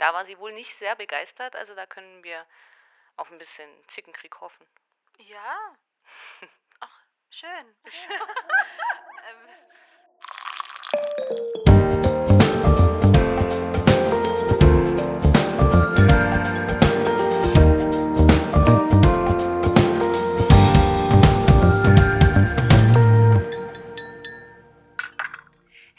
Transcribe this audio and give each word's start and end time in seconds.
Da 0.00 0.14
war 0.14 0.24
sie 0.24 0.38
wohl 0.38 0.52
nicht 0.52 0.78
sehr 0.78 0.96
begeistert, 0.96 1.54
also 1.54 1.74
da 1.74 1.84
können 1.84 2.24
wir 2.24 2.46
auf 3.16 3.30
ein 3.30 3.36
bisschen 3.36 3.68
Zickenkrieg 3.88 4.40
hoffen. 4.40 4.66
Ja. 5.18 5.76
Ach, 6.80 7.00
schön. 7.28 7.50
ähm, 9.28 9.48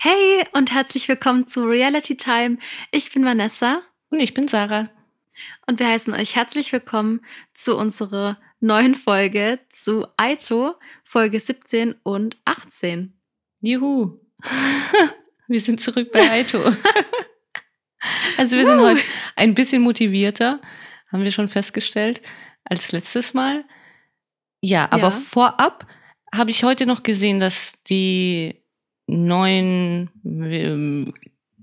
Hey 0.03 0.47
und 0.53 0.73
herzlich 0.73 1.07
willkommen 1.07 1.45
zu 1.45 1.63
Reality 1.63 2.17
Time. 2.17 2.57
Ich 2.89 3.13
bin 3.13 3.23
Vanessa 3.23 3.83
Und 4.11 4.19
ich 4.19 4.33
bin 4.33 4.47
Sarah. 4.47 4.89
und 5.67 5.79
wir 5.79 5.87
heißen 5.87 6.13
euch 6.13 6.35
herzlich 6.35 6.71
willkommen 6.73 7.21
zu 7.53 7.77
unserer 7.77 8.37
neuen 8.59 8.93
Folge 8.93 9.59
zu 9.69 10.05
Aito, 10.17 10.75
Folge 11.03 11.39
17 11.39 11.95
und 12.03 12.37
18. 12.45 13.13
Juhu. 13.61 14.19
wir 15.47 15.59
sind 15.61 15.79
zurück 15.79 16.11
bei 16.11 16.29
Aito. 16.29 16.59
also 18.37 18.57
wir 18.57 18.65
sind 18.65 18.81
heute 18.81 19.01
ein 19.37 19.55
bisschen 19.55 19.81
motivierter, 19.81 20.59
haben 21.11 21.23
wir 21.23 21.31
schon 21.31 21.47
festgestellt, 21.47 22.21
als 22.65 22.91
letztes 22.91 23.33
Mal. 23.33 23.63
Ja, 24.59 24.87
aber 24.91 25.03
Ja. 25.03 25.11
vorab 25.11 25.87
habe 26.35 26.51
ich 26.51 26.63
heute 26.65 26.85
noch 26.85 27.03
gesehen, 27.03 27.39
dass 27.39 27.73
die 27.87 28.61
neuen 29.07 30.09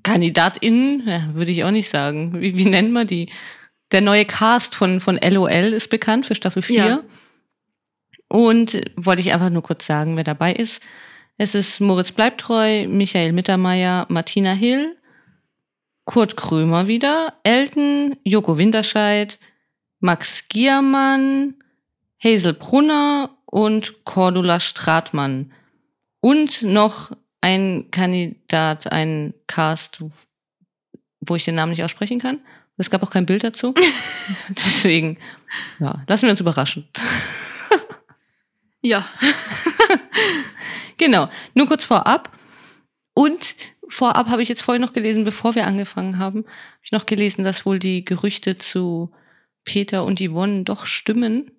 KandidatInnen, 0.09 1.07
ja, 1.07 1.35
würde 1.35 1.51
ich 1.51 1.65
auch 1.65 1.71
nicht 1.71 1.89
sagen, 1.89 2.41
wie, 2.41 2.57
wie 2.57 2.65
nennt 2.65 2.93
man 2.93 3.07
die? 3.07 3.29
Der 3.93 4.01
neue 4.01 4.25
Cast 4.25 4.75
von, 4.75 5.01
von 5.01 5.19
LOL 5.19 5.73
ist 5.73 5.91
bekannt 5.91 6.27
für 6.27 6.35
Staffel 6.35 6.63
4. 6.63 6.77
Ja. 6.77 7.01
Und 8.29 8.81
wollte 8.97 9.21
ich 9.21 9.33
einfach 9.33 9.51
nur 9.51 9.63
kurz 9.63 9.87
sagen, 9.87 10.17
wer 10.17 10.25
dabei 10.25 10.53
ist. 10.53 10.83
Es 11.39 11.55
ist 11.55 11.81
Moritz 11.81 12.13
Bleibtreu, 12.13 12.87
Michael 12.89 13.33
Mittermeier, 13.33 14.07
Martina 14.09 14.53
Hill, 14.53 14.97
Kurt 16.05 16.37
Krömer 16.37 16.89
wieder, 16.89 17.35
Elton, 17.43 18.17
Joko 18.25 18.59
Winterscheid, 18.59 19.39
Max 20.01 20.49
Giermann, 20.49 21.55
Hazel 22.23 22.55
Brunner 22.55 23.31
und 23.47 24.05
Cordula 24.05 24.61
Stratmann. 24.61 25.53
Und 26.21 26.63
noch 26.63 27.13
ein 27.41 27.91
Kandidat, 27.91 28.91
ein 28.93 29.35
Cast, 29.47 30.03
wo 31.21 31.37
ich 31.37 31.45
den 31.45 31.55
Namen 31.55 31.71
nicht 31.71 31.83
aussprechen 31.85 32.19
kann. 32.21 32.41
Es 32.77 32.91
gab 32.91 33.03
auch 33.03 33.11
kein 33.11 33.27
Bild 33.27 33.43
dazu. 33.45 33.75
Deswegen, 34.51 35.19
ja, 35.81 36.03
lassen 36.07 36.23
wir 36.25 36.31
uns 36.31 36.41
überraschen. 36.41 36.89
Ja, 38.83 39.09
Genau, 40.99 41.29
nur 41.55 41.67
kurz 41.69 41.85
vorab. 41.85 42.37
Und 43.15 43.55
vorab 43.89 44.29
habe 44.29 44.43
ich 44.43 44.49
jetzt 44.49 44.63
vorhin 44.63 44.83
noch 44.83 44.93
gelesen, 44.93 45.25
bevor 45.25 45.55
wir 45.55 45.67
angefangen 45.67 46.19
haben, 46.19 46.39
habe 46.45 46.81
ich 46.83 46.93
noch 46.93 47.07
gelesen, 47.07 47.45
dass 47.45 47.65
wohl 47.65 47.79
die 47.79 48.05
Gerüchte 48.05 48.59
zu 48.59 49.11
Peter 49.65 50.05
und 50.05 50.21
Yvonne 50.21 50.65
doch 50.65 50.87
stimmen 50.87 51.51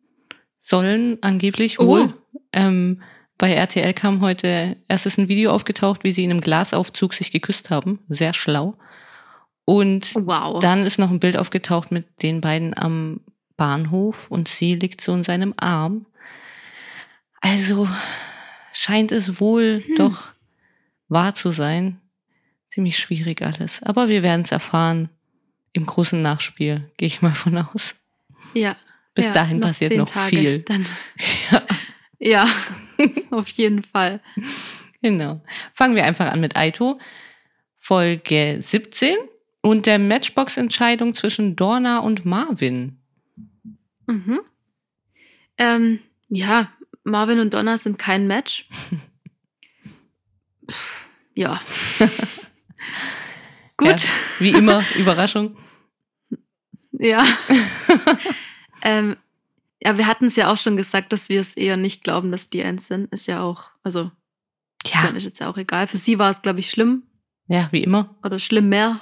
sollen, 0.59 1.17
angeblich 1.21 1.79
Oh. 1.79 1.87
wohl. 1.87 2.13
Ähm, 2.53 3.01
bei 3.39 3.53
RTL 3.53 3.93
kam 3.93 4.19
heute 4.19 4.75
erstes 4.89 5.17
ein 5.17 5.29
Video 5.29 5.51
aufgetaucht, 5.51 6.03
wie 6.03 6.11
sie 6.11 6.25
in 6.25 6.29
einem 6.29 6.41
Glasaufzug 6.41 7.13
sich 7.13 7.31
geküsst 7.31 7.69
haben. 7.69 7.99
Sehr 8.09 8.33
schlau. 8.33 8.77
Und 9.63 10.13
wow. 10.15 10.61
dann 10.61 10.83
ist 10.83 10.99
noch 10.99 11.09
ein 11.09 11.21
Bild 11.21 11.37
aufgetaucht 11.37 11.91
mit 11.91 12.05
den 12.21 12.41
beiden 12.41 12.77
am 12.77 13.21
Bahnhof 13.55 14.29
und 14.29 14.49
sie 14.49 14.75
liegt 14.75 14.99
so 14.99 15.13
in 15.13 15.23
seinem 15.23 15.53
Arm. 15.57 16.05
Also 17.39 17.87
scheint 18.73 19.13
es 19.13 19.39
wohl 19.39 19.83
doch 19.95 20.29
wahr 21.07 21.33
zu 21.33 21.51
sein. 21.51 22.01
Ziemlich 22.67 22.99
schwierig 22.99 23.41
alles. 23.41 23.81
Aber 23.83 24.09
wir 24.09 24.21
werden 24.21 24.41
es 24.41 24.51
erfahren 24.51 25.09
im 25.71 25.85
großen 25.85 26.21
Nachspiel, 26.21 26.91
gehe 26.97 27.07
ich 27.07 27.21
mal 27.21 27.31
von 27.31 27.57
aus. 27.57 27.95
ja. 28.53 28.75
Bis 29.15 29.27
ja, 29.27 29.33
dahin 29.33 29.59
passiert 29.59 29.91
zehn 29.91 29.99
noch 29.99 30.09
viel. 30.09 30.59
Dann, 30.59 30.85
Ja, 31.51 31.63
ja, 32.19 32.47
auf 33.31 33.47
jeden 33.49 33.83
Fall. 33.83 34.21
genau. 35.01 35.41
Fangen 35.73 35.95
wir 35.95 36.05
einfach 36.05 36.31
an 36.31 36.41
mit 36.41 36.55
Aito. 36.55 36.99
Folge 37.77 38.57
17 38.59 39.15
und 39.61 39.85
der 39.85 39.99
Matchbox-Entscheidung 39.99 41.15
zwischen 41.15 41.55
Dorna 41.55 41.99
und 41.99 42.25
Marvin. 42.25 42.99
Mhm. 44.05 44.41
Ähm, 45.57 45.99
ja, 46.29 46.71
Marvin 47.03 47.39
und 47.39 47.53
Donna 47.53 47.77
sind 47.77 47.97
kein 47.97 48.27
Match. 48.27 48.67
Pff, 50.69 51.09
ja. 51.33 51.59
Gut. 53.77 53.87
Ja, 53.87 53.95
wie 54.39 54.51
immer, 54.51 54.83
Überraschung. 54.97 55.57
Ja. 56.91 57.25
ähm, 58.81 59.15
ja, 59.81 59.97
wir 59.97 60.07
hatten 60.07 60.25
es 60.25 60.35
ja 60.35 60.51
auch 60.51 60.57
schon 60.57 60.77
gesagt, 60.77 61.13
dass 61.13 61.29
wir 61.29 61.39
es 61.39 61.55
eher 61.55 61.77
nicht 61.77 62.03
glauben, 62.03 62.31
dass 62.31 62.49
die 62.49 62.63
eins 62.63 62.87
sind. 62.87 63.11
Ist 63.13 63.27
ja 63.27 63.41
auch, 63.41 63.69
also, 63.83 64.11
Ja, 64.85 65.03
dann 65.03 65.15
ist 65.15 65.25
jetzt 65.25 65.39
ja 65.39 65.49
auch 65.49 65.57
egal. 65.57 65.87
Für 65.87 65.97
sie 65.97 66.19
war 66.19 66.31
es, 66.31 66.41
glaube 66.41 66.59
ich, 66.59 66.69
schlimm 66.69 67.03
ja, 67.47 67.67
wie 67.71 67.83
immer. 67.83 68.15
oder 68.23 68.37
schlimmer. 68.39 69.01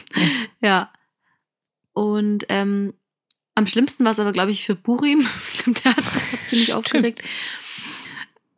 ja. 0.60 0.92
Und 1.94 2.44
ähm, 2.48 2.94
am 3.54 3.66
schlimmsten 3.66 4.04
war 4.04 4.12
es 4.12 4.20
aber, 4.20 4.32
glaube 4.32 4.50
ich, 4.50 4.64
für 4.64 4.74
Burim. 4.74 5.26
Der 5.66 5.96
hat 5.96 6.04
ziemlich 6.44 6.74
aufgeregt. 6.74 7.22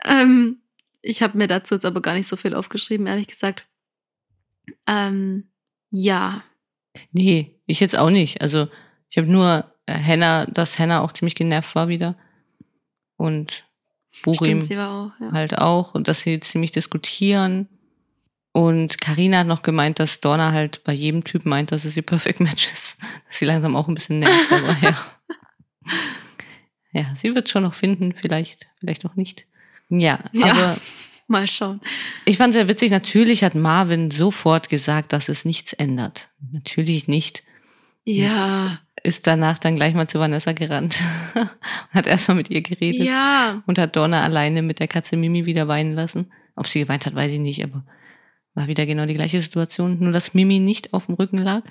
Ähm, 0.04 0.60
ich 1.00 1.22
habe 1.22 1.38
mir 1.38 1.46
dazu 1.46 1.74
jetzt 1.74 1.86
aber 1.86 2.02
gar 2.02 2.14
nicht 2.14 2.26
so 2.26 2.36
viel 2.36 2.54
aufgeschrieben, 2.54 3.06
ehrlich 3.06 3.28
gesagt. 3.28 3.68
Ähm, 4.86 5.50
ja. 5.90 6.42
Nee, 7.12 7.60
ich 7.66 7.80
jetzt 7.80 7.96
auch 7.96 8.10
nicht. 8.10 8.40
Also 8.42 8.68
ich 9.08 9.16
habe 9.16 9.30
nur 9.30 9.69
Henna, 9.88 10.46
dass 10.46 10.78
Henna 10.78 11.00
auch 11.00 11.12
ziemlich 11.12 11.34
genervt 11.34 11.74
war 11.74 11.88
wieder. 11.88 12.16
Und 13.16 13.64
Burim 14.24 14.62
Stimmt, 14.62 14.80
auch, 14.80 15.12
ja. 15.20 15.32
halt 15.32 15.58
auch. 15.58 15.94
Und 15.94 16.08
dass 16.08 16.20
sie 16.20 16.40
ziemlich 16.40 16.72
diskutieren. 16.72 17.68
Und 18.52 19.00
Karina 19.00 19.38
hat 19.38 19.46
noch 19.46 19.62
gemeint, 19.62 20.00
dass 20.00 20.20
Donna 20.20 20.50
halt 20.52 20.82
bei 20.84 20.92
jedem 20.92 21.22
Typ 21.22 21.46
meint, 21.46 21.70
dass 21.70 21.84
es 21.84 21.96
ihr 21.96 22.02
Perfect 22.02 22.40
Match 22.40 22.72
ist. 22.72 22.98
Dass 23.28 23.38
sie 23.38 23.44
langsam 23.44 23.76
auch 23.76 23.86
ein 23.86 23.94
bisschen 23.94 24.18
nervt. 24.18 24.52
Aber 24.52 24.76
ja. 24.82 24.96
Ja, 26.92 27.12
sie 27.14 27.34
wird 27.36 27.48
schon 27.48 27.62
noch 27.62 27.74
finden, 27.74 28.12
vielleicht, 28.12 28.66
vielleicht 28.80 29.04
auch 29.06 29.14
nicht. 29.14 29.46
Ja, 29.88 30.18
Ja. 30.32 30.50
aber 30.52 30.76
Mal 31.28 31.46
schauen. 31.46 31.80
ich 32.24 32.38
fand 32.38 32.52
sehr 32.54 32.66
witzig, 32.66 32.90
natürlich 32.90 33.44
hat 33.44 33.54
Marvin 33.54 34.10
sofort 34.10 34.68
gesagt, 34.68 35.12
dass 35.12 35.28
es 35.28 35.44
nichts 35.44 35.72
ändert. 35.72 36.28
Natürlich 36.50 37.06
nicht. 37.06 37.44
Ja. 38.04 38.80
Ist 39.02 39.26
danach 39.26 39.58
dann 39.58 39.76
gleich 39.76 39.94
mal 39.94 40.08
zu 40.08 40.18
Vanessa 40.18 40.52
gerannt. 40.52 40.96
hat 41.90 42.06
erstmal 42.06 42.36
mit 42.36 42.50
ihr 42.50 42.60
geredet. 42.60 43.06
Ja. 43.06 43.62
Und 43.66 43.78
hat 43.78 43.96
Donna 43.96 44.22
alleine 44.22 44.62
mit 44.62 44.78
der 44.80 44.88
Katze 44.88 45.16
Mimi 45.16 45.46
wieder 45.46 45.68
weinen 45.68 45.94
lassen. 45.94 46.30
Ob 46.56 46.66
sie 46.66 46.80
geweint 46.80 47.06
hat, 47.06 47.14
weiß 47.14 47.32
ich 47.32 47.38
nicht, 47.38 47.64
aber 47.64 47.84
war 48.54 48.66
wieder 48.66 48.84
genau 48.84 49.06
die 49.06 49.14
gleiche 49.14 49.40
Situation. 49.40 49.98
Nur, 50.00 50.12
dass 50.12 50.34
Mimi 50.34 50.58
nicht 50.58 50.92
auf 50.92 51.06
dem 51.06 51.14
Rücken 51.14 51.38
lag. 51.38 51.62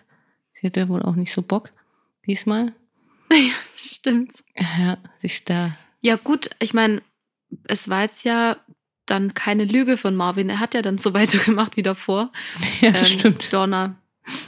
Sie 0.53 0.65
hatte 0.65 0.89
wohl 0.89 1.03
auch 1.03 1.15
nicht 1.15 1.31
so 1.31 1.41
Bock 1.41 1.71
diesmal. 2.25 2.73
Stimmt. 3.77 4.43
Ja, 4.57 4.97
sich 5.17 5.45
da. 5.45 5.77
Ja, 6.01 6.15
gut, 6.15 6.49
ich 6.59 6.73
meine, 6.73 7.01
es 7.67 7.89
war 7.89 8.03
jetzt 8.03 8.23
ja 8.23 8.57
dann 9.05 9.33
keine 9.33 9.65
Lüge 9.65 9.97
von 9.97 10.15
Marvin. 10.15 10.49
Er 10.49 10.59
hat 10.59 10.73
ja 10.73 10.81
dann 10.81 10.97
so 10.97 11.13
weitergemacht 11.13 11.77
wie 11.77 11.83
davor. 11.83 12.31
Ja, 12.81 12.89
Ähm, 12.89 13.05
stimmt. 13.05 13.53
Donna 13.53 13.95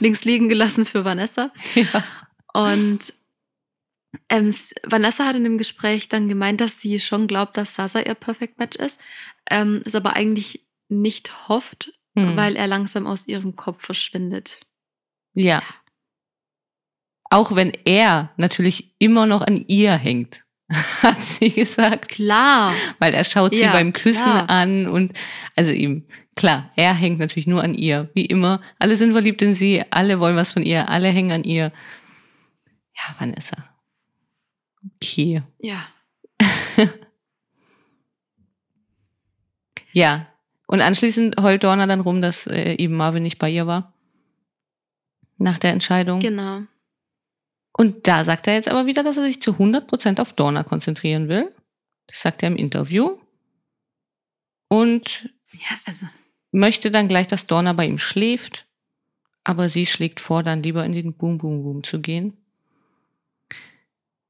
links 0.00 0.24
liegen 0.24 0.48
gelassen 0.48 0.86
für 0.86 1.04
Vanessa. 1.04 1.50
Ja. 1.74 2.04
Und 2.52 3.00
ähm, 4.28 4.54
Vanessa 4.84 5.26
hat 5.26 5.36
in 5.36 5.44
dem 5.44 5.58
Gespräch 5.58 6.08
dann 6.08 6.28
gemeint, 6.28 6.60
dass 6.60 6.80
sie 6.80 6.98
schon 7.00 7.26
glaubt, 7.26 7.56
dass 7.56 7.74
Sasa 7.74 8.00
ihr 8.00 8.14
Perfect 8.14 8.58
Match 8.58 8.76
ist, 8.76 9.00
ähm, 9.50 9.82
es 9.86 9.94
aber 9.94 10.14
eigentlich 10.16 10.66
nicht 10.88 11.48
hofft, 11.48 11.92
Hm. 12.14 12.36
weil 12.36 12.56
er 12.56 12.66
langsam 12.66 13.06
aus 13.06 13.26
ihrem 13.26 13.56
Kopf 13.56 13.86
verschwindet. 13.86 14.60
Ja. 15.34 15.62
Auch 17.30 17.56
wenn 17.56 17.72
er 17.86 18.30
natürlich 18.36 18.94
immer 18.98 19.24
noch 19.24 19.40
an 19.40 19.64
ihr 19.66 19.94
hängt, 19.96 20.44
hat 21.02 21.20
sie 21.22 21.48
gesagt. 21.50 22.08
Klar. 22.10 22.74
Weil 22.98 23.14
er 23.14 23.24
schaut 23.24 23.54
sie 23.54 23.62
Ja, 23.62 23.72
beim 23.72 23.94
Küssen 23.94 24.24
klar. 24.24 24.50
an 24.50 24.86
und 24.88 25.18
also 25.56 25.72
ihm, 25.72 26.04
klar, 26.36 26.70
er 26.76 26.92
hängt 26.94 27.18
natürlich 27.18 27.46
nur 27.46 27.62
an 27.64 27.72
ihr, 27.72 28.10
wie 28.12 28.26
immer. 28.26 28.60
Alle 28.78 28.96
sind 28.96 29.12
verliebt 29.12 29.40
in 29.40 29.54
sie, 29.54 29.82
alle 29.90 30.20
wollen 30.20 30.36
was 30.36 30.50
von 30.52 30.62
ihr, 30.62 30.90
alle 30.90 31.08
hängen 31.08 31.32
an 31.32 31.44
ihr. 31.44 31.72
Ja, 32.96 33.14
Vanessa. 33.18 33.56
Okay. 34.96 35.42
Ja. 35.60 35.88
Ja. 39.92 40.26
Und 40.66 40.80
anschließend 40.80 41.36
heult 41.40 41.64
Dorna 41.64 41.86
dann 41.86 42.00
rum, 42.00 42.22
dass 42.22 42.46
äh, 42.46 42.74
eben 42.76 42.96
Marvin 42.96 43.22
nicht 43.22 43.38
bei 43.38 43.50
ihr 43.50 43.66
war. 43.66 43.92
nach 45.36 45.58
der 45.58 45.72
Entscheidung. 45.72 46.20
Genau. 46.20 46.62
Und 47.76 48.06
da 48.06 48.24
sagt 48.24 48.46
er 48.46 48.54
jetzt 48.54 48.68
aber 48.68 48.86
wieder, 48.86 49.02
dass 49.02 49.16
er 49.16 49.24
sich 49.24 49.42
zu 49.42 49.52
100% 49.52 50.20
auf 50.20 50.32
Dorna 50.34 50.62
konzentrieren 50.62 51.28
will. 51.28 51.54
Das 52.06 52.22
sagt 52.22 52.42
er 52.42 52.46
im 52.48 52.56
Interview. 52.56 53.18
Und 54.68 55.28
Ja, 55.52 55.76
also. 55.84 56.06
möchte 56.52 56.90
dann 56.90 57.08
gleich, 57.08 57.26
dass 57.26 57.46
Dorna 57.46 57.72
bei 57.72 57.86
ihm 57.86 57.98
schläft. 57.98 58.66
Aber 59.44 59.68
sie 59.68 59.86
schlägt 59.86 60.20
vor, 60.20 60.42
dann 60.42 60.62
lieber 60.62 60.84
in 60.86 60.92
den 60.92 61.14
Boom 61.14 61.38
Boom 61.38 61.62
Boom 61.64 61.82
zu 61.82 62.00
gehen. 62.00 62.36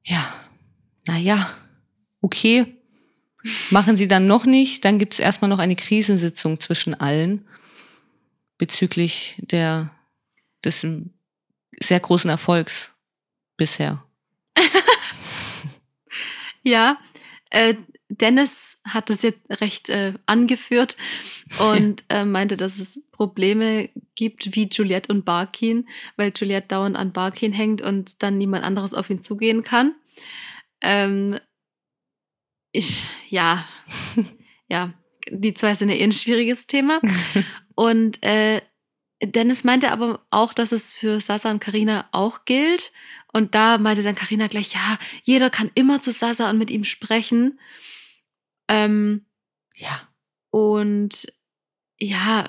Ja, 0.03 0.33
naja, 1.07 1.53
okay. 2.21 2.77
Machen 3.71 3.97
sie 3.97 4.07
dann 4.07 4.27
noch 4.27 4.45
nicht. 4.45 4.85
Dann 4.85 4.99
gibt 4.99 5.13
es 5.13 5.19
erstmal 5.19 5.49
noch 5.49 5.59
eine 5.59 5.75
Krisensitzung 5.75 6.59
zwischen 6.59 6.93
allen 6.93 7.45
bezüglich 8.57 9.35
der, 9.39 9.93
des 10.63 10.85
sehr 11.81 11.99
großen 11.99 12.29
Erfolgs 12.29 12.93
bisher. 13.57 14.03
Ja, 16.65 16.97
äh, 17.49 17.75
Dennis 18.07 18.77
hat 18.85 19.09
es 19.09 19.21
jetzt 19.21 19.41
recht 19.49 19.89
äh, 19.89 20.13
angeführt 20.25 20.97
und 21.59 22.03
äh, 22.09 22.25
meinte, 22.25 22.57
dass 22.57 22.77
es 22.77 23.01
Probleme 23.23 23.89
gibt 24.15 24.55
wie 24.55 24.67
Juliette 24.69 25.13
und 25.13 25.23
Barkin, 25.23 25.87
weil 26.17 26.33
Juliette 26.35 26.67
dauernd 26.67 26.97
an 26.97 27.13
Barkin 27.13 27.53
hängt 27.53 27.81
und 27.81 28.21
dann 28.21 28.37
niemand 28.37 28.65
anderes 28.65 28.93
auf 28.93 29.09
ihn 29.09 29.21
zugehen 29.21 29.63
kann. 29.63 29.95
Ähm, 30.81 31.39
ich, 32.73 33.05
ja, 33.29 33.65
ja, 34.67 34.93
die 35.31 35.53
zwei 35.53 35.73
sind 35.75 35.87
ja 35.89 35.95
eh 35.95 36.03
ein 36.03 36.11
schwieriges 36.11 36.67
Thema. 36.67 36.99
Und 37.75 38.21
äh, 38.25 38.61
Dennis 39.23 39.63
meinte 39.63 39.91
aber 39.91 40.25
auch, 40.31 40.53
dass 40.53 40.73
es 40.73 40.93
für 40.93 41.21
Sasa 41.21 41.49
und 41.49 41.59
Karina 41.61 42.09
auch 42.11 42.43
gilt. 42.43 42.91
Und 43.31 43.55
da 43.55 43.77
meinte 43.77 44.03
dann 44.03 44.15
Karina 44.15 44.47
gleich, 44.47 44.73
ja, 44.73 44.97
jeder 45.23 45.49
kann 45.49 45.71
immer 45.75 46.01
zu 46.01 46.11
Sasa 46.11 46.49
und 46.49 46.57
mit 46.57 46.69
ihm 46.69 46.83
sprechen. 46.83 47.57
Ähm, 48.67 49.25
Ja. 49.77 50.09
und 50.51 51.31
ja, 51.99 52.47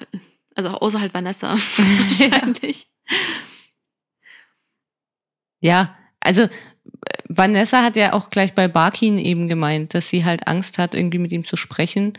also 0.55 0.71
außer 0.71 1.01
halt 1.01 1.15
Vanessa 1.15 1.53
wahrscheinlich. 1.57 2.87
Ja, 5.61 5.97
also 6.21 6.43
äh, 6.43 6.49
Vanessa 7.29 7.83
hat 7.83 7.97
ja 7.97 8.13
auch 8.13 8.31
gleich 8.31 8.55
bei 8.55 8.69
Barkin 8.69 9.19
eben 9.19 9.49
gemeint, 9.49 9.95
dass 9.95 10.09
sie 10.09 10.25
halt 10.25 10.47
Angst 10.47 10.79
hat, 10.79 10.95
irgendwie 10.95 11.19
mit 11.19 11.33
ihm 11.33 11.45
zu 11.45 11.57
sprechen. 11.57 12.15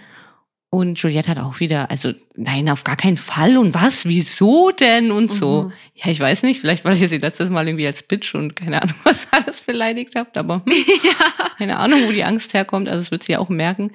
Und 0.72 1.02
Juliette 1.02 1.30
hat 1.30 1.38
auch 1.38 1.62
wieder, 1.62 1.90
also 1.90 2.12
nein, 2.36 2.68
auf 2.68 2.84
gar 2.84 2.98
keinen 2.98 3.16
Fall. 3.16 3.58
Und 3.58 3.74
was? 3.74 4.06
Wieso 4.06 4.72
denn? 4.72 5.12
Und 5.12 5.32
so. 5.32 5.64
Mhm. 5.64 5.74
Ja, 5.94 6.12
ich 6.12 6.20
weiß 6.20 6.44
nicht, 6.44 6.60
vielleicht, 6.60 6.84
weil 6.84 7.02
ich 7.02 7.08
sie 7.08 7.18
letztes 7.18 7.50
Mal 7.50 7.66
irgendwie 7.66 7.88
als 7.88 8.04
Bitch 8.04 8.36
und 8.36 8.58
keine 8.58 8.82
Ahnung, 8.82 8.96
was 9.04 9.32
alles 9.32 9.62
beleidigt 9.62 10.16
habt, 10.18 10.38
aber 10.38 10.64
hm, 10.66 10.74
ja. 11.04 11.50
keine 11.58 11.78
Ahnung, 11.78 12.08
wo 12.08 12.12
die 12.12 12.26
Angst 12.26 12.54
herkommt. 12.54 12.90
Also 12.90 13.00
es 13.00 13.12
wird 13.12 13.24
sie 13.24 13.38
auch 13.38 13.48
merken, 13.48 13.92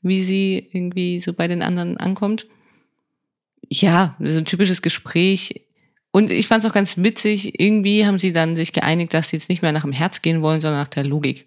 wie 0.00 0.22
sie 0.22 0.70
irgendwie 0.72 1.20
so 1.20 1.34
bei 1.34 1.48
den 1.48 1.62
anderen 1.62 1.98
ankommt. 1.98 2.46
Ja, 3.74 4.16
so 4.20 4.38
ein 4.38 4.44
typisches 4.44 4.82
Gespräch. 4.82 5.62
Und 6.10 6.30
ich 6.30 6.46
fand 6.46 6.62
es 6.62 6.70
auch 6.70 6.74
ganz 6.74 6.98
witzig, 6.98 7.58
irgendwie 7.58 8.04
haben 8.06 8.18
sie 8.18 8.32
dann 8.32 8.54
sich 8.54 8.74
geeinigt, 8.74 9.14
dass 9.14 9.30
sie 9.30 9.36
jetzt 9.36 9.48
nicht 9.48 9.62
mehr 9.62 9.72
nach 9.72 9.82
dem 9.82 9.92
Herz 9.92 10.20
gehen 10.20 10.42
wollen, 10.42 10.60
sondern 10.60 10.80
nach 10.80 10.88
der 10.88 11.04
Logik. 11.04 11.46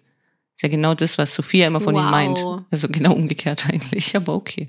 Ist 0.56 0.62
ja 0.62 0.68
genau 0.68 0.94
das, 0.94 1.18
was 1.18 1.34
Sophia 1.34 1.68
immer 1.68 1.80
von 1.80 1.94
ihnen 1.94 2.04
Wow. 2.04 2.10
meint. 2.10 2.44
Also 2.72 2.88
genau 2.88 3.12
umgekehrt 3.12 3.66
eigentlich, 3.68 4.16
aber 4.16 4.34
okay. 4.34 4.68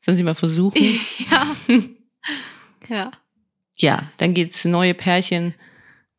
Sollen 0.00 0.18
sie 0.18 0.22
mal 0.22 0.34
versuchen? 0.34 0.82
ja. 1.30 1.46
ja. 2.88 3.10
ja, 3.78 4.10
dann 4.18 4.34
geht's 4.34 4.64
neue 4.66 4.92
Pärchen, 4.92 5.54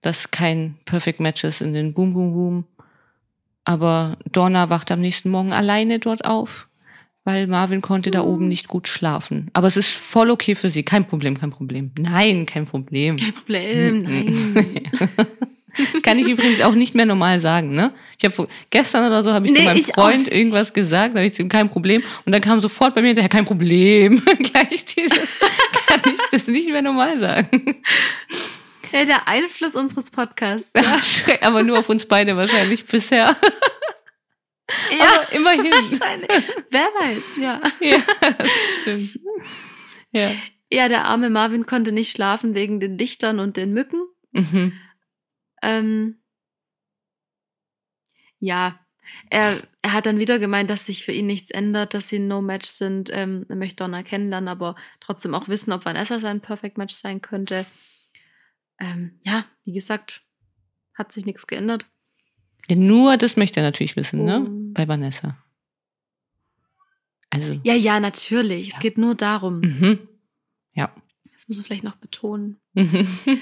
das 0.02 0.32
kein 0.32 0.76
Perfect 0.86 1.20
Match 1.20 1.44
ist 1.44 1.62
in 1.62 1.74
den 1.74 1.94
Boom 1.94 2.14
Boom 2.14 2.34
Boom. 2.34 2.66
Aber 3.64 4.18
Donna 4.32 4.70
wacht 4.72 4.90
am 4.90 5.02
nächsten 5.02 5.30
Morgen 5.30 5.54
alleine 5.54 6.00
dort 6.00 6.26
auf, 6.26 6.68
weil 7.24 7.48
Marvin 7.48 7.82
konnte 7.82 8.12
da 8.12 8.22
oben 8.22 8.48
nicht 8.48 8.68
gut 8.68 8.88
schlafen. 8.88 9.50
Aber 9.54 9.68
es 9.68 9.78
ist 9.78 9.94
voll 9.94 10.30
okay 10.30 10.56
für 10.56 10.70
sie. 10.70 10.84
Kein 10.84 11.06
Problem, 11.06 11.40
kein 11.40 11.52
Problem. 11.52 11.92
Nein, 11.98 12.46
kein 12.46 12.66
Problem. 12.66 13.18
Kein 13.18 13.34
Problem, 13.34 14.04
nein. 14.04 14.36
Kann 16.04 16.20
ich 16.20 16.28
übrigens 16.28 16.62
auch 16.62 16.76
nicht 16.76 16.94
mehr 16.94 17.08
normal 17.08 17.40
sagen, 17.40 17.74
ne? 17.74 17.94
Ich 18.20 18.26
habe 18.26 18.48
gestern 18.70 19.08
oder 19.08 19.24
so 19.24 19.34
habe 19.34 19.48
ich 19.48 19.54
zu 19.54 19.60
Nee, 19.60 19.66
meinem 19.66 19.78
ich 19.78 19.88
Freund 19.88 20.32
irgendwas 20.32 20.72
gesagt, 20.74 21.16
da 21.16 21.20
habe 21.20 21.28
ich 21.28 21.34
zu 21.34 21.42
ihm 21.42 21.50
kein 21.50 21.68
Problem 21.68 22.04
und 22.26 22.32
dann 22.32 22.42
kam 22.42 22.60
sofort 22.60 22.94
bei 22.94 23.02
mir 23.02 23.08
hinterher 23.08 23.30
kein 23.30 23.46
Problem. 23.46 24.22
Gleich 24.52 24.86
dieses 24.86 25.40
kann 25.88 26.00
ich 26.06 26.20
das 26.32 26.48
nicht 26.48 26.70
mehr 26.70 26.84
normal 26.84 27.20
sagen. 27.20 27.78
Ja, 28.92 29.04
der 29.04 29.28
Einfluss 29.28 29.74
unseres 29.76 30.12
Podcasts. 30.12 30.72
Ja, 31.28 31.48
aber 31.48 31.64
nur 31.64 31.80
auf 31.80 31.90
uns 31.90 32.06
beide 32.06 32.38
wahrscheinlich 32.38 32.86
bisher. 32.86 33.36
Ja, 34.98 35.06
Aber 35.06 35.32
immerhin. 35.34 35.72
wahrscheinlich. 35.72 36.30
Wer 36.70 36.82
weiß, 36.82 37.38
ja. 37.38 37.62
Ja, 37.80 38.04
das 38.38 38.52
stimmt. 38.82 39.20
Ja. 40.12 40.32
Ja, 40.72 40.90
der 40.90 41.06
arme 41.06 41.30
Marvin 41.30 41.66
konnte 41.66 41.92
nicht 41.92 42.12
schlafen 42.12 42.56
wegen 42.56 42.80
den 42.80 42.98
Lichtern 42.98 43.40
und 43.40 43.58
den 43.58 43.74
Mücken. 43.74 44.02
Mhm. 44.32 44.74
Ähm, 45.62 46.24
ja, 48.40 48.80
er, 49.30 49.56
er 49.82 49.94
hat 49.94 50.06
dann 50.06 50.20
wieder 50.20 50.40
gemeint, 50.40 50.70
dass 50.70 50.86
sich 50.86 51.04
für 51.04 51.12
ihn 51.12 51.28
nichts 51.28 51.52
ändert, 51.52 51.94
dass 51.94 52.10
sie 52.10 52.18
ein 52.20 52.28
No-Match 52.28 52.68
sind. 52.68 53.10
Ähm, 53.14 53.46
er 53.50 53.56
möchte 53.56 53.84
Donna 53.84 54.04
kennenlernen, 54.04 54.48
aber 54.48 54.76
trotzdem 55.00 55.36
auch 55.36 55.48
wissen, 55.48 55.72
ob 55.74 55.86
Vanessa 55.86 56.20
sein 56.20 56.42
Perfect 56.42 56.78
Match 56.78 56.96
sein 56.96 57.22
könnte. 57.22 57.66
Ähm, 58.80 59.20
ja, 59.24 59.46
wie 59.66 59.74
gesagt, 59.74 60.26
hat 60.98 61.12
sich 61.12 61.26
nichts 61.26 61.48
geändert. 61.48 61.86
Ja, 62.70 62.76
nur 62.76 63.18
das 63.18 63.38
möchte 63.38 63.60
er 63.60 63.66
natürlich 63.66 63.96
wissen, 63.96 64.24
ne? 64.24 64.46
Oh. 64.48 64.74
Bei 64.74 64.88
Vanessa. 64.88 65.38
Also. 67.30 67.60
Ja, 67.64 67.74
ja, 67.74 68.00
natürlich. 68.00 68.74
Es 68.74 68.80
geht 68.80 68.98
nur 68.98 69.16
darum. 69.16 69.60
Mhm. 69.62 70.00
Ja. 70.74 70.94
Das 71.34 71.48
muss 71.48 71.58
man 71.58 71.66
vielleicht 71.66 71.84
noch 71.84 71.96
betonen. 71.96 72.60
Mhm. 72.74 73.08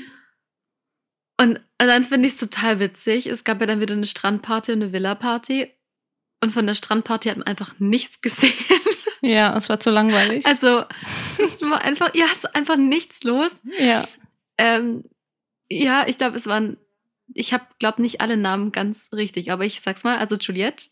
Und, 1.42 1.58
und 1.58 1.88
dann 1.88 2.04
finde 2.04 2.28
ich 2.28 2.34
es 2.36 2.40
total 2.40 2.80
witzig. 2.80 3.26
Es 3.26 3.44
gab 3.44 3.60
ja 3.62 3.66
dann 3.66 3.80
wieder 3.80 3.96
eine 3.96 4.06
Strandparty 4.06 4.74
und 4.74 4.84
eine 4.84 4.94
Villa-Party. 4.94 5.72
Und 6.44 6.52
von 6.52 6.68
der 6.68 6.76
Strandparty 6.76 7.30
hat 7.30 7.38
man 7.38 7.48
einfach 7.48 7.80
nichts 7.80 8.22
gesehen. 8.22 8.54
ja, 9.22 9.58
es 9.58 9.68
war 9.68 9.80
zu 9.80 9.90
langweilig. 9.90 10.46
Also, 10.46 10.84
es 11.40 11.60
war 11.64 11.82
einfach, 11.82 12.14
ja, 12.14 12.26
es 12.32 12.44
war 12.44 12.56
einfach 12.56 12.78
nichts 12.78 13.24
los. 13.24 13.60
ja. 13.80 14.08
Ähm, 14.60 15.04
ja, 15.68 16.06
ich 16.08 16.20
glaube, 16.20 16.36
es 16.36 16.46
waren, 16.46 16.78
ich 17.34 17.54
habe, 17.54 17.66
glaube 17.80 18.02
nicht 18.02 18.22
alle 18.22 18.38
Namen 18.38 18.72
ganz 18.72 19.10
richtig, 19.14 19.52
aber 19.52 19.66
ich 19.66 19.82
sag's 19.82 20.04
mal, 20.04 20.18
also 20.18 20.36
Juliette, 20.38 20.88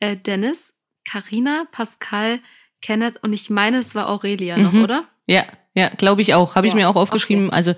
äh, 0.00 0.16
Dennis, 0.16 0.74
Karina, 1.04 1.66
Pascal, 1.72 2.40
Kenneth 2.82 3.22
und 3.22 3.32
ich 3.32 3.50
meine, 3.50 3.78
es 3.78 3.94
war 3.94 4.08
Aurelia 4.08 4.56
noch, 4.58 4.72
Mhm. 4.72 4.82
oder? 4.84 5.08
Ja, 5.26 5.44
ja, 5.74 5.88
glaube 5.88 6.22
ich 6.22 6.34
auch. 6.34 6.54
Habe 6.54 6.66
ich 6.66 6.72
Ja, 6.72 6.76
mir 6.78 6.88
auch 6.88 6.96
aufgeschrieben. 6.96 7.50
Also 7.50 7.74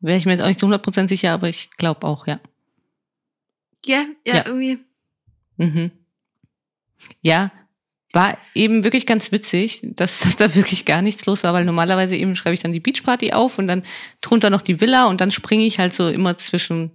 wäre 0.00 0.18
ich 0.18 0.26
mir 0.26 0.32
jetzt 0.32 0.42
auch 0.42 0.46
nicht 0.48 0.60
zu 0.60 0.66
100% 0.66 1.08
sicher, 1.08 1.32
aber 1.32 1.48
ich 1.48 1.70
glaube 1.78 2.06
auch, 2.06 2.26
ja. 2.26 2.40
Ja, 3.84 4.04
ja, 4.26 4.36
Ja. 4.36 4.46
irgendwie. 4.46 4.78
Mhm. 5.56 5.90
Ja, 7.20 7.50
war 8.12 8.36
eben 8.54 8.84
wirklich 8.84 9.06
ganz 9.06 9.32
witzig, 9.32 9.80
dass, 9.96 10.20
dass 10.20 10.36
da 10.36 10.54
wirklich 10.54 10.84
gar 10.84 11.02
nichts 11.02 11.24
los 11.26 11.44
war, 11.44 11.52
weil 11.54 11.64
normalerweise 11.64 12.16
eben 12.16 12.36
schreibe 12.36 12.54
ich 12.54 12.60
dann 12.60 12.72
die 12.72 12.80
Beachparty 12.80 13.32
auf 13.32 13.58
und 13.58 13.66
dann 13.68 13.82
drunter 14.20 14.50
noch 14.50 14.60
die 14.62 14.80
Villa 14.80 15.06
und 15.06 15.20
dann 15.20 15.30
springe 15.30 15.64
ich 15.64 15.78
halt 15.78 15.94
so 15.94 16.08
immer 16.08 16.36
zwischen, 16.36 16.90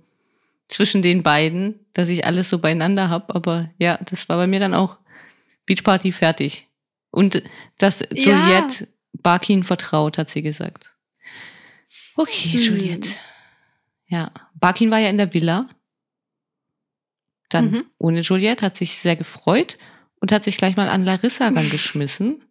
zwischen 0.68 1.02
den 1.02 1.24
beiden, 1.24 1.86
dass 1.94 2.10
ich 2.10 2.26
alles 2.26 2.50
so 2.50 2.60
beieinander 2.60 3.10
habe. 3.10 3.34
Aber 3.36 3.70
ja, 3.78 3.98
das 4.10 4.28
war 4.30 4.38
bei 4.38 4.48
mir 4.48 4.60
dann 4.60 4.74
auch 4.74 4.98
Beachparty 5.66 6.12
fertig. 6.12 6.68
Und 7.12 7.42
dass 7.78 8.00
Ja. 8.00 8.08
Juliette 8.12 8.88
Barkin 9.14 9.64
vertraut, 9.64 10.18
hat 10.18 10.30
sie 10.30 10.42
gesagt. 10.42 10.96
Okay, 12.16 12.50
Hm. 12.58 12.60
Juliette. 12.64 13.10
Ja, 14.08 14.32
Barkin 14.56 14.92
war 14.92 15.00
ja 15.00 15.10
in 15.10 15.18
der 15.18 15.34
Villa. 15.34 15.68
Dann 17.50 17.72
Mhm. 17.72 17.86
ohne 17.98 18.20
Juliette 18.22 18.66
hat 18.66 18.76
sich 18.76 18.98
sehr 18.98 19.16
gefreut 19.16 19.78
und 20.20 20.32
hat 20.32 20.44
sich 20.44 20.58
gleich 20.58 20.76
mal 20.76 20.90
an 20.90 21.04
Larissa 21.06 21.48
rangeschmissen. 21.56 22.44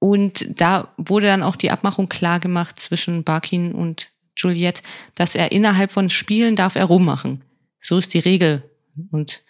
Und 0.00 0.46
da 0.60 0.92
wurde 0.96 1.26
dann 1.26 1.42
auch 1.42 1.56
die 1.56 1.70
Abmachung 1.70 2.08
klar 2.08 2.38
gemacht 2.40 2.78
zwischen 2.78 3.24
Barkin 3.24 3.72
und 3.74 4.10
Juliette, 4.38 4.82
dass 5.14 5.34
er 5.34 5.52
innerhalb 5.52 5.92
von 5.92 6.08
Spielen 6.10 6.56
darf 6.56 6.76
er 6.76 6.84
rummachen. 6.84 7.44
So 7.80 7.98
ist 7.98 8.14
die 8.14 8.18
Regel. 8.18 8.62
Und 9.10 9.42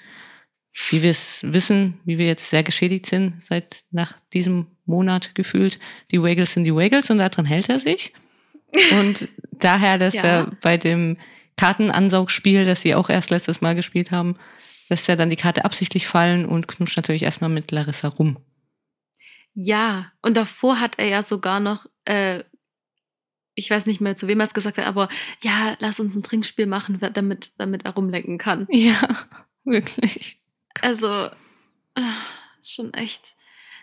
wie 0.91 1.03
wir 1.03 1.11
es 1.11 1.41
wissen, 1.43 2.01
wie 2.05 2.19
wir 2.19 2.27
jetzt 2.27 2.51
sehr 2.51 2.63
geschädigt 2.63 3.07
sind, 3.07 3.43
seit 3.43 3.85
nach 3.91 4.15
diesem 4.33 4.67
Monat 4.85 5.35
gefühlt, 5.35 5.79
die 6.11 6.23
Waggles 6.23 6.55
sind 6.55 6.65
die 6.65 6.75
Waggles 6.75 7.11
und 7.11 7.19
daran 7.19 7.45
hält 7.47 7.69
er 7.69 7.79
sich. 7.81 8.13
Und 8.93 9.29
daher, 9.53 9.99
dass 9.99 10.15
Ja. 10.15 10.23
er 10.23 10.47
bei 10.63 10.77
dem 10.77 11.17
Kartenansaugspiel, 11.57 12.65
das 12.65 12.83
sie 12.83 12.95
auch 12.95 13.09
erst 13.11 13.31
letztes 13.31 13.61
Mal 13.61 13.75
gespielt 13.75 14.11
haben, 14.11 14.37
lässt 14.89 15.09
er 15.09 15.17
dann 15.17 15.31
die 15.31 15.37
Karte 15.37 15.65
absichtlich 15.65 16.07
fallen 16.07 16.47
und 16.47 16.69
knutscht 16.69 16.97
natürlich 16.97 17.23
erstmal 17.23 17.51
mit 17.51 17.71
Larissa 17.73 18.09
rum. 18.09 18.39
Ja, 19.55 20.13
und 20.23 20.37
davor 20.37 20.81
hat 20.81 20.99
er 20.99 21.09
ja 21.09 21.23
sogar 21.23 21.59
noch 21.61 21.87
äh, 22.05 22.45
ich 23.59 23.71
weiß 23.71 23.87
nicht 23.87 24.01
mehr, 24.01 24.15
zu 24.17 24.29
wem 24.29 24.41
er 24.41 24.47
es 24.47 24.55
gesagt 24.55 24.79
hat, 24.79 24.87
aber 24.87 25.09
ja, 25.43 25.77
lass 25.81 25.99
uns 26.01 26.15
ein 26.15 26.23
Trinkspiel 26.23 26.67
machen, 26.67 26.99
damit, 27.13 27.51
damit 27.59 27.85
er 27.85 27.95
rumlenken 27.95 28.39
kann. 28.39 28.67
Ja, 28.71 28.97
wirklich. 29.65 30.41
Also, 30.81 31.09
ah, 31.95 32.23
schon 32.63 32.95
echt. 32.95 33.23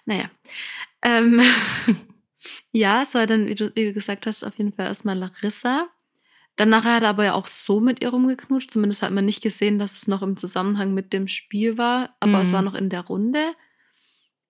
Naja. 0.06 0.30
Ähm, 1.02 1.42
ja, 2.72 3.02
es 3.02 3.14
war 3.14 3.28
dann, 3.28 3.48
wie 3.48 3.56
du, 3.56 3.76
wie 3.76 3.86
du 3.86 3.94
gesagt 3.94 4.26
hast, 4.28 4.44
auf 4.44 4.58
jeden 4.58 4.72
Fall 4.72 4.86
erstmal 4.88 5.18
Larissa. 5.18 5.90
Dann 6.56 6.70
nachher 6.70 6.96
hat 6.96 7.04
er 7.04 7.10
aber 7.10 7.26
ja 7.26 7.34
auch 7.34 7.48
so 7.48 7.82
mit 7.82 8.02
ihr 8.02 8.10
rumgeknutscht. 8.10 8.72
Zumindest 8.72 9.02
hat 9.02 9.12
man 9.12 9.26
nicht 9.26 9.44
gesehen, 9.44 9.78
dass 9.78 9.92
es 9.98 10.08
noch 10.08 10.22
im 10.22 10.38
Zusammenhang 10.38 10.94
mit 10.94 11.12
dem 11.12 11.28
Spiel 11.28 11.78
war, 11.78 12.16
aber 12.22 12.38
Mhm. 12.38 12.42
es 12.44 12.54
war 12.54 12.62
noch 12.62 12.76
in 12.76 12.90
der 12.90 13.02
Runde. 13.02 13.54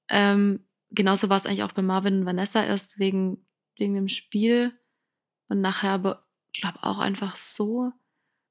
Ähm, 0.09 0.59
genauso 0.91 1.29
war 1.29 1.37
es 1.37 1.47
eigentlich 1.47 1.63
auch 1.63 1.71
bei 1.71 1.81
Marvin 1.81 2.19
und 2.19 2.25
Vanessa 2.27 2.63
erst 2.63 2.99
wegen, 2.99 3.43
wegen 3.77 3.95
dem 3.95 4.07
Spiel. 4.07 4.71
Und 5.47 5.61
nachher 5.61 5.91
aber, 5.91 6.23
glaube 6.53 6.79
auch 6.83 6.99
einfach 6.99 7.35
so. 7.35 7.91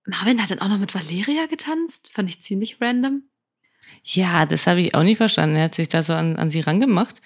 Marvin 0.06 0.42
hat 0.42 0.50
dann 0.50 0.60
auch 0.60 0.68
noch 0.68 0.78
mit 0.78 0.94
Valeria 0.94 1.46
getanzt. 1.46 2.10
Fand 2.12 2.28
ich 2.28 2.42
ziemlich 2.42 2.80
random. 2.80 3.22
Ja, 4.02 4.46
das 4.46 4.66
habe 4.66 4.80
ich 4.80 4.94
auch 4.94 5.02
nicht 5.02 5.16
verstanden. 5.18 5.56
Er 5.56 5.64
hat 5.64 5.74
sich 5.74 5.88
da 5.88 6.02
so 6.02 6.12
an, 6.14 6.36
an 6.36 6.50
sie 6.50 6.60
rangemacht 6.60 7.20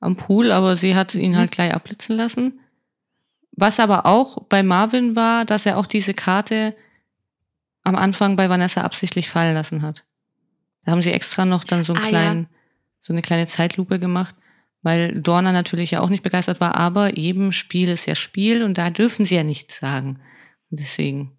am 0.00 0.16
Pool, 0.16 0.50
aber 0.50 0.76
sie 0.76 0.94
hat 0.96 1.14
ihn 1.14 1.32
Mhm. 1.32 1.36
halt 1.36 1.50
gleich 1.52 1.72
abblitzen 1.74 2.16
lassen. 2.16 2.60
Was 3.52 3.78
aber 3.80 4.06
auch 4.06 4.44
bei 4.44 4.62
Marvin 4.62 5.14
war, 5.14 5.44
dass 5.44 5.66
er 5.66 5.78
auch 5.78 5.86
diese 5.86 6.14
Karte 6.14 6.74
am 7.84 7.96
Anfang 7.96 8.36
bei 8.36 8.48
Vanessa 8.48 8.82
absichtlich 8.82 9.28
fallen 9.28 9.54
lassen 9.54 9.82
hat. 9.82 10.04
Da 10.84 10.92
haben 10.92 11.02
sie 11.02 11.12
extra 11.12 11.44
noch 11.44 11.64
dann 11.64 11.84
so 11.84 11.92
einen 11.94 12.04
Ah, 12.04 12.08
kleinen, 12.08 12.46
so 12.98 13.12
eine 13.12 13.22
kleine 13.22 13.46
Zeitlupe 13.46 13.98
gemacht, 13.98 14.34
weil 14.82 15.20
Dorna 15.20 15.52
natürlich 15.52 15.92
ja 15.92 16.00
auch 16.00 16.08
nicht 16.08 16.22
begeistert 16.22 16.60
war, 16.60 16.76
aber 16.76 17.16
eben 17.16 17.52
Spiel 17.52 17.88
ist 17.88 18.06
ja 18.06 18.14
Spiel 18.14 18.62
und 18.62 18.78
da 18.78 18.90
dürfen 18.90 19.24
sie 19.24 19.36
ja 19.36 19.42
nichts 19.44 19.78
sagen. 19.78 20.20
Und 20.70 20.80
deswegen 20.80 21.32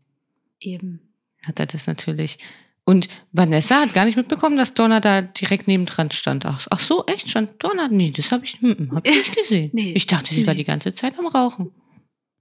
Eben. 0.59 0.99
hat 1.45 1.59
er 1.59 1.65
das 1.65 1.87
natürlich. 1.87 2.37
Und 2.85 3.07
Vanessa 3.31 3.79
hat 3.81 3.93
gar 3.93 4.03
nicht 4.05 4.17
mitbekommen, 4.17 4.57
dass 4.57 4.73
Donna 4.73 4.99
da 4.99 5.21
direkt 5.21 5.67
nebendran 5.69 6.11
stand. 6.11 6.45
Ach, 6.45 6.67
ach 6.69 6.79
so, 6.79 7.05
echt? 7.05 7.29
Stand 7.29 7.63
Donna? 7.63 7.87
Nee, 7.89 8.11
das 8.11 8.31
habe 8.33 8.43
ich, 8.43 8.59
hm, 8.59 8.91
hab 8.93 9.07
ich 9.07 9.15
nicht 9.15 9.35
gesehen. 9.41 9.69
Nee. 9.73 9.93
Ich 9.95 10.05
dachte, 10.07 10.33
sie 10.33 10.45
war 10.45 10.53
Nee. 10.53 10.59
die 10.59 10.63
ganze 10.65 10.93
Zeit 10.93 11.17
am 11.17 11.27
Rauchen. 11.27 11.71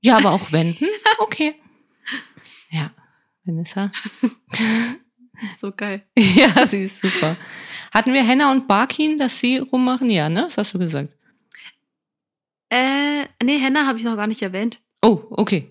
Ja, 0.01 0.17
aber 0.19 0.33
auch 0.33 0.51
wenn. 0.51 0.73
Hm, 0.75 0.89
okay. 1.21 1.55
Ja, 2.71 2.91
Vanessa. 3.45 3.91
So 5.57 5.73
geil. 5.73 6.05
ja, 6.17 6.65
sie 6.67 6.83
ist 6.85 7.01
super. 7.01 7.37
Hatten 7.93 8.13
wir 8.13 8.25
Henna 8.27 8.51
und 8.51 8.67
Barkin, 8.69 9.19
dass 9.19 9.39
sie 9.39 9.59
rummachen? 9.59 10.11
Ja, 10.11 10.29
ne? 10.29 10.43
Das 10.43 10.59
hast 10.59 10.75
du 10.75 10.79
gesagt. 10.79 11.11
Äh, 12.71 13.27
nee, 13.43 13.59
Henna 13.59 13.87
habe 13.87 13.99
ich 13.99 14.05
noch 14.05 14.17
gar 14.17 14.27
nicht 14.27 14.43
erwähnt. 14.43 14.81
Oh, 15.03 15.23
okay. 15.31 15.71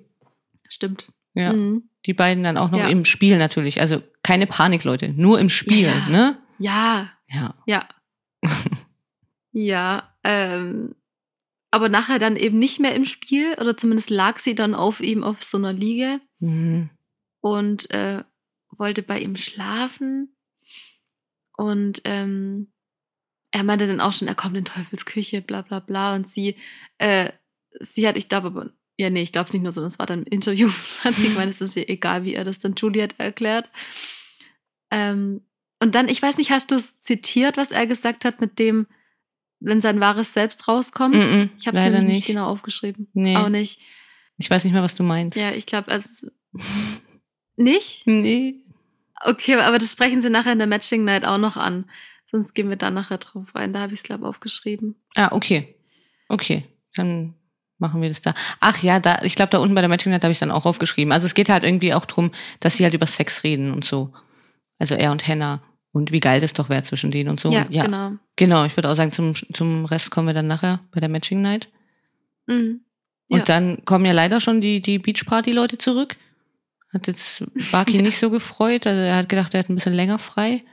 Stimmt. 0.69 1.11
Ja. 1.33 1.53
Mhm. 1.53 1.89
Die 2.05 2.13
beiden 2.13 2.43
dann 2.43 2.57
auch 2.57 2.71
noch 2.71 2.79
Ja. 2.79 2.87
im 2.89 3.05
Spiel 3.05 3.37
natürlich. 3.37 3.81
Also 3.81 4.01
keine 4.23 4.45
Panik, 4.47 4.83
Leute. 4.83 5.09
Nur 5.09 5.39
im 5.39 5.49
Spiel, 5.49 5.87
Ja. 5.87 6.07
ne? 6.09 6.37
Ja, 6.59 7.11
Ja. 7.27 7.55
ja. 7.65 7.87
ja, 9.51 10.13
ähm, 10.23 10.95
aber 11.71 11.89
nachher 11.89 12.19
dann 12.19 12.35
eben 12.35 12.59
nicht 12.59 12.79
mehr 12.79 12.93
im 12.95 13.05
Spiel, 13.05 13.53
oder 13.59 13.77
zumindest 13.77 14.09
lag 14.09 14.37
sie 14.39 14.55
dann 14.55 14.75
auf 14.75 14.99
ihm 15.01 15.23
auf 15.23 15.43
so 15.43 15.57
einer 15.57 15.73
Liege 15.73 16.19
Mhm. 16.39 16.89
und 17.39 17.89
äh, 17.91 18.23
wollte 18.71 19.01
bei 19.03 19.19
ihm 19.19 19.35
schlafen. 19.37 20.35
Und 21.57 22.01
ähm, 22.05 22.71
er 23.51 23.63
meinte 23.63 23.87
dann 23.87 23.99
auch 23.99 24.13
schon, 24.13 24.27
er 24.27 24.35
kommt 24.35 24.57
in 24.57 24.65
Teufels 24.65 25.05
Küche, 25.05 25.41
bla 25.41 25.61
bla 25.61 25.79
bla. 25.79 26.15
Und 26.15 26.27
sie, 26.27 26.55
äh, 26.97 27.31
sie 27.79 28.07
hat, 28.07 28.17
ich 28.17 28.29
glaube 28.29 28.47
aber, 28.47 28.69
ja, 28.97 29.09
nee, 29.09 29.21
ich 29.21 29.31
glaube 29.31 29.47
es 29.47 29.53
nicht 29.53 29.63
nur 29.63 29.71
so, 29.71 29.81
das 29.81 29.99
war 29.99 30.05
dann 30.05 30.23
im 30.23 30.31
Interview, 30.31 30.69
hat 31.03 31.13
sie 31.13 31.29
gemeint, 31.29 31.49
es 31.49 31.61
ist 31.61 31.75
ihr 31.75 31.89
egal, 31.89 32.23
wie 32.23 32.33
er 32.33 32.43
das 32.43 32.59
dann 32.59 32.75
Juliet 32.75 33.15
erklärt. 33.19 33.69
Ähm, 34.89 35.41
und 35.79 35.95
dann, 35.95 36.09
ich 36.09 36.21
weiß 36.21 36.37
nicht, 36.37 36.51
hast 36.51 36.71
du 36.71 36.75
es 36.75 36.99
zitiert, 36.99 37.57
was 37.57 37.71
er 37.71 37.87
gesagt 37.87 38.23
hat 38.23 38.39
mit 38.39 38.59
dem, 38.59 38.87
wenn 39.59 39.81
sein 39.81 39.99
wahres 39.99 40.33
Selbst 40.33 40.67
rauskommt? 40.67 41.15
Mhm. 41.15 41.49
Ich 41.57 41.67
habe 41.67 41.77
es 41.77 41.83
nämlich 41.83 42.03
nicht 42.03 42.15
nicht. 42.15 42.27
genau 42.27 42.47
aufgeschrieben. 42.47 43.09
Nee. 43.13 43.35
Auch 43.35 43.49
nicht. 43.49 43.81
Ich 44.37 44.49
weiß 44.49 44.63
nicht 44.63 44.73
mehr, 44.73 44.83
was 44.83 44.95
du 44.95 45.03
meinst. 45.03 45.37
Ja, 45.37 45.51
ich 45.51 45.65
glaube, 45.65 45.89
also 45.91 46.27
nicht? 47.55 48.05
Nee. 48.05 48.63
Okay, 49.25 49.55
aber 49.55 49.77
das 49.77 49.91
sprechen 49.91 50.21
sie 50.21 50.29
nachher 50.29 50.53
in 50.53 50.57
der 50.59 50.67
Matching 50.67 51.03
Night 51.03 51.25
auch 51.25 51.37
noch 51.37 51.57
an. 51.57 51.85
Sonst 52.29 52.53
gehen 52.53 52.69
wir 52.69 52.77
da 52.77 52.91
nachher 52.91 53.17
drauf 53.17 53.55
rein. 53.55 53.73
Da 53.73 53.79
habe 53.81 53.93
ich 53.93 53.99
es, 53.99 54.03
glaube 54.03 54.25
aufgeschrieben. 54.27 54.95
Ah, 55.15 55.29
okay. 55.31 55.75
Okay. 56.29 56.65
Dann 56.95 57.33
machen 57.77 58.01
wir 58.01 58.09
das 58.09 58.21
da. 58.21 58.33
Ach 58.59 58.81
ja, 58.81 58.99
da, 58.99 59.19
ich 59.23 59.35
glaube, 59.35 59.49
da 59.51 59.57
unten 59.59 59.75
bei 59.75 59.81
der 59.81 59.89
Matching 59.89 60.11
Night 60.11 60.23
habe 60.23 60.31
ich 60.31 60.39
dann 60.39 60.51
auch 60.51 60.65
aufgeschrieben. 60.65 61.11
Also 61.11 61.25
es 61.25 61.33
geht 61.33 61.49
halt 61.49 61.63
irgendwie 61.63 61.93
auch 61.93 62.05
drum, 62.05 62.31
dass 62.59 62.77
sie 62.77 62.83
halt 62.83 62.93
über 62.93 63.07
Sex 63.07 63.43
reden 63.43 63.71
und 63.73 63.83
so. 63.83 64.13
Also 64.79 64.95
er 64.95 65.11
und 65.11 65.27
Hannah 65.27 65.61
und 65.91 66.11
wie 66.11 66.19
geil 66.21 66.39
das 66.39 66.53
doch 66.53 66.69
wäre 66.69 66.83
zwischen 66.83 67.11
denen 67.11 67.29
und 67.29 67.39
so. 67.39 67.51
ja, 67.51 67.63
Und 67.63 67.73
ja, 67.73 67.83
genau. 67.83 68.11
genau. 68.37 68.65
Ich 68.65 68.77
würde 68.77 68.89
auch 68.89 68.95
sagen, 68.95 69.11
zum, 69.11 69.33
zum 69.35 69.85
Rest 69.85 70.09
kommen 70.09 70.27
wir 70.27 70.33
dann 70.33 70.47
nachher 70.47 70.79
bei 70.93 70.99
der 71.01 71.09
Matching 71.09 71.41
Night. 71.41 71.69
Mhm. 72.47 72.81
Und 73.27 73.39
Ja. 73.39 73.43
dann 73.45 73.83
kommen 73.85 74.05
ja 74.05 74.13
leider 74.13 74.39
schon 74.39 74.61
die, 74.61 74.81
die 74.81 74.99
Beachparty-Leute 74.99 75.77
zurück. 75.77 76.15
Hat 76.93 77.07
jetzt 77.07 77.43
Baki 77.71 78.01
nicht 78.01 78.17
so 78.17 78.29
gefreut. 78.29 78.85
Also 78.87 78.99
er 79.01 79.15
hat 79.17 79.29
gedacht, 79.29 79.53
er 79.53 79.59
hat 79.61 79.69
ein 79.69 79.75
bisschen 79.75 79.93
länger 79.93 80.19
frei. 80.19 80.63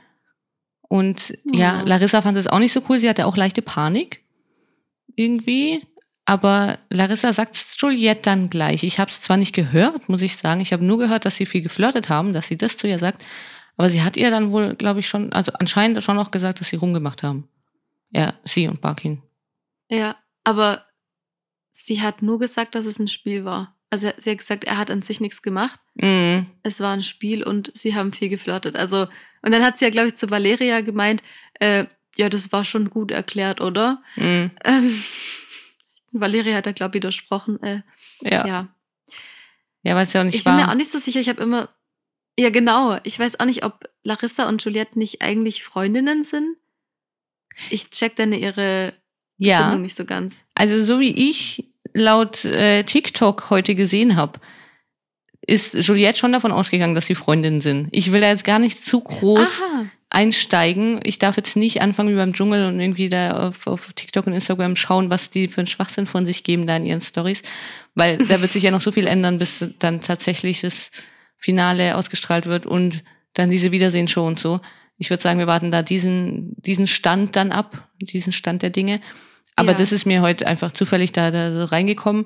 Und 0.87 1.37
ja, 1.45 1.79
Ja. 1.79 1.81
Larissa 1.81 2.21
fand 2.21 2.37
es 2.37 2.47
auch 2.47 2.59
nicht 2.59 2.73
so 2.73 2.81
cool. 2.89 2.99
Sie 2.99 3.09
hatte 3.09 3.25
auch 3.25 3.37
leichte 3.37 3.61
Panik. 3.61 4.23
Irgendwie. 5.15 5.83
Aber 6.25 6.77
Larissa 6.89 7.33
sagt 7.33 7.57
Juliette 7.77 8.21
dann 8.21 8.49
gleich. 8.49 8.83
Ich 8.83 8.99
habe 8.99 9.09
es 9.09 9.21
zwar 9.21 9.37
nicht 9.37 9.53
gehört, 9.53 10.09
muss 10.09 10.21
ich 10.21 10.37
sagen. 10.37 10.61
Ich 10.61 10.73
habe 10.73 10.85
nur 10.85 10.97
gehört, 10.99 11.25
dass 11.25 11.35
sie 11.35 11.45
viel 11.45 11.61
geflirtet 11.61 12.09
haben, 12.09 12.33
dass 12.33 12.47
sie 12.47 12.57
das 12.57 12.77
zu 12.77 12.87
ihr 12.87 12.99
sagt. 12.99 13.23
Aber 13.77 13.89
sie 13.89 14.03
hat 14.03 14.17
ihr 14.17 14.29
dann 14.29 14.51
wohl, 14.51 14.75
glaube 14.75 14.99
ich, 14.99 15.07
schon, 15.07 15.31
also 15.33 15.51
anscheinend 15.53 16.03
schon 16.03 16.19
auch 16.19 16.31
gesagt, 16.31 16.59
dass 16.59 16.69
sie 16.69 16.75
rumgemacht 16.75 17.23
haben. 17.23 17.47
Ja, 18.11 18.33
sie 18.43 18.67
und 18.67 18.81
Barkin. 18.81 19.23
Ja, 19.89 20.17
aber 20.43 20.85
sie 21.71 22.01
hat 22.01 22.21
nur 22.21 22.39
gesagt, 22.39 22.75
dass 22.75 22.85
es 22.85 22.99
ein 22.99 23.07
Spiel 23.07 23.45
war. 23.45 23.78
Also 23.89 24.11
sie 24.17 24.31
hat 24.31 24.37
gesagt, 24.37 24.63
er 24.65 24.77
hat 24.77 24.91
an 24.91 25.01
sich 25.01 25.19
nichts 25.19 25.41
gemacht. 25.41 25.79
Mhm. 25.95 26.45
Es 26.63 26.79
war 26.79 26.93
ein 26.93 27.03
Spiel 27.03 27.43
und 27.43 27.71
sie 27.75 27.95
haben 27.95 28.13
viel 28.13 28.29
geflirtet. 28.29 28.75
Also, 28.75 29.07
und 29.41 29.51
dann 29.51 29.63
hat 29.63 29.79
sie 29.79 29.85
ja, 29.85 29.91
glaube 29.91 30.09
ich, 30.09 30.15
zu 30.15 30.29
Valeria 30.29 30.81
gemeint, 30.81 31.23
äh, 31.59 31.85
ja, 32.17 32.29
das 32.29 32.51
war 32.51 32.65
schon 32.65 32.89
gut 32.89 33.11
erklärt, 33.11 33.61
oder? 33.61 34.01
Mhm. 34.15 34.51
Ähm, 34.63 35.03
Valeria 36.11 36.55
hat 36.57 36.65
da, 36.65 36.71
glaube 36.71 36.91
ich, 36.97 37.03
widersprochen. 37.03 37.61
Äh, 37.63 37.81
Ja. 38.21 38.45
ja. 38.47 38.67
ja. 39.83 39.95
weil 39.95 40.03
es 40.03 40.13
ja 40.13 40.21
auch 40.21 40.25
nicht 40.25 40.35
Ich 40.35 40.43
bin 40.43 40.53
war. 40.53 40.65
mir 40.65 40.69
auch 40.71 40.75
nicht 40.75 40.91
so 40.91 40.97
sicher. 40.97 41.19
Ich 41.19 41.29
habe 41.29 41.41
immer. 41.41 41.69
Ja, 42.37 42.49
genau. 42.51 42.97
Ich 43.03 43.19
weiß 43.19 43.39
auch 43.39 43.45
nicht, 43.45 43.63
ob 43.65 43.89
Larissa 44.03 44.47
und 44.47 44.63
Juliette 44.63 44.97
nicht 44.97 45.21
eigentlich 45.21 45.63
Freundinnen 45.63 46.23
sind. 46.23 46.55
Ich 47.69 47.89
check 47.89 48.15
dann 48.15 48.31
ihre 48.33 48.93
ja. 49.37 49.63
Bindung 49.63 49.81
nicht 49.81 49.95
so 49.95 50.05
ganz. 50.05 50.45
Also 50.55 50.81
so 50.83 50.99
wie 50.99 51.29
ich 51.29 51.68
laut 51.99 52.45
äh, 52.45 52.83
TikTok 52.83 53.49
heute 53.49 53.75
gesehen 53.75 54.15
habe, 54.15 54.39
ist 55.45 55.73
Juliette 55.73 56.17
schon 56.17 56.31
davon 56.31 56.51
ausgegangen, 56.51 56.95
dass 56.95 57.07
sie 57.07 57.15
Freundinnen 57.15 57.61
sind. 57.61 57.89
Ich 57.91 58.11
will 58.11 58.21
da 58.21 58.29
jetzt 58.29 58.43
gar 58.43 58.59
nicht 58.59 58.83
zu 58.83 59.01
groß 59.01 59.61
Aha. 59.61 59.85
einsteigen. 60.09 60.99
Ich 61.03 61.17
darf 61.17 61.37
jetzt 61.37 61.55
nicht 61.55 61.81
anfangen 61.81 62.09
wie 62.09 62.15
beim 62.15 62.33
Dschungel 62.33 62.67
und 62.67 62.79
irgendwie 62.79 63.09
da 63.09 63.47
auf, 63.47 63.65
auf 63.65 63.91
TikTok 63.93 64.27
und 64.27 64.33
Instagram 64.33 64.75
schauen, 64.75 65.09
was 65.09 65.29
die 65.29 65.47
für 65.47 65.61
einen 65.61 65.67
Schwachsinn 65.67 66.05
von 66.05 66.25
sich 66.25 66.43
geben 66.43 66.67
da 66.67 66.75
in 66.77 66.85
ihren 66.85 67.01
Stories, 67.01 67.41
weil 67.95 68.17
da 68.19 68.41
wird 68.41 68.51
sich 68.51 68.63
ja 68.63 68.71
noch 68.71 68.81
so 68.81 68.91
viel 68.91 69.07
ändern, 69.07 69.39
bis 69.39 69.65
dann 69.79 70.01
tatsächlich 70.01 70.61
das 70.61 70.91
Finale 71.37 71.95
ausgestrahlt 71.95 72.45
wird 72.45 72.65
und 72.65 73.03
dann 73.33 73.49
diese 73.49 73.71
Wiedersehen-Show 73.71 74.25
und 74.25 74.39
so. 74.39 74.59
Ich 74.97 75.09
würde 75.09 75.23
sagen, 75.23 75.39
wir 75.39 75.47
warten 75.47 75.71
da 75.71 75.81
diesen, 75.81 76.53
diesen 76.61 76.85
Stand 76.85 77.35
dann 77.35 77.51
ab, 77.51 77.89
diesen 77.99 78.33
Stand 78.33 78.61
der 78.61 78.69
Dinge. 78.69 78.99
Aber 79.59 79.71
Ja. 79.73 79.77
das 79.77 79.91
ist 79.91 80.05
mir 80.05 80.21
heute 80.21 80.47
einfach 80.47 80.71
zufällig 80.73 81.11
da, 81.11 81.29
da 81.31 81.53
so 81.53 81.63
reingekommen 81.65 82.25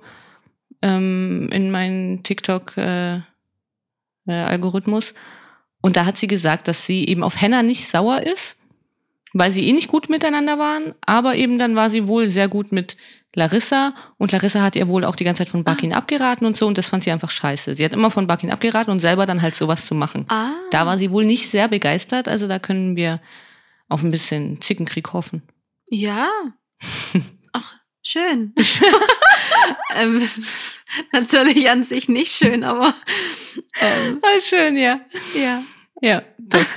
ähm, 0.82 1.50
in 1.52 1.72
meinen 1.72 2.24
TikTok-Algorithmus. 2.24 5.14
und 5.82 5.96
da 5.98 6.06
hat 6.06 6.18
sie 6.18 6.28
gesagt, 6.28 6.68
dass 6.70 6.86
sie 6.86 7.06
eben 7.08 7.24
auf 7.24 7.42
Henna 7.42 7.62
nicht 7.64 7.88
sauer 7.90 8.22
ist, 8.22 8.58
weil 9.34 9.52
sie 9.52 9.68
eh 9.68 9.74
nicht 9.74 9.88
gut 9.90 10.10
miteinander 10.10 10.58
waren, 10.60 10.94
aber 11.06 11.36
eben 11.36 11.60
dann 11.60 11.76
war 11.76 11.90
sie 11.90 12.08
wohl 12.08 12.30
sehr 12.30 12.48
gut 12.48 12.72
mit 12.72 12.96
Larissa 13.36 13.94
und 14.18 14.32
Larissa 14.32 14.62
hat 14.62 14.76
ihr 14.76 14.88
wohl 14.88 15.04
auch 15.04 15.16
die 15.16 15.24
ganze 15.24 15.40
Zeit 15.44 15.50
von 15.52 15.64
Bakin 15.64 15.92
abgeraten 15.92 16.46
und 16.46 16.56
so 16.56 16.68
und 16.68 16.78
das 16.78 16.86
fand 16.86 17.04
sie 17.04 17.12
einfach 17.12 17.32
scheiße. 17.32 17.76
Sie 17.76 17.84
hat 17.84 17.92
immer 17.94 18.12
von 18.12 18.28
Bakin 18.28 18.52
abgeraten 18.52 18.92
und 18.92 19.00
selber 19.00 19.26
dann 19.26 19.42
halt 19.42 19.56
sowas 19.56 19.86
zu 19.88 19.96
machen. 19.96 20.26
Ah. 20.30 20.52
Da 20.72 20.86
war 20.86 20.98
sie 21.00 21.10
wohl 21.12 21.26
nicht 21.26 21.50
sehr 21.50 21.68
begeistert, 21.68 22.28
also 22.28 22.48
da 22.48 22.60
können 22.60 22.96
wir 22.96 23.20
auf 23.90 24.04
ein 24.04 24.12
bisschen 24.12 24.62
Zickenkrieg 24.62 25.12
hoffen. 25.14 25.42
Ja. 25.90 26.30
Ach, 27.54 27.74
schön. 28.02 28.54
ähm, 29.96 30.28
natürlich 31.12 31.70
an 31.70 31.84
sich 31.84 32.08
nicht 32.10 32.34
schön, 32.36 32.64
aber 32.64 32.94
ähm, 33.82 34.20
Ah, 34.22 34.40
schön, 34.42 34.78
ja. 34.78 35.02
ja. 35.36 35.64
Ja, 36.02 36.24
doch. 36.38 36.66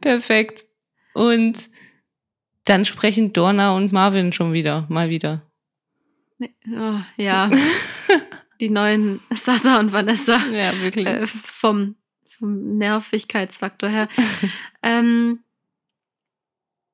Perfekt. 0.00 0.64
Und 1.14 1.70
dann 2.64 2.84
sprechen 2.84 3.32
Dorna 3.32 3.74
und 3.74 3.92
Marvin 3.92 4.32
schon 4.32 4.52
wieder, 4.52 4.86
mal 4.88 5.10
wieder. 5.10 5.42
Oh, 6.40 7.00
ja. 7.16 7.50
Die 8.60 8.70
neuen 8.70 9.20
Sasa 9.30 9.80
und 9.80 9.92
Vanessa 9.92 10.36
Ja, 10.52 10.78
wirklich. 10.80 11.06
äh, 11.06 11.26
vom, 11.26 11.96
vom 12.38 12.76
Nervigkeitsfaktor 12.78 13.88
her. 13.88 14.08
ähm, 14.82 15.40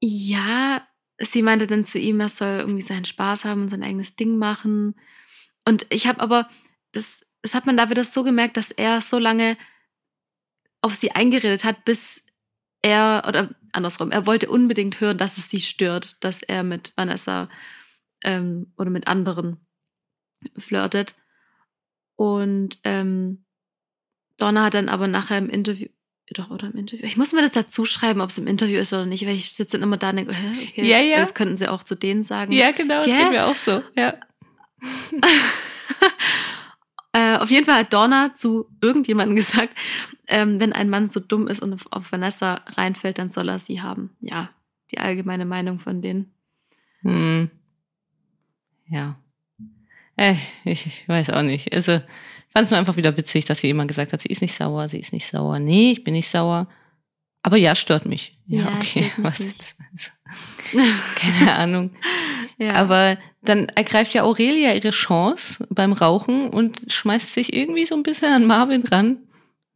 ja, 0.07 0.87
sie 1.19 1.43
meinte 1.43 1.67
dann 1.67 1.85
zu 1.85 1.99
ihm, 1.99 2.21
er 2.21 2.29
soll 2.29 2.59
irgendwie 2.59 2.83
seinen 2.83 3.07
Spaß 3.07 3.47
haben 3.47 3.63
und 3.63 3.69
sein 3.71 3.83
eigenes 3.83 4.17
Ding 4.17 4.37
machen. 4.37 4.95
Und 5.65 5.87
ich 5.89 6.07
habe 6.07 6.21
aber, 6.21 6.49
das, 6.93 7.27
das 7.41 7.55
hat 7.55 7.65
man 7.65 7.77
da 7.77 7.89
wieder 7.89 8.05
so 8.05 8.23
gemerkt, 8.23 8.59
dass 8.59 8.71
er 8.71 9.01
so 9.01 9.19
lange 9.19 9.57
auf 10.83 10.95
sie 10.95 11.13
eingeredet 11.13 11.65
hat, 11.65 11.87
bis 11.87 12.27
er, 12.83 13.25
oder 13.27 13.55
andersrum, 13.73 14.11
er 14.11 14.27
wollte 14.27 14.51
unbedingt 14.51 15.01
hören, 15.01 15.17
dass 15.17 15.39
es 15.39 15.49
sie 15.49 15.61
stört, 15.61 16.23
dass 16.23 16.43
er 16.43 16.63
mit 16.63 16.93
Vanessa 16.97 17.49
ähm, 18.23 18.73
oder 18.77 18.91
mit 18.91 19.09
anderen 19.09 19.67
flirtet. 20.59 21.17
Und 22.17 22.79
ähm, 22.85 23.47
Donna 24.37 24.65
hat 24.65 24.75
dann 24.75 24.91
aber 24.91 25.09
nachher 25.09 25.39
im 25.39 25.49
Interview, 25.49 25.89
doch, 26.33 26.51
oder 26.51 26.69
im 26.69 26.77
Interview, 26.79 27.05
ich 27.05 27.17
muss 27.19 27.33
mir 27.33 27.43
das 27.43 27.53
dazu 27.53 27.85
schreiben, 27.85 28.21
ob 28.23 28.31
es 28.31 28.39
im 28.39 28.47
Interview 28.47 28.79
ist 28.79 28.93
oder 28.95 29.05
nicht, 29.05 29.27
weil 29.27 29.37
ich 29.37 29.53
sitze 29.53 29.73
dann 29.77 29.83
immer 29.83 29.99
da 29.99 30.11
und 30.11 30.17
denke, 30.17 30.35
hä, 30.35 30.69
okay, 30.71 30.87
Ja, 30.89 30.99
ja. 30.99 31.19
das 31.19 31.35
könnten 31.35 31.57
sie 31.59 31.69
auch 31.69 31.83
zu 31.83 31.95
denen 31.95 32.23
sagen. 32.23 32.51
ja, 32.53 32.71
genau, 32.71 32.99
das 32.99 33.07
Gell? 33.09 33.19
geht 33.19 33.31
mir 33.31 33.47
auch 33.47 33.57
so. 33.57 33.83
Ja. 33.95 34.15
Äh, 37.17 37.37
auf 37.37 37.49
jeden 37.49 37.65
Fall 37.65 37.77
hat 37.79 37.93
Donna 37.93 38.35
zu 38.35 38.69
irgendjemandem 38.81 39.37
gesagt, 39.37 39.73
ähm, 40.27 40.59
wenn 40.59 40.73
ein 40.73 40.91
Mann 40.91 41.11
so 41.11 41.21
dumm 41.21 41.47
ist 41.47 41.63
und 41.63 41.73
auf, 41.73 41.87
auf 41.93 42.11
Vanessa 42.11 42.61
reinfällt, 42.77 43.19
dann 43.19 43.31
soll 43.31 43.49
er 43.49 43.61
sie 43.61 43.81
haben. 43.83 44.11
Ja, 44.19 44.51
die 44.91 44.99
allgemeine 44.99 45.45
Meinung 45.45 45.79
von 45.79 46.03
denen. 46.03 46.35
Hm. 47.03 47.53
Ja. 48.89 49.17
Äh, 50.17 50.35
ich, 50.65 50.87
ich 50.87 51.09
weiß 51.09 51.31
auch 51.31 51.43
nicht. 51.43 51.73
Also, 51.73 52.01
fand 52.55 52.65
es 52.67 52.71
nur 52.71 52.79
einfach 52.79 52.97
wieder 52.97 53.17
witzig, 53.17 53.45
dass 53.45 53.61
sie 53.61 53.71
immer 53.71 53.87
gesagt 53.87 54.13
hat, 54.13 54.21
sie 54.21 54.29
ist 54.29 54.41
nicht 54.43 54.55
sauer, 54.55 54.89
sie 54.89 55.01
ist 55.01 55.13
nicht 55.13 55.27
sauer. 55.27 55.59
Nee, 55.59 55.93
ich 55.93 56.05
bin 56.05 56.15
nicht 56.15 56.29
sauer. 56.29 56.69
Aber 57.43 57.57
ja, 57.59 57.75
stört 57.75 58.07
mich. 58.07 58.39
Ja, 58.47 58.61
Ja, 58.63 58.67
okay. 58.79 59.03
mich 59.03 59.13
Was 59.19 59.41
nicht. 59.41 59.51
jetzt? 59.53 59.77
Also, 59.93 60.11
keine 61.17 61.53
Ahnung. 61.59 61.91
Ja. 62.59 62.75
Aber 62.77 63.19
dann 63.43 63.67
ergreift 63.71 64.15
ja 64.15 64.23
Aurelia 64.23 64.73
ihre 64.75 64.91
Chance 64.91 65.67
beim 65.69 65.93
Rauchen 65.93 66.49
und 66.49 66.85
schmeißt 66.91 67.35
sich 67.35 67.53
irgendwie 67.53 67.85
so 67.85 67.95
ein 67.95 68.03
bisschen 68.03 68.33
an 68.33 68.47
Marvin 68.47 68.83
ran. 68.85 69.19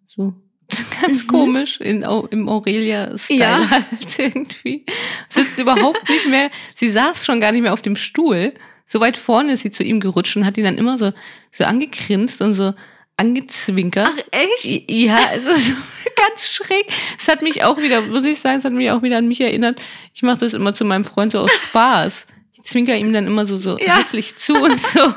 So 0.07 0.33
ganz 1.03 1.25
Mhm. 1.25 1.29
komisch 1.29 1.81
in, 1.81 2.03
im 2.31 2.49
Aurelia-Style 2.49 3.39
Ja. 3.39 3.71
halt 3.71 4.19
irgendwie. 4.19 4.87
Sitzt 5.29 5.59
überhaupt 5.59 6.09
nicht 6.09 6.27
mehr, 6.29 6.51
sie 6.75 6.89
saß 6.89 7.27
schon 7.27 7.41
gar 7.41 7.53
nicht 7.53 7.63
mehr 7.63 7.73
auf 7.75 7.83
dem 7.83 7.97
Stuhl. 7.97 8.55
So 8.91 9.01
weit 9.01 9.19
vorne 9.19 9.53
ist 9.53 9.61
sie 9.63 9.71
zu 9.71 9.85
ihm 9.85 10.01
gerutscht 10.01 10.35
und 10.37 10.47
hat 10.47 10.57
ihn 10.57 10.65
dann 10.65 10.79
immer 10.79 10.97
so, 10.97 11.13
so 11.51 11.65
angegrinst 11.65 12.41
und 12.41 12.55
so 12.55 12.73
angezwinkert. 13.19 14.09
Ach, 14.11 14.19
echt? 14.31 14.91
Ja, 14.91 15.19
also 15.31 15.51
so 15.57 15.73
ganz 16.17 16.51
schräg. 16.51 16.87
Es 17.21 17.29
hat 17.29 17.43
mich 17.43 17.65
auch 17.65 17.77
wieder, 17.77 18.01
muss 18.01 18.25
ich 18.25 18.39
sagen, 18.41 18.57
es 18.57 18.65
hat 18.65 18.73
mich 18.73 18.91
auch 18.91 19.03
wieder 19.03 19.19
an 19.19 19.29
mich 19.29 19.43
erinnert. 19.43 19.83
Ich 20.15 20.23
mache 20.23 20.39
das 20.39 20.55
immer 20.55 20.73
zu 20.73 20.87
meinem 20.87 21.05
Freund 21.05 21.33
so 21.33 21.41
aus 21.41 21.53
Spaß. 21.53 22.27
Ich 22.55 22.63
zwinker 22.63 22.97
ihm 22.97 23.13
dann 23.13 23.27
immer 23.27 23.45
so, 23.45 23.59
so 23.59 23.79
Ja. 23.79 23.99
hässlich 23.99 24.37
zu 24.37 24.55
und 24.55 24.79
so. 24.81 25.01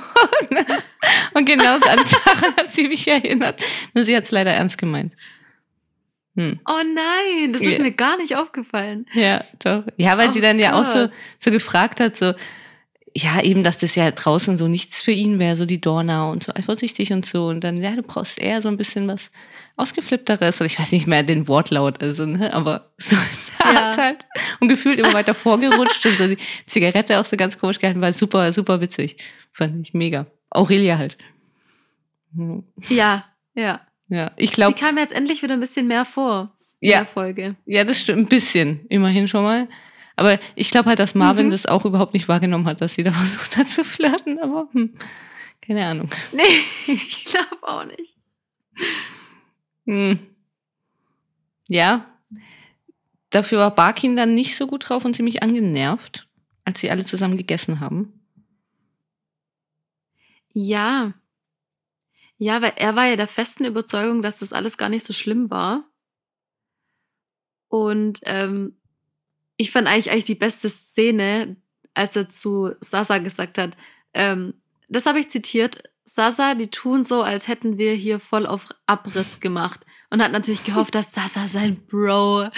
Und 1.34 1.46
genau 1.46 1.80
daran 1.80 2.56
hat 2.58 2.70
sie 2.70 2.88
mich 2.90 3.08
erinnert. 3.08 3.62
Nur 3.94 4.04
sie 4.04 4.16
hat 4.16 4.26
es 4.26 4.32
leider 4.32 4.52
ernst 4.52 4.78
gemeint. 4.78 5.16
Hm. 6.36 6.60
Oh 6.68 6.82
nein, 6.94 7.52
das 7.54 7.62
ist 7.62 7.78
Ja. 7.78 7.84
mir 7.84 7.92
gar 7.92 8.18
nicht 8.18 8.36
aufgefallen. 8.36 9.06
Ja, 9.14 9.42
doch. 9.64 9.84
Ja, 9.98 10.18
weil 10.18 10.30
Oh 10.30 10.32
sie 10.32 10.42
dann 10.42 10.60
ja 10.60 10.74
auch 10.74 10.86
so, 10.86 11.00
Gott. 11.08 11.12
so 11.40 11.52
gefragt 11.52 12.00
hat, 12.00 12.16
so, 12.16 12.34
ja, 13.16 13.42
eben, 13.42 13.64
dass 13.64 13.78
das 13.80 13.96
ja 13.96 14.10
draußen 14.12 14.58
so 14.58 14.68
nichts 14.68 15.02
für 15.02 15.12
ihn 15.12 15.38
wäre, 15.40 15.56
so 15.56 15.66
die 15.66 15.82
Dorna 15.82 16.30
und 16.30 16.44
so 16.44 16.54
eifersüchtig 16.54 17.12
und 17.12 17.26
so. 17.26 17.48
Und 17.48 17.62
dann, 17.64 17.82
ja, 17.82 17.96
du 17.96 18.04
brauchst 18.04 18.40
eher 18.40 18.62
so 18.62 18.70
ein 18.70 18.78
bisschen 18.78 19.08
was 19.08 19.32
Ausgeflippteres. 19.76 20.58
Oder 20.62 20.66
ich 20.68 20.80
weiß 20.80 20.92
nicht 20.92 21.08
mehr 21.08 21.24
den 21.24 21.48
Wortlaut, 21.48 22.02
also, 22.02 22.26
ne, 22.26 22.54
aber 22.54 22.92
so 22.98 23.16
Ja. 23.60 23.96
Halt. 23.98 24.26
Und 24.60 24.70
gefühlt 24.70 25.00
immer 25.00 25.14
weiter 25.14 25.34
vorgerutscht 25.34 26.06
und 26.06 26.18
so 26.18 26.28
die 26.28 26.38
Zigarette 26.66 27.20
auch 27.20 27.26
so 27.26 27.38
ganz 27.38 27.58
komisch 27.58 27.80
gehalten, 27.80 28.02
war 28.02 28.14
super, 28.14 28.52
super 28.54 28.82
witzig. 28.82 29.18
Fand 29.54 29.86
ich 29.88 29.94
mega. 29.94 30.26
Aurelia 30.50 30.98
halt. 30.98 31.18
Hm. 32.36 32.64
Ja, 32.90 33.26
ja. 33.56 33.82
Ja, 34.10 34.32
ich 34.36 34.50
Sie 34.50 34.56
glaube, 34.56 34.78
kam 34.78 34.98
jetzt 34.98 35.14
endlich 35.14 35.42
wieder 35.42 35.54
ein 35.54 35.62
bisschen 35.62 35.88
mehr 35.88 36.04
vor 36.04 36.52
in 36.82 36.90
Ja. 36.90 36.98
der 36.98 37.06
Folge. 37.06 37.56
Ja, 37.66 37.86
das 37.86 38.02
stimmt, 38.02 38.20
ein 38.20 38.26
bisschen, 38.28 38.86
immerhin 38.90 39.28
schon 39.30 39.44
mal. 39.44 39.70
Aber 40.16 40.40
ich 40.56 40.70
glaube 40.72 40.90
halt, 40.90 41.00
dass 41.00 41.16
Marvin 41.16 41.48
Mhm. 41.48 41.52
das 41.52 41.66
auch 41.66 41.86
überhaupt 41.86 42.14
nicht 42.14 42.28
wahrgenommen 42.28 42.66
hat, 42.68 42.82
dass 42.82 42.96
sie 42.96 43.04
da 43.04 43.12
versucht 43.12 43.58
hat 43.58 43.68
zu 43.68 43.84
flirten, 43.84 44.40
aber 44.40 44.68
hm, 44.74 44.94
keine 45.62 45.86
Ahnung. 45.86 46.10
Nee, 46.34 46.44
ich 46.88 47.26
glaube 47.26 47.58
auch 47.64 47.86
nicht. 47.86 48.16
Hm. 49.86 50.20
Ja, 51.68 52.06
dafür 53.30 53.60
war 53.60 53.74
Barkin 53.76 54.16
dann 54.16 54.36
nicht 54.36 54.56
so 54.58 54.68
gut 54.68 54.90
drauf 54.90 55.06
und 55.06 55.16
ziemlich 55.16 55.42
angenervt, 55.44 56.28
als 56.66 56.82
sie 56.82 56.92
alle 56.92 57.06
zusammen 57.06 57.38
gegessen 57.38 57.80
haben. 57.80 58.14
Ja. 60.54 61.14
Ja, 62.38 62.62
weil 62.62 62.74
er 62.76 62.96
war 62.96 63.06
ja 63.06 63.16
der 63.16 63.28
festen 63.28 63.66
Überzeugung, 63.66 64.22
dass 64.22 64.40
das 64.40 64.52
alles 64.52 64.78
gar 64.78 64.90
nicht 64.90 65.06
so 65.06 65.14
schlimm 65.14 65.50
war. 65.50 65.86
Und 67.70 68.20
ähm, 68.24 68.76
ich 69.62 69.70
fand 69.70 69.88
eigentlich, 69.88 70.10
eigentlich 70.10 70.24
die 70.24 70.36
beste 70.36 70.70
Szene, 70.70 71.56
als 71.94 72.16
er 72.16 72.28
zu 72.28 72.72
Sasa 72.82 73.20
gesagt 73.20 73.60
hat, 73.60 73.78
ähm, 74.16 74.56
das 74.90 75.06
habe 75.06 75.20
ich 75.20 75.30
zitiert, 75.30 75.84
Sasa, 76.04 76.56
die 76.56 76.72
tun 76.72 77.04
so, 77.04 77.22
als 77.22 77.48
hätten 77.48 77.78
wir 77.78 77.94
hier 77.94 78.20
voll 78.20 78.48
auf 78.48 78.66
Abriss 78.88 79.40
gemacht. 79.40 79.82
Und 80.10 80.22
hat 80.22 80.32
natürlich 80.32 80.66
gehofft, 80.66 80.96
dass 80.96 81.14
Sasa 81.14 81.48
sein 81.48 81.78
Bro, 81.88 82.50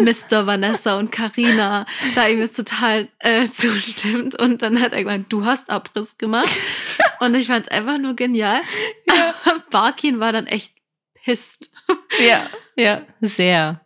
Mr. 0.00 0.46
Vanessa 0.46 0.98
und 0.98 1.10
Karina 1.10 1.84
da 2.14 2.28
ihm 2.28 2.38
jetzt 2.38 2.56
total 2.56 3.08
äh, 3.18 3.48
zustimmt. 3.48 4.38
Und 4.38 4.62
dann 4.62 4.80
hat 4.80 4.92
er 4.92 5.00
gemeint, 5.00 5.30
du 5.30 5.44
hast 5.44 5.68
Abriss 5.68 6.16
gemacht. 6.16 6.56
Und 7.18 7.34
ich 7.34 7.48
fand 7.48 7.66
es 7.66 7.72
einfach 7.72 7.98
nur 7.98 8.14
genial. 8.14 8.62
Aber 9.08 9.58
Barkin 9.70 10.20
war 10.20 10.32
dann 10.32 10.46
echt 10.46 10.72
pisst. 11.12 11.70
Ja, 12.24 12.46
ja, 12.76 13.02
sehr. 13.20 13.80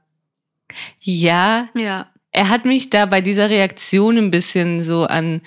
Ja, 1.01 1.69
Ja. 1.75 2.13
Er 2.37 2.51
hat 2.51 2.65
mich 2.67 2.91
da 2.91 3.07
bei 3.07 3.21
dieser 3.23 3.49
Reaktion 3.49 4.19
ein 4.19 4.31
bisschen 4.31 4.85
so 4.85 5.05
an, 5.05 5.41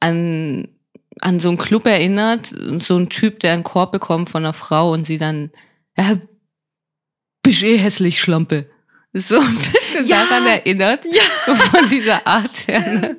an, 0.00 0.68
an 1.20 1.38
so 1.38 1.48
einen 1.50 1.58
Club 1.58 1.84
erinnert. 1.86 2.46
So 2.80 2.96
ein 2.96 3.10
Typ, 3.10 3.40
der 3.40 3.52
einen 3.52 3.62
Korb 3.62 3.92
bekommt 3.92 4.30
von 4.30 4.42
einer 4.44 4.54
Frau 4.54 4.90
und 4.92 5.06
sie 5.06 5.18
dann, 5.18 5.50
ja, 5.98 6.16
bist 7.42 7.62
eh 7.62 7.76
hässlich, 7.76 8.20
Schlampe. 8.20 8.70
So 9.12 9.38
ein 9.38 9.56
bisschen 9.72 10.06
Ja. 10.06 10.24
daran 10.24 10.46
erinnert. 10.46 11.04
Von 11.44 11.88
dieser 11.88 12.24
Art 12.26 12.68
her. 12.68 12.80
Ne? 12.80 13.16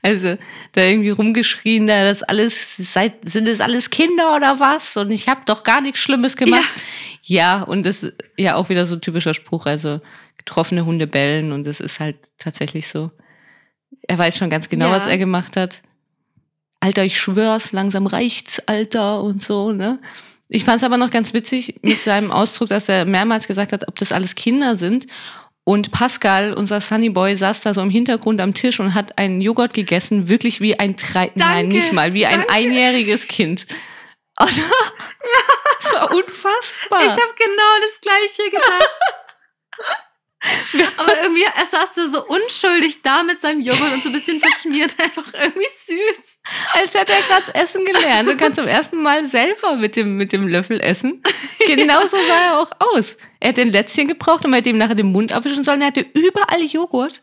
Also, 0.00 0.36
da 0.70 0.82
irgendwie 0.82 1.10
rumgeschrien, 1.10 1.88
da 1.88 2.04
das 2.04 2.22
alles, 2.22 2.76
seid, 2.76 3.28
sind 3.28 3.48
das 3.48 3.60
alles 3.60 3.90
Kinder 3.90 4.36
oder 4.36 4.60
was? 4.60 4.96
Und 4.96 5.10
ich 5.10 5.28
habe 5.28 5.40
doch 5.46 5.64
gar 5.64 5.80
nichts 5.80 5.98
Schlimmes 5.98 6.36
gemacht. 6.36 6.70
Ja. 7.24 7.62
und 7.62 7.84
das 7.84 8.04
ist 8.04 8.14
ja 8.38 8.54
auch 8.54 8.68
wieder 8.68 8.86
so 8.86 8.94
ein 8.94 9.00
typischer 9.00 9.34
Spruch. 9.34 9.66
Also, 9.66 10.00
getroffene 10.44 10.84
Hunde 10.84 11.06
bellen 11.06 11.52
und 11.52 11.64
das 11.64 11.80
ist 11.80 12.00
halt 12.00 12.16
tatsächlich 12.38 12.88
so. 12.88 13.10
Er 14.08 14.18
weiß 14.18 14.36
schon 14.38 14.50
ganz 14.50 14.68
genau, 14.68 14.86
Ja. 14.86 14.92
was 14.92 15.06
er 15.06 15.18
gemacht 15.18 15.56
hat. 15.56 15.82
Alter, 16.80 17.04
ich 17.04 17.18
schwör's, 17.20 17.72
langsam 17.72 18.06
reicht's, 18.06 18.60
Alter 18.66 19.22
und 19.22 19.40
so, 19.42 19.72
ne? 19.72 20.00
Ich 20.48 20.64
fand's 20.64 20.84
aber 20.84 20.96
noch 20.96 21.10
ganz 21.10 21.32
witzig 21.32 21.76
mit 21.82 22.00
seinem 22.02 22.30
Ausdruck, 22.30 22.68
dass 22.68 22.88
er 22.88 23.04
mehrmals 23.04 23.46
gesagt 23.46 23.72
hat, 23.72 23.86
ob 23.88 23.98
das 23.98 24.12
alles 24.12 24.34
Kinder 24.34 24.76
sind. 24.76 25.06
Und 25.64 25.92
Pascal, 25.92 26.54
unser 26.54 26.80
Sunnyboy, 26.80 27.36
saß 27.36 27.60
da 27.60 27.72
so 27.72 27.82
im 27.82 27.90
Hintergrund 27.90 28.40
am 28.40 28.52
Tisch 28.52 28.80
und 28.80 28.94
hat 28.94 29.16
einen 29.18 29.40
Joghurt 29.40 29.74
gegessen, 29.74 30.28
wirklich 30.28 30.60
wie 30.60 30.76
ein 30.80 30.96
drei, 30.96 31.30
nein, 31.36 31.68
nicht 31.68 31.92
mal, 31.92 32.14
wie 32.14 32.26
ein 32.26 32.40
danke. 32.40 32.52
einjähriges 32.52 33.28
Kind. 33.28 33.66
Oder? 34.40 34.50
Das 35.82 35.92
war 35.94 36.10
unfassbar. 36.12 37.02
Ich 37.02 37.10
habe 37.10 37.34
genau 37.36 37.72
das 37.82 38.00
Gleiche 38.00 38.50
gedacht. 38.50 38.90
Aber 40.98 41.22
irgendwie, 41.22 41.42
er 41.44 41.66
saß 41.66 41.94
da 41.94 42.06
so 42.06 42.26
unschuldig 42.26 43.02
da 43.02 43.22
mit 43.22 43.40
seinem 43.40 43.60
Joghurt 43.60 43.92
und 43.92 44.02
so 44.02 44.08
ein 44.08 44.12
bisschen 44.12 44.40
verschmiert, 44.40 44.92
einfach 44.98 45.32
irgendwie 45.34 45.68
süß. 45.86 46.40
als 46.74 46.94
hätte 46.94 47.12
er 47.12 47.22
gerade 47.22 47.54
Essen 47.54 47.84
gelernt 47.84 48.28
und 48.28 48.38
kann 48.38 48.52
zum 48.52 48.66
ersten 48.66 49.02
Mal 49.02 49.24
selber 49.26 49.76
mit 49.76 49.94
dem, 49.96 50.16
mit 50.16 50.32
dem 50.32 50.48
Löffel 50.48 50.80
essen. 50.80 51.22
Genauso 51.66 52.16
sah 52.16 52.44
er 52.46 52.58
auch 52.60 52.70
aus. 52.94 53.16
Er 53.40 53.50
hätte 53.50 53.60
ein 53.62 53.72
Lätzchen 53.72 54.08
gebraucht 54.08 54.44
und 54.44 54.50
man 54.50 54.58
hätte 54.58 54.70
ihm 54.70 54.78
nachher 54.78 54.94
den 54.96 55.12
Mund 55.12 55.32
abwischen 55.32 55.64
sollen. 55.64 55.80
Er 55.80 55.88
hatte 55.88 56.06
überall 56.14 56.62
Joghurt. 56.62 57.22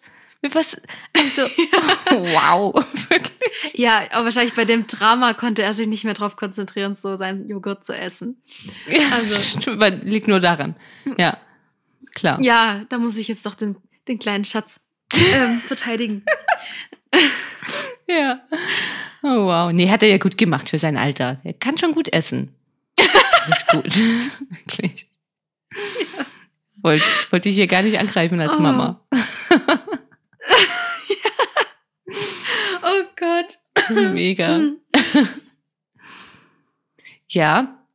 Was, 0.53 0.77
also, 1.17 1.41
wow, 2.11 2.73
wirklich. 3.09 3.73
Ja, 3.73 4.03
aber 4.11 4.25
wahrscheinlich 4.25 4.53
bei 4.53 4.63
dem 4.63 4.87
Drama 4.87 5.33
konnte 5.33 5.63
er 5.63 5.73
sich 5.73 5.85
nicht 5.87 6.05
mehr 6.05 6.13
darauf 6.13 6.37
konzentrieren, 6.37 6.95
so 6.95 7.17
seinen 7.17 7.49
Joghurt 7.49 7.85
zu 7.85 7.93
essen. 7.93 8.41
Ja, 8.87 9.01
Also- 9.11 9.71
aber 9.71 9.89
liegt 9.89 10.29
nur 10.29 10.39
daran. 10.39 10.77
Ja, 11.17 11.37
klar. 12.13 12.41
Ja, 12.41 12.85
da 12.89 12.97
muss 12.97 13.17
ich 13.17 13.27
jetzt 13.27 13.45
doch 13.45 13.55
den, 13.55 13.75
den 14.07 14.19
kleinen 14.19 14.45
Schatz 14.45 14.79
ähm, 15.13 15.59
verteidigen. 15.67 16.23
Ja. 18.07 18.41
Oh, 19.21 19.45
wow. 19.45 19.71
Nee, 19.71 19.89
hat 19.89 20.01
er 20.03 20.09
ja 20.09 20.17
gut 20.17 20.37
gemacht 20.37 20.69
für 20.69 20.79
sein 20.79 20.97
Alter. 20.97 21.39
Er 21.43 21.53
kann 21.53 21.77
schon 21.77 21.91
gut 21.91 22.11
essen. 22.13 22.55
Alles 22.99 23.67
gut. 23.67 23.97
Wirklich. 24.49 25.07
Ja. 25.71 26.25
Wollte 26.81 27.05
wollt 27.29 27.45
ich 27.45 27.55
hier 27.55 27.67
gar 27.67 27.81
nicht 27.81 27.99
angreifen 27.99 28.39
als 28.39 28.55
Oh. 28.55 28.59
Mama. 28.59 29.05
Oh 32.81 33.03
Gott. 33.17 33.59
Mega. 33.89 34.61
Ja, 37.27 37.85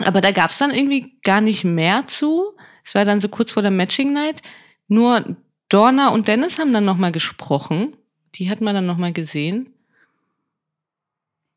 aber 0.00 0.20
da 0.20 0.30
gab 0.30 0.50
es 0.50 0.58
dann 0.58 0.70
irgendwie 0.72 1.18
gar 1.22 1.40
nicht 1.40 1.64
mehr 1.64 2.06
zu. 2.06 2.53
Es 2.84 2.94
war 2.94 3.04
dann 3.04 3.20
so 3.20 3.28
kurz 3.28 3.50
vor 3.52 3.62
der 3.62 3.70
Matching 3.70 4.12
Night. 4.12 4.42
Nur 4.88 5.36
Dorna 5.68 6.08
und 6.08 6.28
Dennis 6.28 6.58
haben 6.58 6.72
dann 6.72 6.84
nochmal 6.84 7.12
gesprochen. 7.12 7.96
Die 8.34 8.50
hat 8.50 8.60
man 8.60 8.74
dann 8.74 8.86
nochmal 8.86 9.12
gesehen. 9.12 9.72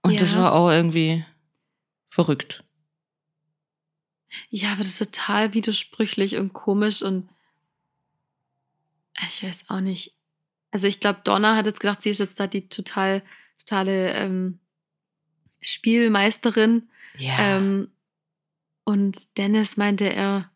Und 0.04 0.14
Ja. 0.14 0.20
das 0.22 0.36
war 0.36 0.54
auch 0.54 0.70
irgendwie 0.70 1.26
verrückt. 2.08 2.64
Ja, 4.50 4.70
aber 4.70 4.80
das 4.80 4.88
ist 4.90 5.00
total 5.00 5.54
widersprüchlich 5.54 6.38
und 6.38 6.54
komisch 6.54 7.02
und 7.02 7.30
ich 9.28 9.44
weiß 9.44 9.66
auch 9.70 9.80
nicht. 9.80 10.16
Also 10.72 10.88
ich 10.88 11.00
glaube, 11.00 11.22
Donna 11.24 11.56
hat 11.56 11.66
jetzt 11.66 11.80
gedacht, 11.80 12.02
sie 12.02 12.10
ist 12.10 12.20
jetzt 12.20 12.40
da 12.40 12.46
die 12.48 12.70
total, 12.70 13.24
totale 13.60 14.14
ähm, 14.14 14.60
Spielmeisterin. 15.62 16.90
Ja. 17.18 17.58
Ähm, 17.58 17.90
und 18.84 19.38
Dennis 19.38 19.76
meinte 19.78 20.06
er, 20.14 20.52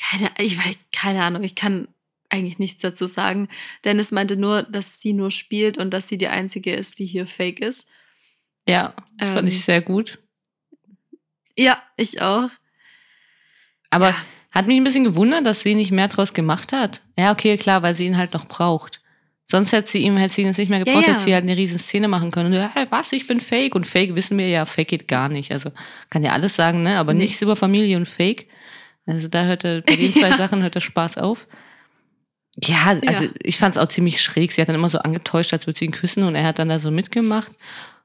keine, 0.00 0.30
ich 0.38 0.56
weiß, 0.58 0.76
keine 0.92 1.22
Ahnung, 1.22 1.42
ich 1.42 1.54
kann 1.54 1.88
eigentlich 2.28 2.58
nichts 2.58 2.80
dazu 2.82 3.06
sagen. 3.06 3.48
Dennis 3.84 4.12
meinte 4.12 4.36
nur, 4.36 4.62
dass 4.62 5.00
sie 5.00 5.12
nur 5.12 5.30
spielt 5.30 5.78
und 5.78 5.90
dass 5.90 6.08
sie 6.08 6.18
die 6.18 6.28
einzige 6.28 6.72
ist, 6.74 6.98
die 6.98 7.06
hier 7.06 7.26
fake 7.26 7.60
ist. 7.60 7.88
ja, 8.68 8.94
das 9.18 9.28
fand 9.28 9.40
ähm, 9.40 9.46
ich 9.48 9.64
sehr 9.64 9.80
gut. 9.82 10.18
Ja, 11.56 11.82
ich 11.96 12.22
auch. 12.22 12.48
Aber 13.90 14.10
Ja. 14.10 14.16
hat 14.52 14.66
mich 14.66 14.76
ein 14.76 14.84
bisschen 14.84 15.04
gewundert, 15.04 15.44
dass 15.44 15.62
sie 15.62 15.74
nicht 15.74 15.90
mehr 15.90 16.08
draus 16.08 16.32
gemacht 16.32 16.72
hat. 16.72 17.02
Ja, 17.18 17.32
okay, 17.32 17.56
klar, 17.56 17.82
weil 17.82 17.94
sie 17.94 18.06
ihn 18.06 18.16
halt 18.16 18.32
noch 18.32 18.46
braucht. 18.46 19.00
Sonst 19.44 19.72
hätte 19.72 19.90
sie 19.90 19.98
ihm, 19.98 20.16
hätte 20.16 20.32
sie 20.32 20.42
ihn 20.42 20.46
jetzt 20.46 20.58
nicht 20.58 20.68
mehr 20.68 20.78
gebraucht, 20.84 21.08
ja. 21.08 21.14
hätte 21.14 21.24
sie 21.24 21.34
halt 21.34 21.42
eine 21.42 21.56
riesen 21.56 21.80
Szene 21.80 22.06
machen 22.06 22.30
können. 22.30 22.54
Und, 22.54 22.74
hey, 22.74 22.86
was, 22.90 23.10
ich 23.12 23.26
bin 23.26 23.40
fake. 23.40 23.74
Und 23.74 23.84
fake 23.84 24.14
wissen 24.14 24.38
wir 24.38 24.48
ja, 24.48 24.64
fake 24.64 24.86
geht 24.88 25.08
gar 25.08 25.28
nicht. 25.28 25.50
Also 25.50 25.72
kann 26.08 26.22
ja 26.22 26.30
alles 26.30 26.54
sagen, 26.54 26.84
ne? 26.84 26.98
Aber 26.98 27.12
Nee. 27.12 27.22
nichts 27.22 27.42
über 27.42 27.56
Familie 27.56 27.96
und 27.96 28.06
fake. 28.06 28.46
Also 29.06 29.28
da 29.28 29.44
hört 29.44 29.64
er, 29.64 29.80
bei 29.82 29.96
den 29.96 30.12
zwei. 30.14 30.30
Sachen 30.36 30.62
hört 30.62 30.74
der 30.74 30.80
Spaß 30.80 31.18
auf. 31.18 31.46
Ja, 32.62 32.98
also 33.06 33.24
Ja. 33.24 33.30
ich 33.42 33.56
fand 33.58 33.76
es 33.76 33.82
auch 33.82 33.88
ziemlich 33.88 34.20
schräg. 34.20 34.52
Sie 34.52 34.60
hat 34.60 34.68
dann 34.68 34.76
immer 34.76 34.88
so 34.88 34.98
angetäuscht, 34.98 35.52
als 35.52 35.66
würde 35.66 35.78
sie 35.78 35.84
ihn 35.86 35.92
küssen 35.92 36.24
und 36.24 36.34
er 36.34 36.44
hat 36.44 36.58
dann 36.58 36.68
da 36.68 36.78
so 36.78 36.90
mitgemacht. 36.90 37.50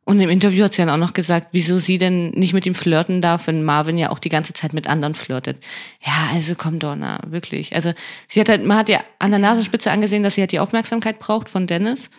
Und 0.08 0.20
im 0.20 0.30
Interview 0.30 0.64
hat 0.64 0.74
sie 0.74 0.84
dann 0.84 0.92
auch 0.92 0.98
noch 1.04 1.14
gesagt, 1.14 1.48
wieso 1.52 1.80
sie 1.80 1.98
denn 1.98 2.30
nicht 2.30 2.54
mit 2.54 2.68
ihm 2.68 2.76
flirten 2.76 3.24
darf, 3.24 3.48
wenn 3.48 3.64
Marvin 3.64 3.98
ja 3.98 4.12
auch 4.12 4.20
die 4.20 4.30
ganze 4.30 4.54
Zeit 4.54 4.72
mit 4.72 4.86
anderen 4.86 5.16
flirtet. 5.16 5.58
Ja, 6.06 6.30
also 6.32 6.54
komm, 6.56 6.78
Donna, 6.78 7.20
wirklich. 7.26 7.74
Also 7.74 7.92
sie 8.28 8.40
hat 8.40 8.50
halt, 8.50 8.64
man 8.64 8.78
hat 8.78 8.88
ja 8.88 9.04
an 9.18 9.32
der 9.32 9.40
Nasenspitze 9.40 9.90
angesehen, 9.92 10.22
dass 10.22 10.36
sie 10.36 10.42
halt 10.42 10.52
die 10.52 10.60
Aufmerksamkeit 10.60 11.18
braucht 11.18 11.50
von 11.50 11.66
Dennis 11.66 12.12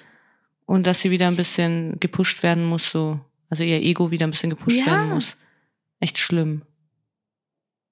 und 0.65 0.85
dass 0.89 1.01
sie 1.01 1.13
wieder 1.13 1.29
ein 1.29 1.37
bisschen 1.37 2.01
gepusht 2.01 2.43
werden 2.43 2.65
muss, 2.65 2.91
so. 2.91 3.21
Also 3.51 3.63
ihr 3.63 3.81
Ego 3.81 4.11
wieder 4.11 4.27
ein 4.27 4.33
bisschen 4.33 4.51
gepusht 4.51 4.81
Ja. 4.81 4.87
werden 4.87 5.11
muss. 5.11 5.37
Echt 6.01 6.19
schlimm. 6.19 6.63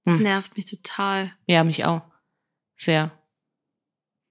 Das 0.05 0.17
Hm. 0.19 0.25
nervt 0.25 0.57
mich 0.57 0.67
total. 0.67 1.33
Ja, 1.47 1.64
mich 1.64 1.85
auch. 1.85 2.03
Sehr. 2.77 3.11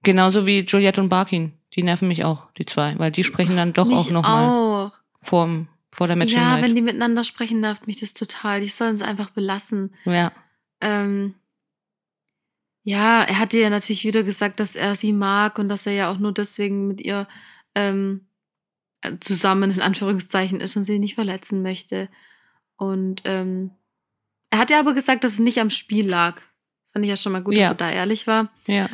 Genauso 0.02 0.46
wie 0.46 0.60
Juliette 0.60 1.00
und 1.00 1.08
Barkin. 1.08 1.52
Die 1.74 1.82
nerven 1.82 2.06
mich 2.08 2.24
auch, 2.24 2.52
die 2.52 2.66
zwei, 2.66 2.96
weil 2.98 3.10
die 3.10 3.24
sprechen 3.24 3.56
dann 3.56 3.72
doch 3.72 3.86
mich 3.86 3.96
auch 3.96 4.10
nochmal 4.10 4.92
vor, 5.20 5.66
vor 5.90 6.06
der 6.06 6.14
Matching 6.14 6.38
Ja, 6.38 6.62
wenn 6.62 6.76
die 6.76 6.82
miteinander 6.82 7.24
sprechen, 7.24 7.60
nervt 7.60 7.88
mich 7.88 7.98
das 7.98 8.14
total. 8.14 8.60
Die 8.60 8.68
sollen 8.68 8.94
es 8.94 9.02
einfach 9.02 9.30
belassen. 9.30 9.92
Ja. 10.04 10.30
Ähm, 10.80 11.34
ja, 12.84 13.22
er 13.22 13.38
hat 13.40 13.54
ja 13.54 13.70
natürlich 13.70 14.04
wieder 14.04 14.22
gesagt, 14.22 14.60
dass 14.60 14.76
er 14.76 14.94
sie 14.94 15.12
mag 15.12 15.58
und 15.58 15.68
dass 15.68 15.86
er 15.86 15.94
ja 15.94 16.10
auch 16.12 16.18
nur 16.18 16.32
deswegen 16.32 16.86
mit 16.86 17.00
ihr 17.00 17.26
ähm, 17.74 18.26
äh, 19.00 19.12
zusammen 19.18 19.70
in 19.72 19.80
Anführungszeichen 19.80 20.60
ist 20.60 20.76
und 20.76 20.84
sie 20.84 21.00
nicht 21.00 21.14
verletzen 21.16 21.62
möchte. 21.62 22.08
Und 22.76 23.22
ähm, 23.24 23.70
er 24.54 24.58
hat 24.60 24.70
ja 24.70 24.78
aber 24.78 24.94
gesagt, 24.94 25.24
dass 25.24 25.32
es 25.32 25.38
nicht 25.40 25.58
am 25.58 25.68
Spiel 25.70 26.08
lag. 26.08 26.40
Das 26.84 26.92
fand 26.92 27.04
ich 27.04 27.08
ja 27.08 27.16
schon 27.16 27.32
mal 27.32 27.42
gut, 27.42 27.54
Ja. 27.54 27.62
dass 27.62 27.70
er 27.70 27.74
da 27.74 27.90
ehrlich 27.90 28.28
war. 28.28 28.52
Ja. 28.68 28.88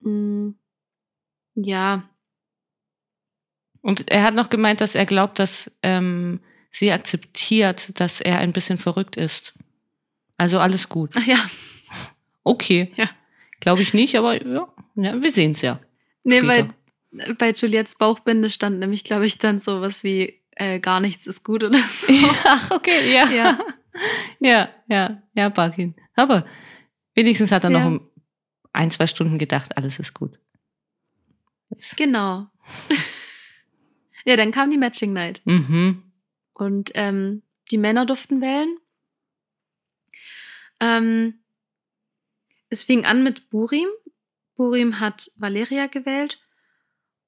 Mm, 0.00 0.50
ja, 1.56 2.08
Und 3.80 4.10
er 4.10 4.22
hat 4.22 4.34
noch 4.34 4.48
gemeint, 4.48 4.80
dass 4.80 4.94
er 4.94 5.06
glaubt, 5.06 5.38
dass 5.40 5.70
ähm, 5.82 6.40
sie 6.70 6.92
akzeptiert, 6.92 7.88
dass 7.98 8.20
er 8.20 8.38
ein 8.38 8.52
bisschen 8.52 8.78
verrückt 8.78 9.16
ist. 9.16 9.54
Also 10.36 10.60
alles 10.60 10.88
gut. 10.88 11.10
ach 11.16 11.26
ja. 11.26 11.38
Okay. 12.44 12.92
Ja. 12.96 13.10
Glaube 13.60 13.82
ich 13.82 13.92
nicht, 13.92 14.16
aber 14.16 14.40
ja, 14.46 14.68
ja 14.94 15.20
wir 15.22 15.32
sehen 15.32 15.52
es 15.52 15.62
ja. 15.62 15.80
Nee, 16.22 16.38
Später. 16.42 16.74
bei, 17.10 17.34
bei 17.34 17.50
Juliettes 17.52 17.96
Bauchbinde 17.96 18.50
stand 18.50 18.78
nämlich, 18.78 19.02
glaube 19.02 19.26
ich, 19.26 19.38
dann 19.38 19.58
sowas 19.58 20.04
wie 20.04 20.40
äh, 20.56 20.80
gar 20.80 21.00
nichts 21.00 21.26
ist 21.26 21.44
gut 21.44 21.64
oder 21.64 21.78
so. 21.78 22.12
Ach, 22.44 22.70
okay, 22.70 23.12
ja. 23.14 23.28
ja. 23.30 23.58
Ja, 24.40 24.70
ja, 24.88 25.22
ja, 25.36 25.48
Barkin. 25.50 25.94
Aber 26.16 26.44
wenigstens 27.14 27.52
hat 27.52 27.62
er 27.62 27.70
Ja. 27.70 27.78
noch 27.78 27.86
um 27.86 28.10
ein, 28.72 28.90
zwei 28.90 29.06
Stunden 29.06 29.38
gedacht, 29.38 29.76
alles 29.76 30.00
ist 30.00 30.14
gut. 30.14 30.36
Genau. 31.96 32.48
ja, 34.24 34.36
dann 34.36 34.50
kam 34.50 34.70
die 34.70 34.78
Matching 34.78 35.12
Night. 35.12 35.42
Mhm. 35.44 36.02
Und 36.54 36.90
ähm, 36.94 37.42
die 37.70 37.78
Männer 37.78 38.04
durften 38.04 38.40
wählen. 38.40 38.76
Ähm, 40.80 41.38
es 42.68 42.82
fing 42.82 43.04
an 43.06 43.22
mit 43.22 43.48
Burim. 43.50 43.88
Burim 44.56 44.98
hat 44.98 45.30
Valeria 45.36 45.86
gewählt. 45.86 46.40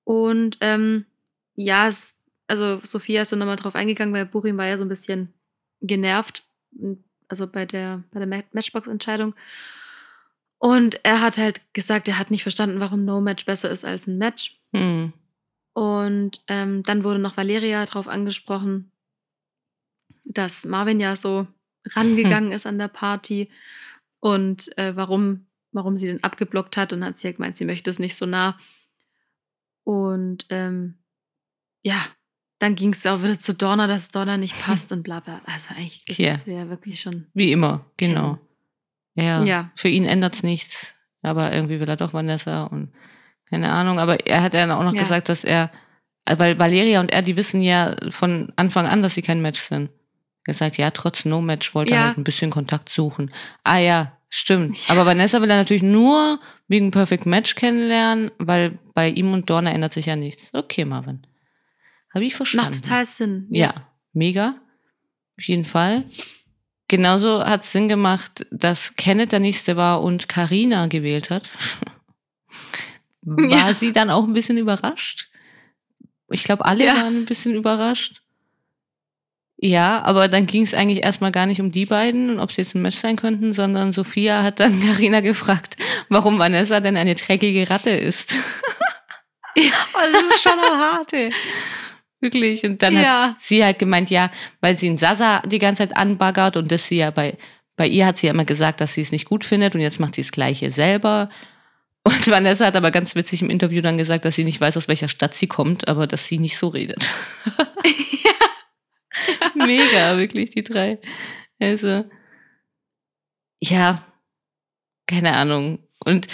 Und 0.05 0.59
ähm, 0.61 1.07
ja, 1.55 1.87
es, 1.89 2.17
also 2.47 2.81
Sophia 2.83 3.23
ist 3.23 3.31
so 3.31 3.37
nochmal 3.37 3.57
drauf 3.57 3.75
eingegangen, 3.75 4.15
weil 4.15 4.27
Burim 4.27 4.57
war 4.57 4.67
ja 4.67 4.77
so 4.79 4.85
ein 4.85 4.89
bisschen 4.89 5.33
genervt, 5.81 6.45
also 7.29 7.47
bei 7.47 7.67
der, 7.67 8.05
bei 8.13 8.21
der 8.21 8.29
Ma- 8.29 8.45
Matchbox-Entscheidung. 8.53 9.35
Und 10.59 11.05
er 11.05 11.21
hat 11.21 11.39
halt 11.39 11.61
gesagt, 11.75 12.09
er 12.09 12.19
hat 12.19 12.31
nicht 12.31 12.43
verstanden, 12.43 12.81
warum 12.81 13.05
No 13.05 13.21
Match 13.21 13.45
besser 13.45 13.71
ist 13.71 13.85
als 13.85 14.07
ein 14.07 14.19
Match. 14.19 14.61
Hm. 14.75 15.13
Und 15.75 16.43
ähm, 16.49 16.83
dann 16.83 17.05
wurde 17.05 17.19
noch 17.19 17.37
Valeria 17.37 17.85
drauf 17.85 18.09
angesprochen, 18.09 18.91
dass 20.25 20.65
Marvin 20.65 21.01
ja 21.01 21.15
so 21.17 21.47
rangegangen 21.91 22.53
ist 22.53 22.67
an 22.67 22.79
der 22.79 22.89
Party 22.89 23.51
und 24.21 24.77
äh, 24.79 24.97
warum, 24.97 25.47
warum 25.73 25.97
sie 25.99 26.07
den 26.07 26.25
abgeblockt 26.25 26.77
hat. 26.79 26.93
Und 26.93 27.05
hat 27.05 27.19
sie 27.19 27.29
ja 27.29 27.33
gemeint, 27.33 27.57
sie 27.57 27.67
möchte 27.67 27.91
es 27.91 27.99
nicht 27.99 28.17
so 28.17 28.25
nah. 28.25 28.59
Und 29.85 30.47
ähm, 30.49 30.95
ja, 31.83 32.03
dann 32.59 32.75
ging 32.75 32.93
es 32.93 33.07
auch 33.07 33.23
wieder 33.23 33.39
zu 33.39 33.55
Donna, 33.55 33.87
dass 33.87 34.11
Donna 34.11 34.37
nicht 34.37 34.59
passt 34.65 34.93
und 34.93 35.03
bla 35.03 35.21
bla. 35.21 35.41
Also 35.47 35.69
eigentlich 35.77 36.03
ist 36.09 36.19
Ja. 36.19 36.31
das 36.31 36.47
wäre 36.47 36.69
wirklich 36.71 37.01
schon. 37.01 37.27
Wie 37.35 37.53
immer, 37.53 37.85
genau. 37.97 38.39
Ja, 39.15 39.43
Ja. 39.45 39.71
für 39.75 39.89
ihn 39.89 40.05
ändert's 40.05 40.43
nichts. 40.43 40.95
Aber 41.23 41.53
irgendwie 41.53 41.81
will 41.81 41.89
er 41.89 41.97
doch 41.97 42.13
Vanessa 42.15 42.65
und 42.65 42.93
keine 43.49 43.71
Ahnung. 43.73 43.99
Aber 43.99 44.27
er 44.27 44.43
hat 44.43 44.55
dann 44.55 44.71
auch 44.71 44.85
noch 44.85 44.95
Ja. 44.95 45.01
gesagt, 45.03 45.29
dass 45.29 45.43
er, 45.45 45.71
weil 46.27 46.59
Valeria 46.59 47.01
und 47.01 47.11
er, 47.13 47.23
die 47.23 47.37
wissen 47.37 47.63
ja 47.63 47.95
von 48.11 48.53
Anfang 48.57 48.87
an, 48.87 49.03
dass 49.03 49.15
sie 49.15 49.23
kein 49.23 49.43
Match 49.43 49.61
sind. 49.61 49.91
Er 50.47 50.55
sagt, 50.55 50.77
ja, 50.77 50.91
trotz 50.93 51.25
No-Match 51.25 51.75
wollte 51.75 51.93
er 51.95 52.01
Ja. 52.01 52.07
halt 52.09 52.19
ein 52.19 52.25
bisschen 52.25 52.51
Kontakt 52.51 52.89
suchen. 52.89 53.33
Ah 53.65 53.79
ja, 53.79 54.17
stimmt. 54.31 54.77
Aber 54.89 55.05
Vanessa 55.05 55.41
will 55.43 55.51
er 55.51 55.57
natürlich 55.57 55.83
nur 55.83 56.39
wegen 56.69 56.93
Perfect 56.93 57.27
Match 57.27 57.57
kennenlernen, 57.57 58.31
weil 58.39 58.79
bei 58.95 59.09
ihm 59.09 59.33
und 59.33 59.51
Dorna 59.51 59.71
ändert 59.73 59.93
sich 59.95 60.07
ja 60.07 60.15
nichts. 60.15 60.55
Okay, 60.55 60.85
Marvin. 60.85 61.27
Habe 62.17 62.25
ich 62.25 62.35
verstanden. 62.35 62.71
Macht 62.73 62.83
total 62.85 63.05
Sinn. 63.05 63.47
Ja, 63.51 63.75
mega. 64.13 64.55
Auf 65.39 65.45
jeden 65.45 65.65
Fall. 65.67 66.05
Genauso 66.89 67.45
hat 67.45 67.63
es 67.63 67.73
Sinn 67.73 67.89
gemacht, 67.89 68.47
dass 68.51 68.95
Kenneth 68.97 69.33
der 69.33 69.41
nächste 69.41 69.77
war 69.77 70.03
und 70.03 70.29
Karina 70.29 70.87
gewählt 70.87 71.31
hat. 71.31 71.43
War 73.23 73.51
Ja. 73.69 73.75
sie 73.75 73.91
dann 73.93 74.09
auch 74.11 74.23
ein 74.25 74.33
bisschen 74.35 74.57
überrascht? 74.57 75.29
Ich 76.31 76.45
glaube, 76.45 76.65
alle 76.65 76.85
Ja. 76.87 76.95
waren 76.97 77.19
ein 77.23 77.25
bisschen 77.25 77.55
überrascht. 77.55 78.23
Ja, 79.59 80.03
aber 80.05 80.29
dann 80.29 80.47
ging 80.47 80.63
es 80.63 80.75
eigentlich 80.75 81.03
erstmal 81.03 81.33
gar 81.33 81.47
nicht 81.47 81.61
um 81.61 81.73
die 81.73 81.87
beiden 81.87 82.31
und 82.31 82.39
ob 82.41 82.53
sie 82.53 82.61
jetzt 82.63 82.75
ein 82.75 82.83
Match 82.83 82.99
sein 82.99 83.17
könnten, 83.17 83.53
sondern 83.53 83.91
Sophia 83.93 84.43
hat 84.43 84.61
dann 84.61 84.81
Karina 84.87 85.21
gefragt, 85.21 85.77
warum 86.09 86.39
Vanessa 86.39 86.79
denn 86.81 86.97
eine 86.97 87.15
dreckige 87.15 87.69
Ratte 87.69 87.91
ist. 87.91 88.35
Oh, 89.59 90.13
das 90.13 90.37
ist 90.37 90.43
schon 90.43 90.53
eine 90.53 90.77
harte. 90.79 91.31
Wirklich. 92.21 92.65
Und 92.65 92.83
dann 92.83 92.95
Ja. 92.95 93.31
hat 93.31 93.39
sie 93.39 93.63
halt 93.65 93.79
gemeint, 93.79 94.11
ja, 94.11 94.31
weil 94.61 94.77
sie 94.77 94.89
einen 94.89 94.99
Sasa 94.99 95.41
die 95.41 95.59
ganze 95.59 95.87
Zeit 95.87 95.97
anbaggert 95.97 96.57
und 96.57 96.73
dass 96.73 96.89
sie 96.89 96.97
ja 96.97 97.11
bei, 97.11 97.37
bei 97.77 97.87
ihr 97.87 98.07
hat 98.07 98.17
sie 98.19 98.27
ja 98.27 98.33
immer 98.33 98.45
gesagt, 98.47 98.81
dass 98.81 98.95
sie 98.95 99.03
es 99.03 99.13
nicht 99.13 99.27
gut 99.27 99.45
findet 99.45 99.75
und 99.75 99.81
jetzt 99.83 100.01
macht 100.01 100.15
sie 100.15 100.23
das 100.23 100.33
Gleiche 100.33 100.71
selber. 100.71 101.29
Und 102.05 102.27
Vanessa 102.31 102.67
hat 102.67 102.77
aber 102.77 102.91
ganz 102.91 103.15
witzig 103.17 103.43
im 103.43 103.51
Interview 103.51 103.83
dann 103.83 103.99
gesagt, 103.99 104.25
dass 104.25 104.35
sie 104.37 104.45
nicht 104.45 104.61
weiß, 104.61 104.77
aus 104.77 104.89
welcher 104.89 105.09
Stadt 105.09 105.35
sie 105.35 105.47
kommt, 105.47 105.89
aber 105.89 106.07
dass 106.07 106.27
sie 106.27 106.39
nicht 106.39 106.57
so 106.57 106.69
redet. 106.69 107.11
Mega, 109.55 110.17
wirklich, 110.17 110.51
die 110.51 110.63
drei. 110.63 110.99
Also, 111.61 112.05
ja, 113.61 114.03
keine 115.07 115.35
Ahnung. 115.35 115.79
Und 116.05 116.27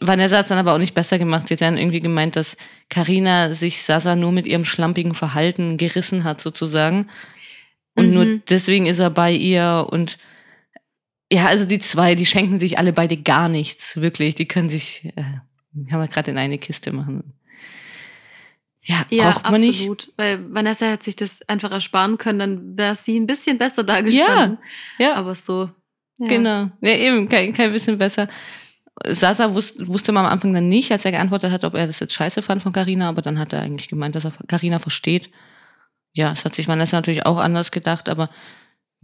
Vanessa 0.00 0.36
hat 0.36 0.44
es 0.44 0.48
dann 0.50 0.58
aber 0.58 0.74
auch 0.74 0.78
nicht 0.78 0.94
besser 0.94 1.18
gemacht. 1.18 1.48
Sie 1.48 1.54
hat 1.54 1.62
dann 1.62 1.78
irgendwie 1.78 2.00
gemeint, 2.00 2.36
dass 2.36 2.56
Karina 2.90 3.54
sich 3.54 3.82
Sasa 3.82 4.14
nur 4.14 4.32
mit 4.32 4.46
ihrem 4.46 4.64
schlampigen 4.64 5.14
Verhalten 5.14 5.78
gerissen 5.78 6.24
hat, 6.24 6.40
sozusagen. 6.40 7.08
Und 7.94 8.08
mhm. 8.08 8.14
nur 8.14 8.40
deswegen 8.48 8.86
ist 8.86 8.98
er 8.98 9.10
bei 9.10 9.32
ihr. 9.32 9.86
Und 9.90 10.18
ja, 11.32 11.46
also 11.46 11.64
die 11.64 11.78
zwei, 11.78 12.14
die 12.14 12.26
schenken 12.26 12.60
sich 12.60 12.78
alle 12.78 12.92
beide 12.92 13.16
gar 13.16 13.48
nichts, 13.48 13.96
wirklich. 14.00 14.34
Die 14.34 14.46
können 14.46 14.68
sich, 14.68 15.06
äh, 15.16 15.22
kann 15.88 15.98
man 15.98 16.08
gerade 16.08 16.30
in 16.30 16.38
eine 16.38 16.58
Kiste 16.58 16.92
machen. 16.92 17.32
Ja, 18.82 19.04
ja 19.10 19.30
braucht 19.30 19.44
man 19.44 19.54
absolut. 19.54 20.06
nicht. 20.06 20.12
Weil 20.18 20.54
Vanessa 20.54 20.90
hat 20.90 21.02
sich 21.02 21.16
das 21.16 21.42
einfach 21.48 21.72
ersparen 21.72 22.18
können, 22.18 22.38
dann 22.38 22.78
wäre 22.78 22.94
sie 22.94 23.18
ein 23.18 23.26
bisschen 23.26 23.58
besser 23.58 23.82
dargestanden. 23.82 24.58
Ja, 24.98 25.08
ja. 25.08 25.14
Aber 25.14 25.34
so. 25.34 25.70
Ja. 26.18 26.28
Genau. 26.28 26.70
Ja, 26.80 26.92
eben, 26.92 27.28
kein, 27.28 27.52
kein 27.52 27.72
bisschen 27.72 27.98
besser. 27.98 28.28
Sasa 29.04 29.54
wusste, 29.54 29.86
wusste 29.88 30.12
man 30.12 30.24
am 30.24 30.32
Anfang 30.32 30.54
dann 30.54 30.68
nicht, 30.68 30.90
als 30.90 31.04
er 31.04 31.12
geantwortet 31.12 31.52
hat, 31.52 31.64
ob 31.64 31.74
er 31.74 31.86
das 31.86 32.00
jetzt 32.00 32.14
scheiße 32.14 32.42
fand 32.42 32.62
von 32.62 32.72
Carina, 32.72 33.08
aber 33.08 33.22
dann 33.22 33.38
hat 33.38 33.52
er 33.52 33.60
eigentlich 33.60 33.88
gemeint, 33.88 34.14
dass 34.14 34.24
er 34.24 34.32
Carina 34.48 34.78
versteht. 34.78 35.30
Ja, 36.12 36.32
es 36.32 36.44
hat 36.44 36.54
sich 36.54 36.66
Vanessa 36.66 36.96
natürlich 36.96 37.26
auch 37.26 37.38
anders 37.38 37.70
gedacht, 37.70 38.08
aber 38.08 38.30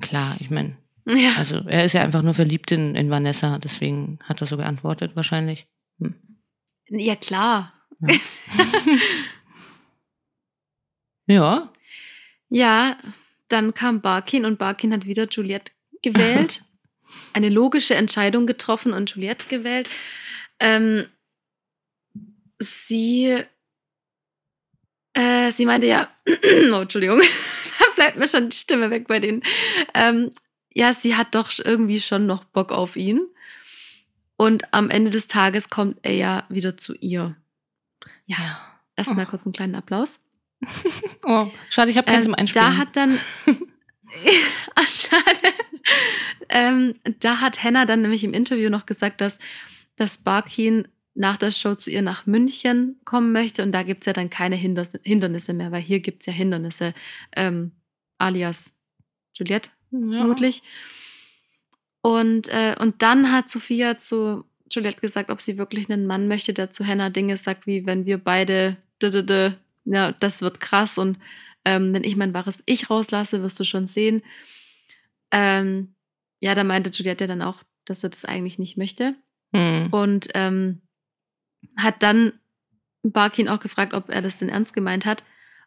klar, 0.01 0.35
ich 0.41 0.51
meine, 0.51 0.79
ja. 1.07 1.35
also 1.37 1.57
er 1.67 1.85
ist 1.85 1.93
ja 1.93 2.01
einfach 2.01 2.23
nur 2.23 2.33
verliebt 2.33 2.73
in, 2.73 2.95
in 2.95 3.11
Vanessa, 3.11 3.59
deswegen 3.59 4.19
hat 4.25 4.41
er 4.41 4.47
so 4.47 4.57
geantwortet 4.57 5.15
wahrscheinlich. 5.15 5.67
Hm. 5.99 6.15
Ja, 6.89 7.15
klar. 7.17 7.75
Ja. 8.01 8.15
ja. 11.35 11.73
Ja, 12.49 12.97
dann 13.49 13.75
kam 13.75 14.01
Barkin 14.01 14.47
und 14.47 14.59
Barkin 14.59 14.93
hat 14.93 15.05
wieder 15.05 15.29
Juliette 15.29 15.73
gewählt. 16.03 16.65
eine 17.33 17.49
logische 17.49 17.95
Entscheidung 17.95 18.47
getroffen 18.47 18.93
und 18.93 19.11
Juliette 19.11 19.47
gewählt. 19.49 19.89
Ähm, 20.61 21.07
sie, 22.59 23.43
äh, 25.15 25.51
sie 25.51 25.67
meinte 25.67 25.87
ja, 25.87 26.09
oh, 26.29 26.81
Entschuldigung, 26.81 27.21
da 27.79 27.85
bleibt 27.97 28.19
mir 28.19 28.29
schon 28.29 28.51
die 28.51 28.57
Stimme 28.57 28.91
weg 28.91 29.09
bei 29.09 29.19
denen. 29.19 29.43
Ähm, 29.95 30.31
ja, 30.75 30.93
sie 30.93 31.17
hat 31.17 31.35
doch 31.35 31.51
irgendwie 31.59 32.01
schon 32.01 32.27
noch 32.27 32.45
Bock 32.45 32.73
auf 32.73 32.97
ihn. 32.97 33.27
Und 34.37 34.73
am 34.75 34.91
Ende 34.91 35.11
des 35.11 35.27
Tages 35.27 35.71
kommt 35.71 35.99
er 36.03 36.15
ja 36.15 36.47
wieder 36.49 36.77
zu 36.77 36.95
ihr. 36.95 37.37
Ja, 38.27 38.39
erstmal 38.97 39.27
oh. 39.27 39.29
kurz 39.29 39.47
einen 39.47 39.53
kleinen 39.53 39.75
Applaus. 39.75 40.25
oh, 41.25 41.49
schade, 41.71 41.91
ich 41.91 41.97
habe 41.97 42.07
keinen 42.07 42.19
ähm, 42.19 42.25
zum 42.25 42.35
Einspielen. 42.35 42.67
Da 42.67 42.77
hat 42.77 42.97
dann. 42.97 43.19
Schade 44.87 45.55
ähm, 46.49 46.95
da 47.21 47.41
hat 47.41 47.65
Hannah 47.65 47.87
dann 47.87 48.03
nämlich 48.03 48.25
im 48.25 48.35
Interview 48.35 48.71
noch 48.71 48.87
gesagt, 48.87 49.21
dass, 49.21 49.39
dass 49.97 50.19
Barkin 50.19 50.87
nach 51.15 51.37
der 51.37 51.51
Show 51.51 51.75
zu 51.75 51.91
ihr 51.91 52.03
nach 52.03 52.27
München 52.27 53.01
kommen 53.05 53.33
möchte 53.33 53.63
und 53.63 53.73
da 53.73 53.83
gibt 53.83 54.03
es 54.03 54.07
ja 54.07 54.13
dann 54.13 54.31
keine 54.31 54.57
Hindernisse 54.57 55.53
mehr, 55.53 55.73
weil 55.73 55.83
hier 55.83 56.01
gibt 56.01 56.23
es 56.23 56.27
ja 56.27 56.33
Hindernisse, 56.33 56.95
ähm, 57.37 57.73
alias 58.19 58.75
Juliette 59.35 59.71
ja. 59.91 60.19
vermutlich. 60.19 60.63
Und, 62.01 62.49
äh, 62.49 62.77
und 62.79 63.03
dann 63.03 63.31
hat 63.31 63.49
Sophia 63.49 63.97
zu 63.97 64.45
Juliette 64.71 65.01
gesagt, 65.01 65.31
ob 65.31 65.41
sie 65.41 65.59
wirklich 65.59 65.91
einen 65.91 66.07
Mann 66.07 66.29
möchte, 66.29 66.53
der 66.53 66.71
zu 66.71 66.87
Hannah 66.87 67.11
Dinge 67.11 67.37
sagt, 67.37 67.67
wie 67.67 67.87
wenn 67.87 68.07
wir 68.07 68.19
beide, 68.19 68.77
ja, 69.85 70.13
das 70.13 70.43
wird 70.43 70.61
krass 70.61 70.99
und 70.99 71.19
ähm, 71.65 71.93
wenn 71.93 72.05
ich 72.05 72.17
mein 72.17 72.35
wahres 72.35 72.63
Ich 72.67 72.91
rauslasse, 72.91 73.43
wirst 73.43 73.59
du 73.61 73.65
schon 73.65 73.87
sehen. 73.87 74.23
Ähm, 75.31 75.95
ja, 76.41 76.55
da 76.55 76.65
meinte 76.65 76.91
Juliette 76.91 77.27
dann 77.27 77.43
auch, 77.43 77.63
dass 77.85 78.03
er 78.03 78.11
das 78.11 78.25
eigentlich 78.25 78.59
nicht 78.59 78.77
möchte. 78.77 79.15
Mhm. 79.53 79.89
Und 79.93 80.29
ähm, 80.35 80.83
hat 81.77 82.03
dann 82.03 82.33
Barkin 83.03 83.49
auch 83.49 83.61
gefragt, 83.61 83.95
ob 83.95 84.09
er 84.09 84.23
das 84.23 84.39
denn 84.39 84.49
ernst 84.49 84.75
gemeint 84.75 85.07
hat. 85.07 85.25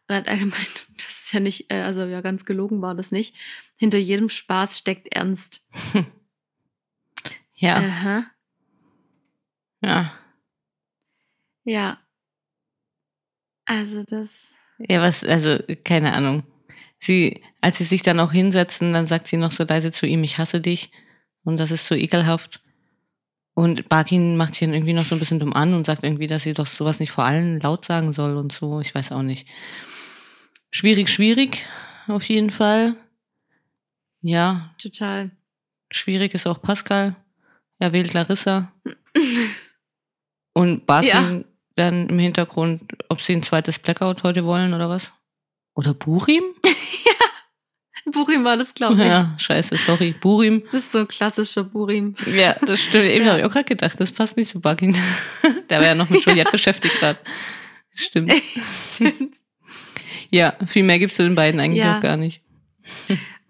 Und 0.08 0.14
hat 0.14 0.26
er 0.26 0.36
gemeint, 0.38 0.86
das 0.96 1.08
ist 1.08 1.32
ja 1.32 1.40
nicht, 1.40 1.72
äh, 1.72 1.82
also 1.82 2.04
ja, 2.04 2.20
ganz 2.20 2.44
gelogen 2.44 2.82
war 2.82 2.94
das 2.94 3.12
nicht. 3.12 3.34
Hinter 3.76 3.98
jedem 3.98 4.28
Spaß 4.28 4.78
steckt 4.78 5.14
Ernst. 5.14 5.66
ja. 7.54 7.76
Aha. 7.76 8.26
Ja. 9.82 10.12
Ja. 11.64 12.00
Also 13.64 14.04
das. 14.04 14.55
Ja, 14.78 15.00
was, 15.00 15.24
also, 15.24 15.58
keine 15.84 16.12
Ahnung 16.12 16.42
sie, 17.00 17.42
als 17.60 17.78
sie 17.78 17.84
sich 17.84 18.02
dann 18.02 18.20
auch 18.20 18.32
hinsetzen, 18.32 18.92
dann 18.92 19.06
sagt 19.06 19.26
sie 19.26 19.36
noch 19.36 19.52
so 19.52 19.64
leise 19.64 19.92
zu 19.92 20.06
ihm, 20.06 20.24
ich 20.24 20.38
hasse 20.38 20.60
dich. 20.60 20.90
Und 21.44 21.58
das 21.58 21.70
ist 21.70 21.86
so 21.86 21.94
ekelhaft. 21.94 22.60
Und 23.54 23.88
Barkin 23.88 24.36
macht 24.36 24.54
sie 24.54 24.66
dann 24.66 24.74
irgendwie 24.74 24.92
noch 24.92 25.06
so 25.06 25.14
ein 25.14 25.18
bisschen 25.18 25.40
dumm 25.40 25.54
an 25.54 25.72
und 25.72 25.86
sagt 25.86 26.04
irgendwie, 26.04 26.26
dass 26.26 26.42
sie 26.42 26.52
doch 26.52 26.66
sowas 26.66 27.00
nicht 27.00 27.10
vor 27.10 27.24
allen 27.24 27.60
laut 27.60 27.84
sagen 27.84 28.12
soll 28.12 28.36
und 28.36 28.52
so. 28.52 28.80
Ich 28.80 28.94
weiß 28.94 29.12
auch 29.12 29.22
nicht. 29.22 29.48
Schwierig, 30.70 31.08
schwierig, 31.08 31.64
auf 32.06 32.24
jeden 32.24 32.50
Fall. 32.50 32.94
Ja. 34.20 34.74
Total. 34.78 35.30
Schwierig 35.90 36.34
ist 36.34 36.46
auch 36.46 36.60
Pascal. 36.60 37.16
Er 37.78 37.92
wählt 37.92 38.12
Larissa. 38.12 38.72
und 40.52 40.84
Barkin 40.84 41.08
ja. 41.08 41.44
Dann 41.76 42.08
im 42.08 42.18
Hintergrund, 42.18 42.82
ob 43.08 43.20
sie 43.20 43.34
ein 43.34 43.42
zweites 43.42 43.78
Blackout 43.78 44.22
heute 44.22 44.44
wollen 44.44 44.74
oder 44.74 44.88
was? 44.88 45.12
Oder 45.74 45.94
Burim? 45.94 46.42
Burim 48.12 48.44
war 48.44 48.56
das, 48.56 48.72
glaube 48.72 49.02
ich. 49.02 49.08
Ja, 49.08 49.34
scheiße, 49.36 49.76
sorry. 49.78 50.14
Burim. 50.20 50.62
Das 50.70 50.82
ist 50.82 50.92
so 50.92 50.98
ein 50.98 51.08
klassischer 51.08 51.64
Burim. 51.64 52.14
Ja, 52.34 52.54
das 52.64 52.82
stimmt. 52.82 53.06
Eben 53.06 53.24
ja. 53.24 53.32
habe 53.32 53.40
ich 53.40 53.46
auch 53.46 53.52
gerade 53.52 53.64
gedacht, 53.64 54.00
das 54.00 54.12
passt 54.12 54.36
nicht 54.36 54.50
zu 54.50 54.60
Bugging. 54.60 54.96
Der 55.70 55.80
war 55.80 55.86
ja 55.86 55.94
noch 55.94 56.08
mit 56.08 56.24
Juliette 56.24 56.52
beschäftigt 56.52 56.98
gerade. 57.00 57.18
Stimmt. 57.92 58.32
stimmt. 58.72 59.36
Ja, 60.30 60.56
viel 60.66 60.84
mehr 60.84 60.98
gibt 60.98 61.10
es 61.10 61.16
zu 61.16 61.24
den 61.24 61.34
beiden 61.34 61.60
eigentlich 61.60 61.82
ja. 61.82 61.96
auch 61.96 62.00
gar 62.00 62.16
nicht. 62.16 62.42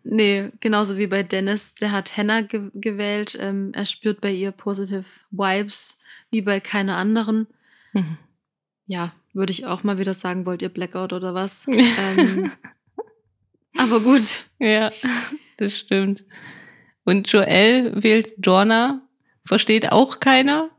Nee, 0.04 0.50
genauso 0.60 0.96
wie 0.96 1.06
bei 1.06 1.22
Dennis. 1.22 1.74
Der 1.74 1.92
hat 1.92 2.16
Hannah 2.16 2.40
ge 2.40 2.70
gewählt. 2.74 3.36
Ähm, 3.38 3.72
er 3.74 3.86
spürt 3.86 4.20
bei 4.20 4.32
ihr 4.32 4.52
positive 4.52 5.04
Vibes, 5.30 5.98
wie 6.30 6.42
bei 6.42 6.60
keiner 6.60 6.96
anderen. 6.96 7.46
Mhm. 7.92 8.18
Ja, 8.86 9.12
würde 9.32 9.50
ich 9.50 9.66
auch 9.66 9.82
mal 9.82 9.98
wieder 9.98 10.14
sagen, 10.14 10.46
wollt 10.46 10.62
ihr 10.62 10.68
Blackout 10.68 11.12
oder 11.12 11.34
was? 11.34 11.66
ähm, 11.68 12.50
aber 13.76 14.00
gut. 14.00 14.44
Ja, 14.58 14.90
das 15.58 15.76
stimmt. 15.76 16.24
Und 17.04 17.30
Joel 17.30 18.02
wählt 18.02 18.34
Dorna, 18.38 19.02
versteht 19.44 19.92
auch 19.92 20.20
keiner. 20.20 20.70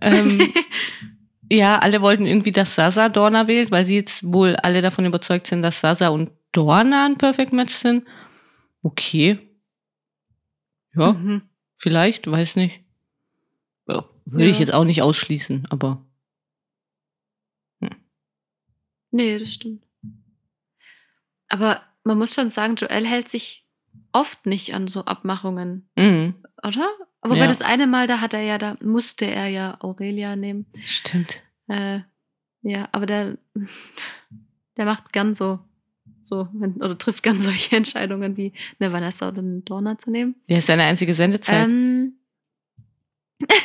Ähm, 0.00 0.52
ja, 1.50 1.78
alle 1.78 2.00
wollten 2.00 2.26
irgendwie, 2.26 2.52
dass 2.52 2.74
Sasa 2.74 3.08
Dorna 3.08 3.48
wählt, 3.48 3.70
weil 3.70 3.84
sie 3.84 3.96
jetzt 3.96 4.22
wohl 4.22 4.56
alle 4.56 4.82
davon 4.82 5.04
überzeugt 5.04 5.46
sind, 5.46 5.62
dass 5.62 5.80
Sasa 5.80 6.08
und 6.08 6.30
Dorna 6.52 7.06
ein 7.06 7.18
Perfect 7.18 7.52
Match 7.52 7.74
sind. 7.74 8.06
Okay. 8.82 9.38
Ja, 10.94 11.12
mhm. 11.12 11.42
vielleicht, 11.76 12.30
weiß 12.30 12.56
nicht. 12.56 12.82
Ja, 13.92 14.04
würde 14.24 14.44
ja. 14.44 14.50
ich 14.50 14.58
jetzt 14.58 14.72
auch 14.72 14.84
nicht 14.84 15.02
ausschließen, 15.02 15.66
aber. 15.70 16.04
Hm. 17.80 17.96
Nee, 19.10 19.38
das 19.38 19.52
stimmt. 19.52 19.86
Aber 21.48 21.82
man 22.04 22.18
muss 22.18 22.34
schon 22.34 22.50
sagen, 22.50 22.76
Joel 22.76 23.06
hält 23.06 23.28
sich 23.28 23.66
oft 24.12 24.46
nicht 24.46 24.74
an 24.74 24.88
so 24.88 25.04
Abmachungen. 25.04 25.88
Mhm. 25.96 26.34
Oder? 26.66 26.88
Aber 27.20 27.34
ja. 27.36 27.42
bei 27.42 27.46
das 27.48 27.62
eine 27.62 27.86
Mal, 27.86 28.06
da 28.06 28.20
hat 28.20 28.32
er 28.32 28.42
ja, 28.42 28.58
da 28.58 28.76
musste 28.80 29.26
er 29.26 29.48
ja 29.48 29.76
Aurelia 29.80 30.36
nehmen. 30.36 30.66
Stimmt. 30.84 31.42
Äh, 31.68 32.00
ja, 32.62 32.88
aber 32.92 33.06
der, 33.06 33.36
der 34.76 34.84
macht 34.84 35.12
gern 35.12 35.34
so, 35.34 35.60
so, 36.22 36.48
oder 36.78 36.96
trifft 36.96 37.22
gern 37.22 37.38
solche 37.38 37.76
Entscheidungen 37.76 38.36
wie 38.36 38.52
eine 38.78 38.92
Vanessa 38.92 39.28
oder 39.28 39.40
eine 39.40 39.60
Dorna 39.60 39.98
zu 39.98 40.10
nehmen. 40.10 40.36
Der 40.48 40.58
ist 40.58 40.66
seine 40.66 40.84
einzige 40.84 41.14
Sendezeit. 41.14 41.68
Ähm, 41.68 42.14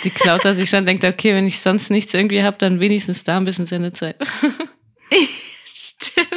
die 0.03 0.09
klaut 0.09 0.45
er 0.45 0.55
sich 0.55 0.69
schon, 0.69 0.85
denkt, 0.85 1.03
okay, 1.03 1.33
wenn 1.33 1.47
ich 1.47 1.59
sonst 1.59 1.89
nichts 1.89 2.13
irgendwie 2.13 2.43
habe, 2.43 2.57
dann 2.57 2.79
wenigstens 2.79 3.23
da 3.23 3.37
ein 3.37 3.45
bisschen 3.45 3.65
Sendezeit. 3.65 4.21
Stimmt. 5.65 6.29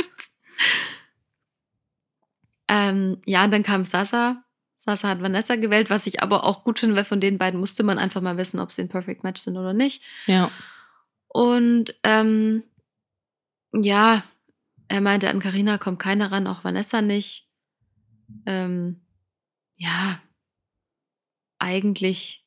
Ähm, 2.68 3.22
ja, 3.24 3.44
und 3.44 3.50
dann 3.52 3.62
kam 3.62 3.84
Sasa. 3.84 4.44
Sasa 4.76 5.08
hat 5.08 5.22
Vanessa 5.22 5.56
gewählt, 5.56 5.90
was 5.90 6.06
ich 6.06 6.22
aber 6.22 6.44
auch 6.44 6.62
gut 6.64 6.78
finde, 6.78 6.96
weil 6.96 7.04
von 7.04 7.20
den 7.20 7.38
beiden 7.38 7.58
musste 7.58 7.82
man 7.82 7.98
einfach 7.98 8.20
mal 8.20 8.36
wissen, 8.36 8.60
ob 8.60 8.70
sie 8.70 8.82
ein 8.82 8.88
Perfect 8.88 9.24
Match 9.24 9.40
sind 9.40 9.56
oder 9.56 9.72
nicht. 9.72 10.02
Ja. 10.26 10.50
Und 11.28 11.94
ähm, 12.04 12.62
ja, 13.72 14.22
er 14.88 15.00
meinte, 15.00 15.28
an 15.28 15.40
Karina 15.40 15.78
kommt 15.78 15.98
keiner 15.98 16.30
ran, 16.32 16.46
auch 16.46 16.64
Vanessa 16.64 17.02
nicht. 17.02 17.48
Ähm, 18.46 19.00
ja, 19.76 20.20
eigentlich, 21.58 22.46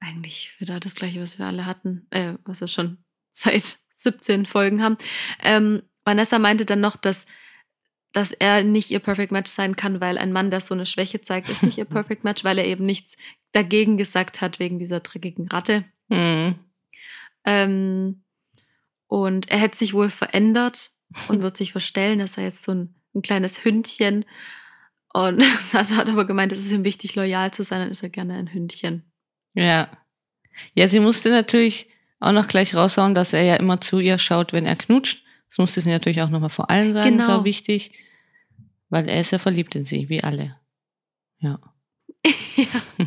eigentlich 0.00 0.60
wieder 0.60 0.80
das 0.80 0.94
gleiche, 0.94 1.20
was 1.20 1.38
wir 1.38 1.46
alle 1.46 1.66
hatten, 1.66 2.06
äh, 2.10 2.34
was 2.44 2.60
wir 2.60 2.68
schon 2.68 2.98
seit 3.32 3.78
17 3.94 4.46
Folgen 4.46 4.82
haben. 4.82 4.96
Ähm, 5.42 5.82
Vanessa 6.04 6.38
meinte 6.38 6.64
dann 6.64 6.80
noch, 6.80 6.96
dass, 6.96 7.26
dass 8.12 8.32
er 8.32 8.64
nicht 8.64 8.90
ihr 8.90 9.00
Perfect 9.00 9.32
Match 9.32 9.50
sein 9.50 9.76
kann, 9.76 10.00
weil 10.00 10.18
ein 10.18 10.32
Mann, 10.32 10.50
der 10.50 10.60
so 10.60 10.74
eine 10.74 10.86
Schwäche 10.86 11.20
zeigt, 11.20 11.48
ist 11.48 11.62
nicht 11.62 11.78
ihr 11.78 11.84
Perfect 11.86 12.24
Match, 12.24 12.44
weil 12.44 12.58
er 12.58 12.66
eben 12.66 12.86
nichts 12.86 13.16
dagegen 13.52 13.98
gesagt 13.98 14.40
hat 14.40 14.58
wegen 14.58 14.78
dieser 14.78 15.00
dreckigen 15.00 15.48
Ratte. 15.48 15.84
Hm. 16.10 16.54
Ähm, 17.44 18.24
und 19.06 19.50
er 19.50 19.58
hätte 19.58 19.76
sich 19.76 19.94
wohl 19.94 20.10
verändert 20.10 20.92
und 21.28 21.42
wird 21.42 21.56
sich 21.56 21.72
verstellen. 21.72 22.20
dass 22.20 22.38
er 22.38 22.44
jetzt 22.44 22.62
so 22.62 22.72
ein, 22.72 22.94
ein 23.14 23.22
kleines 23.22 23.64
Hündchen. 23.64 24.24
Und 25.12 25.42
Sasa 25.42 25.96
hat 25.96 26.08
aber 26.08 26.26
gemeint, 26.26 26.52
es 26.52 26.60
ist 26.60 26.72
ihm 26.72 26.84
wichtig, 26.84 27.16
loyal 27.16 27.50
zu 27.52 27.62
sein, 27.62 27.80
dann 27.80 27.90
ist 27.90 28.02
er 28.02 28.10
gerne 28.10 28.34
ein 28.34 28.52
Hündchen. 28.52 29.07
Ja. 29.58 29.88
Ja, 30.74 30.88
sie 30.88 31.00
musste 31.00 31.30
natürlich 31.30 31.88
auch 32.20 32.32
noch 32.32 32.48
gleich 32.48 32.74
raushauen, 32.74 33.14
dass 33.14 33.32
er 33.32 33.42
ja 33.42 33.56
immer 33.56 33.80
zu 33.80 33.98
ihr 34.00 34.18
schaut, 34.18 34.52
wenn 34.52 34.66
er 34.66 34.76
knutscht. 34.76 35.24
Das 35.48 35.58
musste 35.58 35.80
sie 35.80 35.90
natürlich 35.90 36.20
auch 36.22 36.30
nochmal 36.30 36.50
vor 36.50 36.70
allen 36.70 36.92
sagen. 36.92 37.16
Das 37.16 37.26
Genau. 37.26 37.38
war 37.38 37.44
wichtig. 37.44 37.92
Weil 38.88 39.08
er 39.08 39.20
ist 39.20 39.32
ja 39.32 39.38
verliebt 39.38 39.74
in 39.74 39.84
sie, 39.84 40.08
wie 40.08 40.22
alle. 40.22 40.56
Ja. 41.40 41.58
ja. 42.56 43.06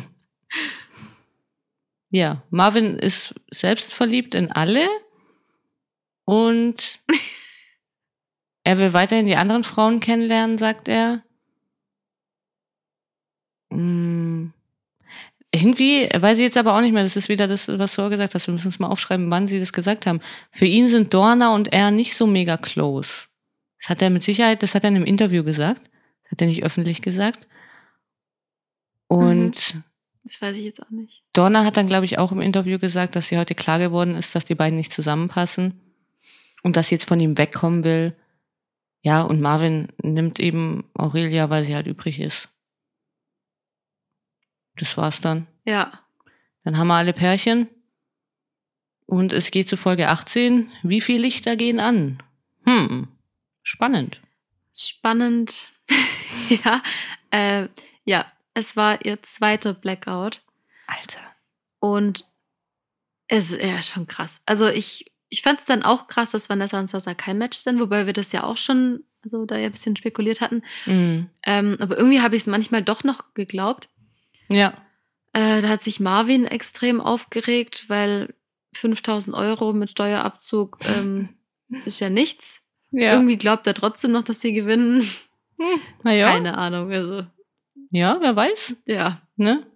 Ja, 2.14 2.42
Marvin 2.50 2.98
ist 2.98 3.34
selbst 3.50 3.94
verliebt 3.94 4.34
in 4.34 4.52
alle 4.52 4.86
und 6.24 7.00
er 8.64 8.76
will 8.76 8.92
weiterhin 8.92 9.24
die 9.26 9.36
anderen 9.36 9.64
Frauen 9.64 10.00
kennenlernen, 10.00 10.58
sagt 10.58 10.88
er. 10.88 11.22
Hm. 13.72 14.52
Irgendwie 15.54 16.08
weiß 16.14 16.38
ich 16.38 16.44
jetzt 16.44 16.56
aber 16.56 16.74
auch 16.74 16.80
nicht 16.80 16.92
mehr, 16.92 17.02
das 17.02 17.16
ist 17.16 17.28
wieder 17.28 17.46
das, 17.46 17.68
was 17.68 17.94
du 17.94 18.02
auch 18.02 18.10
gesagt 18.10 18.34
hast, 18.34 18.46
wir 18.46 18.54
müssen 18.54 18.68
uns 18.68 18.78
mal 18.78 18.88
aufschreiben, 18.88 19.30
wann 19.30 19.48
sie 19.48 19.60
das 19.60 19.72
gesagt 19.72 20.06
haben. 20.06 20.20
Für 20.50 20.64
ihn 20.64 20.88
sind 20.88 21.12
Dorna 21.12 21.54
und 21.54 21.72
er 21.72 21.90
nicht 21.90 22.16
so 22.16 22.26
mega 22.26 22.56
close. 22.56 23.26
Das 23.78 23.90
hat 23.90 24.00
er 24.00 24.10
mit 24.10 24.22
Sicherheit, 24.22 24.62
das 24.62 24.74
hat 24.74 24.84
er 24.84 24.88
in 24.88 24.96
einem 24.96 25.04
Interview 25.04 25.44
gesagt. 25.44 25.90
Das 26.22 26.32
hat 26.32 26.40
er 26.40 26.46
nicht 26.46 26.64
öffentlich 26.64 27.02
gesagt. 27.02 27.46
Und 29.08 29.76
Das 30.24 30.40
weiß 30.40 30.56
ich 30.56 30.64
jetzt 30.64 30.82
auch 30.82 30.90
nicht. 30.90 31.24
Donna 31.32 31.64
hat 31.64 31.76
dann, 31.76 31.88
glaube 31.88 32.04
ich, 32.04 32.18
auch 32.18 32.32
im 32.32 32.40
Interview 32.40 32.78
gesagt, 32.78 33.16
dass 33.16 33.28
sie 33.28 33.38
heute 33.38 33.54
klar 33.54 33.78
geworden 33.78 34.14
ist, 34.14 34.34
dass 34.34 34.44
die 34.44 34.54
beiden 34.54 34.76
nicht 34.76 34.92
zusammenpassen 34.92 35.80
und 36.62 36.76
dass 36.76 36.88
sie 36.88 36.94
jetzt 36.94 37.08
von 37.08 37.20
ihm 37.20 37.36
wegkommen 37.36 37.84
will. 37.84 38.14
Ja, 39.02 39.22
und 39.22 39.40
Marvin 39.40 39.88
nimmt 40.00 40.38
eben 40.38 40.84
Aurelia, 40.94 41.50
weil 41.50 41.64
sie 41.64 41.74
halt 41.74 41.88
übrig 41.88 42.20
ist. 42.20 42.48
Das 44.76 44.96
war's 44.96 45.20
dann. 45.20 45.46
Ja. 45.64 46.00
Dann 46.64 46.78
haben 46.78 46.88
wir 46.88 46.94
alle 46.94 47.12
Pärchen. 47.12 47.68
Und 49.06 49.32
es 49.32 49.50
geht 49.50 49.68
zu 49.68 49.76
Folge 49.76 50.08
18. 50.08 50.70
Wie 50.82 51.00
viele 51.00 51.20
Lichter 51.20 51.56
gehen 51.56 51.80
an? 51.80 52.22
Hm, 52.64 53.08
spannend. 53.62 54.20
Spannend. 54.74 55.68
ja. 56.64 56.82
Äh, 57.30 57.68
ja, 58.04 58.24
es 58.54 58.76
war 58.76 59.04
ihr 59.04 59.22
zweiter 59.22 59.74
Blackout. 59.74 60.42
Alter. 60.86 61.20
Und 61.78 62.24
es 63.28 63.50
ist 63.50 63.62
ja 63.62 63.82
schon 63.82 64.06
krass. 64.06 64.40
Also 64.46 64.68
ich, 64.68 65.12
ich 65.28 65.42
fand 65.42 65.60
es 65.60 65.66
dann 65.66 65.82
auch 65.82 66.06
krass, 66.06 66.30
dass 66.30 66.48
Vanessa 66.48 66.78
und 66.78 66.90
Sasa 66.90 67.14
kein 67.14 67.38
Match 67.38 67.58
sind, 67.58 67.80
wobei 67.80 68.06
wir 68.06 68.12
das 68.12 68.32
ja 68.32 68.44
auch 68.44 68.56
schon, 68.56 69.04
also 69.24 69.44
da 69.46 69.56
ja 69.56 69.66
ein 69.66 69.72
bisschen 69.72 69.96
spekuliert 69.96 70.40
hatten. 70.40 70.62
Mhm. 70.86 71.30
Ähm, 71.44 71.76
aber 71.80 71.96
irgendwie 71.96 72.20
habe 72.20 72.36
ich 72.36 72.42
es 72.42 72.46
manchmal 72.46 72.82
doch 72.82 73.04
noch 73.04 73.34
geglaubt. 73.34 73.88
Ja. 74.54 74.72
Äh, 75.32 75.62
da 75.62 75.68
hat 75.68 75.82
sich 75.82 76.00
Marvin 76.00 76.44
extrem 76.44 77.00
aufgeregt, 77.00 77.84
weil 77.88 78.34
5000 78.74 79.36
Euro 79.36 79.72
mit 79.72 79.90
Steuerabzug 79.90 80.78
ähm, 80.96 81.28
ist 81.84 82.00
ja 82.00 82.10
nichts. 82.10 82.62
Ja. 82.90 83.12
Irgendwie 83.12 83.38
glaubt 83.38 83.66
er 83.66 83.74
trotzdem 83.74 84.12
noch, 84.12 84.22
dass 84.22 84.40
sie 84.40 84.52
gewinnen. 84.52 85.08
Na 86.02 86.12
ja. 86.12 86.30
Keine 86.30 86.58
Ahnung. 86.58 86.90
Also, 86.92 87.26
ja, 87.90 88.18
wer 88.20 88.36
weiß, 88.36 88.74
ja, 88.86 89.22
ne? 89.36 89.66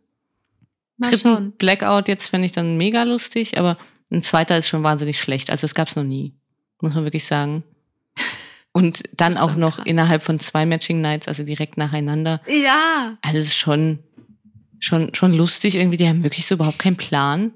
mal 0.97 1.11
dritten 1.11 1.29
schauen. 1.29 1.53
Blackout 1.53 2.09
jetzt 2.09 2.27
fände 2.27 2.47
ich 2.47 2.53
dann 2.53 2.77
mega 2.77 3.03
lustig, 3.03 3.59
aber 3.59 3.77
ein 4.11 4.23
zweiter 4.23 4.59
ist 4.59 4.69
schon 4.69 4.83
wahnsinnig 4.83 5.21
schlecht. 5.21 5.51
Also 5.51 5.63
das 5.63 5.75
gab 5.75 5.89
es 5.89 5.97
noch 5.97 6.05
nie, 6.05 6.35
muss 6.81 6.95
man 6.95 7.05
wirklich 7.05 7.25
sagen. 7.25 7.65
Und 8.73 9.03
dann 9.13 9.37
auch 9.39 9.57
noch 9.57 9.77
krass. 9.77 9.87
innerhalb 9.87 10.23
von 10.23 10.39
zwei 10.39 10.67
Matching 10.67 11.01
Nights, 11.01 11.29
also 11.29 11.43
direkt 11.43 11.77
nacheinander. 11.77 12.41
Ja, 12.47 13.17
Also 13.23 13.39
es 13.39 13.47
ist 13.47 13.57
schon, 13.57 13.99
schon, 14.79 15.15
schon 15.15 15.33
lustig 15.33 15.75
irgendwie. 15.77 15.97
Die 15.97 16.09
haben 16.09 16.23
wirklich 16.25 16.47
so 16.47 16.55
überhaupt 16.57 16.79
keinen 16.79 16.97
Plan. 16.97 17.53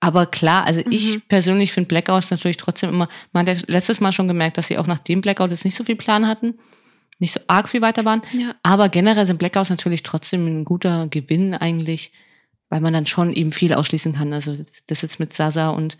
Aber 0.00 0.26
klar, 0.26 0.64
also 0.66 0.80
Mhm. 0.80 0.92
ich 0.92 1.28
persönlich 1.28 1.72
finde 1.72 1.88
Blackouts 1.88 2.30
natürlich 2.30 2.56
trotzdem 2.56 2.90
immer, 2.90 3.08
man 3.32 3.46
hat 3.46 3.56
ja 3.58 3.62
letztes 3.66 4.00
Mal 4.00 4.12
schon 4.12 4.28
gemerkt, 4.28 4.56
dass 4.56 4.68
sie 4.68 4.78
auch 4.78 4.86
nach 4.86 4.98
dem 4.98 5.20
Blackout 5.20 5.50
jetzt 5.50 5.64
nicht 5.64 5.76
so 5.76 5.84
viel 5.84 5.96
Plan 5.96 6.26
hatten, 6.26 6.54
nicht 7.18 7.32
so 7.34 7.40
arg 7.48 7.68
viel 7.68 7.82
weiter 7.82 8.04
waren. 8.06 8.22
ja. 8.32 8.54
Aber 8.62 8.88
generell 8.88 9.26
sind 9.26 9.38
Blackouts 9.38 9.68
natürlich 9.70 10.02
trotzdem 10.02 10.46
ein 10.46 10.64
guter 10.64 11.06
Gewinn 11.08 11.54
eigentlich, 11.54 12.12
weil 12.70 12.80
man 12.80 12.94
dann 12.94 13.04
schon 13.04 13.32
eben 13.34 13.52
viel 13.52 13.74
ausschließen 13.74 14.14
kann. 14.14 14.32
Also 14.32 14.56
das 14.86 15.02
jetzt 15.02 15.20
mit 15.20 15.34
Sasa 15.34 15.68
und 15.68 15.98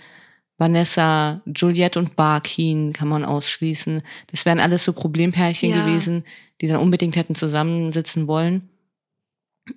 Vanessa, 0.57 1.41
Juliette 1.47 1.99
und 1.99 2.17
Barkin 2.17 2.93
kann 2.93 3.09
man 3.09 3.25
ausschließen. 3.25 4.03
Das 4.31 4.45
wären 4.45 4.61
alles 4.61 4.85
so 4.85 4.93
Problempärchen 4.93 5.71
Ja. 5.71 5.85
gewesen, 5.85 6.25
die 6.61 6.69
dann 6.69 6.77
unbedingt 6.79 7.17
hätten 7.17 7.35
zusammensitzen 7.35 8.27
wollen. 8.27 8.69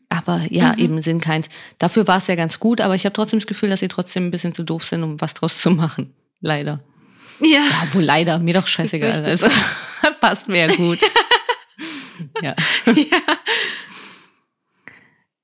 Aber 0.10 0.42
ja, 0.50 0.74
Mhm. 0.74 0.80
eben 0.80 1.02
sind 1.02 1.22
keins. 1.22 1.48
Dafür 1.80 2.08
war 2.08 2.18
es 2.18 2.28
ja 2.28 2.36
ganz 2.36 2.60
gut, 2.60 2.82
aber 2.82 2.96
ich 2.96 3.06
habe 3.06 3.14
trotzdem 3.14 3.40
das 3.40 3.48
Gefühl, 3.48 3.70
dass 3.70 3.80
sie 3.82 3.88
trotzdem 3.88 4.26
ein 4.28 4.32
bisschen 4.32 4.54
zu 4.54 4.64
doof 4.64 4.86
sind, 4.86 5.04
um 5.04 5.20
was 5.22 5.34
draus 5.34 5.60
zu 5.60 5.72
machen. 5.72 6.14
Leider. 6.42 6.80
Ja. 7.40 7.60
Ja, 7.66 7.88
wohl 7.94 8.04
leider, 8.04 8.40
mir 8.40 8.54
doch 8.54 8.68
scheißegal. 8.68 9.24
Also 9.26 9.48
passt 10.22 10.48
mir 10.48 10.68
ja 10.68 10.76
gut. 10.76 11.00
ja. 12.42 12.56
ja. 12.96 13.22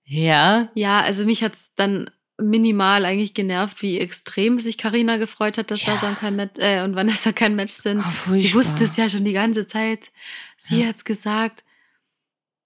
Ja, 0.06 0.70
Ja, 0.74 1.02
also 1.02 1.26
mich 1.26 1.44
hat's 1.44 1.74
dann 1.76 2.10
minimal 2.42 3.06
eigentlich 3.06 3.34
genervt, 3.34 3.82
wie 3.82 4.00
extrem 4.00 4.60
sich 4.60 4.78
Karina 4.78 5.18
gefreut 5.18 5.58
hat, 5.58 5.72
dass 5.72 5.86
Ja. 5.86 5.94
Sasa 5.94 6.10
und, 6.10 6.20
kein 6.20 6.36
Match, 6.36 6.54
äh, 6.60 6.84
und 6.84 6.96
Vanessa 6.96 7.32
kein 7.34 7.56
Match 7.56 7.74
sind. 7.74 8.00
Oh, 8.00 8.36
sie 8.38 8.54
wusste 8.54 8.86
es 8.86 8.96
ja 8.98 9.10
schon 9.10 9.26
die 9.26 9.34
ganze 9.34 9.68
Zeit. 9.68 10.10
Sie 10.58 10.82
Ja. 10.82 10.88
hat's 10.88 11.04
gesagt. 11.04 11.64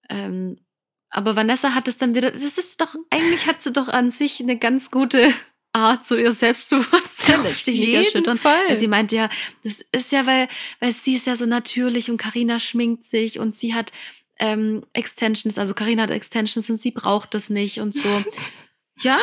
Ähm, 0.08 0.58
aber 1.14 1.36
Vanessa 1.36 1.74
hat 1.74 1.86
es 1.88 1.96
dann 1.96 2.14
wieder. 2.14 2.32
Das 2.32 2.42
ist 2.42 2.80
doch, 2.80 2.94
eigentlich 3.10 3.46
hat 3.46 3.62
sie 3.62 3.72
doch 3.72 3.88
an 3.88 4.10
sich 4.10 4.40
eine 4.40 4.58
ganz 4.58 4.90
gute 4.90 5.32
Art, 5.72 6.04
so 6.04 6.16
ihr 6.16 6.32
Selbstbewusstsein 6.32 7.40
Auf 7.40 7.62
sich 7.64 7.76
jeden 7.76 8.04
erschüttern. 8.04 8.38
Fall. 8.38 8.58
Weil 8.68 8.76
sie 8.76 8.88
meinte 8.88 9.16
ja, 9.16 9.28
das 9.62 9.84
ist 9.92 10.12
ja, 10.12 10.26
weil, 10.26 10.48
weil 10.80 10.92
sie 10.92 11.14
ist 11.14 11.26
ja 11.26 11.36
so 11.36 11.46
natürlich 11.46 12.10
und 12.10 12.16
Karina 12.18 12.58
schminkt 12.58 13.04
sich 13.04 13.38
und 13.38 13.56
sie 13.56 13.74
hat 13.74 13.92
ähm, 14.38 14.84
Extensions, 14.92 15.58
also 15.58 15.74
Karina 15.74 16.02
hat 16.04 16.10
Extensions 16.10 16.68
und 16.68 16.76
sie 16.76 16.90
braucht 16.90 17.34
das 17.34 17.50
nicht 17.50 17.78
und 17.80 17.94
so. 17.94 18.08
ja, 19.00 19.18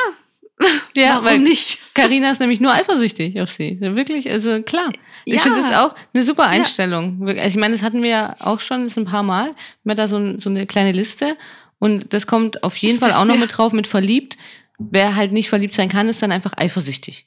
ja 0.96 1.10
warum 1.16 1.26
weil 1.26 1.40
nicht? 1.40 1.80
Carina 1.94 2.32
ist 2.32 2.40
nämlich 2.40 2.60
nur 2.60 2.74
eifersüchtig 2.74 3.40
auf 3.42 3.52
sie. 3.52 3.78
Wirklich, 3.82 4.30
also 4.30 4.62
klar. 4.62 4.92
Ich 5.26 5.36
Ja. 5.36 5.42
finde 5.42 5.60
das 5.60 5.74
auch 5.74 5.94
eine 6.14 6.24
super 6.24 6.48
Einstellung. 6.48 7.20
Wirklich. 7.20 7.42
Also 7.44 7.58
ich 7.58 7.60
meine, 7.60 7.74
das 7.76 7.84
hatten 7.84 8.02
wir 8.04 8.10
ja 8.10 8.34
auch 8.40 8.60
schon 8.60 8.84
das 8.84 8.98
ein 8.98 9.06
paar 9.06 9.24
Mal. 9.24 9.54
Wir 9.84 9.92
hatten 9.92 9.98
da 9.98 10.08
so, 10.08 10.18
ein, 10.18 10.40
so 10.40 10.50
eine 10.50 10.66
kleine 10.68 10.92
Liste 10.92 11.38
und 11.82 12.14
das 12.14 12.28
kommt 12.28 12.64
auf 12.64 12.78
jeden 12.78 13.00
Fall 13.00 13.10
Stimmt, 13.10 13.22
auch 13.22 13.26
noch 13.26 13.34
ja. 13.34 13.42
mit 13.42 13.58
drauf 13.58 13.74
mit 13.74 13.88
verliebt. 13.88 14.38
Wer 14.78 15.16
halt 15.16 15.32
nicht 15.32 15.50
verliebt 15.50 15.74
sein 15.74 15.90
kann, 15.90 16.10
ist 16.10 16.22
dann 16.22 16.32
einfach 16.32 16.54
eifersüchtig. 16.56 17.26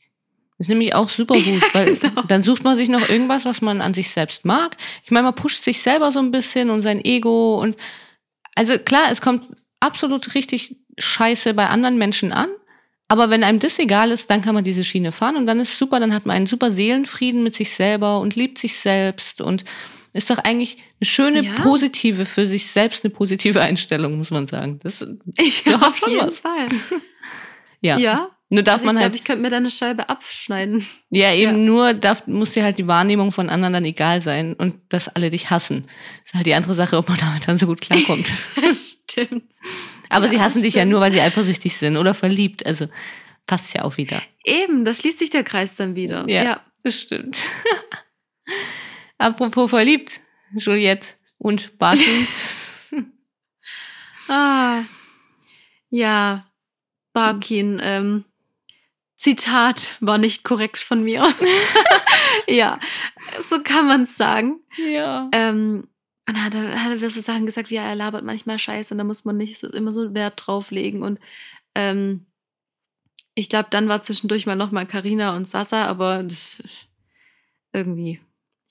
Das 0.56 0.66
ist 0.66 0.68
nämlich 0.68 0.94
auch 0.94 1.08
super 1.08 1.34
gut, 1.40 1.74
weil 1.74 1.96
genau. 1.96 2.22
dann 2.22 2.44
sucht 2.44 2.62
man 2.62 2.76
sich 2.76 2.88
noch 2.88 3.08
irgendwas, 3.08 3.44
was 3.44 3.62
man 3.62 3.80
an 3.80 3.94
sich 3.94 4.10
selbst 4.10 4.44
mag. 4.44 4.76
Ich 5.02 5.10
meine, 5.10 5.24
man 5.24 5.34
pusht 5.34 5.64
sich 5.64 5.82
selber 5.82 6.12
so 6.12 6.20
ein 6.20 6.30
bisschen 6.30 6.70
und 6.70 6.82
sein 6.82 7.04
Ego 7.04 7.60
und 7.60 7.76
also 8.54 8.78
klar, 8.78 9.08
es 9.10 9.20
kommt 9.20 9.42
absolut 9.80 10.36
richtig 10.36 10.76
scheiße 10.98 11.52
bei 11.54 11.66
anderen 11.66 11.98
Menschen 11.98 12.30
an. 12.32 12.48
Aber 13.08 13.30
wenn 13.30 13.42
einem 13.42 13.58
das 13.58 13.80
egal 13.80 14.12
ist, 14.12 14.30
dann 14.30 14.40
kann 14.40 14.54
man 14.54 14.62
diese 14.62 14.84
Schiene 14.84 15.10
fahren 15.10 15.34
und 15.34 15.46
dann 15.46 15.58
ist 15.58 15.76
super, 15.76 15.98
dann 15.98 16.14
hat 16.14 16.26
man 16.26 16.36
einen 16.36 16.46
super 16.46 16.70
Seelenfrieden 16.70 17.42
mit 17.42 17.56
sich 17.56 17.74
selber 17.74 18.20
und 18.20 18.36
liebt 18.36 18.58
sich 18.58 18.78
selbst 18.78 19.40
und 19.40 19.64
ist 20.14 20.30
doch 20.30 20.38
eigentlich 20.38 20.78
eine 21.00 21.06
schöne, 21.06 21.42
Ja. 21.42 21.54
positive, 21.62 22.24
für 22.24 22.46
sich 22.46 22.68
selbst 22.70 23.04
eine 23.04 23.12
positive 23.12 23.60
Einstellung, 23.60 24.16
muss 24.16 24.30
man 24.30 24.46
sagen. 24.46 24.78
Das, 24.82 25.04
Ich 25.38 25.64
Ja, 25.66 25.76
auf 25.88 25.98
schon 25.98 26.10
jeden 26.10 26.26
was. 26.28 26.38
Fall. 26.38 26.66
ja. 27.82 27.98
Ja. 27.98 28.30
Nur 28.50 28.62
darf 28.62 28.74
Also 28.74 28.82
ich 28.84 28.86
man 28.86 28.96
glaube, 28.96 29.04
halt, 29.06 29.14
ich 29.16 29.24
könnte 29.24 29.42
mir 29.42 29.50
da 29.50 29.56
eine 29.56 29.70
Scheibe 29.70 30.08
abschneiden. 30.08 30.86
ja 31.10 31.32
eben 31.34 31.52
ja. 31.52 31.58
nur, 31.58 31.94
darf, 31.94 32.26
muss 32.26 32.52
dir 32.52 32.62
halt 32.62 32.78
die 32.78 32.86
Wahrnehmung 32.86 33.32
von 33.32 33.50
anderen 33.50 33.72
dann 33.72 33.84
egal 33.84 34.20
sein 34.20 34.54
und 34.54 34.76
dass 34.90 35.08
alle 35.08 35.30
dich 35.30 35.50
hassen. 35.50 35.82
Das 36.22 36.26
ist 36.26 36.34
halt 36.34 36.46
die 36.46 36.54
andere 36.54 36.74
Sache, 36.74 36.96
ob 36.96 37.08
man 37.08 37.18
damit 37.20 37.48
dann 37.48 37.56
so 37.56 37.66
gut 37.66 37.80
klarkommt. 37.80 38.26
Stimmt. 38.72 39.50
Aber 40.10 40.26
Ja, 40.26 40.30
sie 40.30 40.40
hassen 40.40 40.58
das 40.58 40.62
dich 40.62 40.74
ja 40.74 40.84
nur, 40.84 41.00
weil 41.00 41.10
sie 41.10 41.20
eifersüchtig 41.20 41.76
sind 41.76 41.96
oder 41.96 42.14
verliebt. 42.14 42.64
Also 42.64 42.86
passt 43.46 43.74
ja 43.74 43.82
auch 43.82 43.96
wieder. 43.96 44.22
Eben, 44.44 44.84
da 44.84 44.94
schließt 44.94 45.18
sich 45.18 45.30
der 45.30 45.42
Kreis 45.42 45.74
dann 45.76 45.96
wieder. 45.96 46.24
Ja. 46.28 46.44
ja. 46.44 46.60
Das 46.84 47.00
stimmt. 47.00 47.38
Apropos 49.18 49.70
verliebt, 49.70 50.20
Juliette 50.56 51.08
und 51.38 51.78
Barton. 51.78 52.26
Ah. 54.26 54.82
Ja. 55.90 56.46
Barkin, 57.12 57.78
ähm, 57.82 58.24
Zitat 59.14 59.96
war 60.00 60.18
nicht 60.18 60.42
korrekt 60.44 60.78
von 60.78 61.04
mir. 61.04 61.26
ja, 62.48 62.78
so 63.48 63.62
kann 63.62 63.86
man 63.86 64.02
es 64.02 64.16
sagen. 64.16 64.60
Ja. 64.76 65.28
Ähm, 65.32 65.88
und 66.28 66.42
hat 66.42 66.54
er, 66.54 66.82
hat 66.82 67.00
er 67.00 67.10
so 67.10 67.20
Sachen 67.20 67.46
gesagt, 67.46 67.70
wie 67.70 67.74
ja, 67.74 67.84
er 67.84 67.94
labert 67.94 68.24
manchmal 68.24 68.58
Scheiße 68.58 68.92
und 68.92 68.98
da 68.98 69.04
muss 69.04 69.24
man 69.24 69.36
nicht 69.36 69.58
so, 69.58 69.68
immer 69.70 69.92
so 69.92 70.14
Wert 70.14 70.42
drauflegen. 70.44 71.02
Und 71.02 71.20
ähm, 71.74 72.26
ich 73.34 73.48
glaube, 73.48 73.68
dann 73.70 73.88
war 73.88 74.02
zwischendurch 74.02 74.46
mal 74.46 74.56
nochmal 74.56 74.86
Karina 74.86 75.36
und 75.36 75.46
Sasa, 75.46 75.84
aber 75.86 76.22
das, 76.22 76.62
irgendwie, 77.72 78.20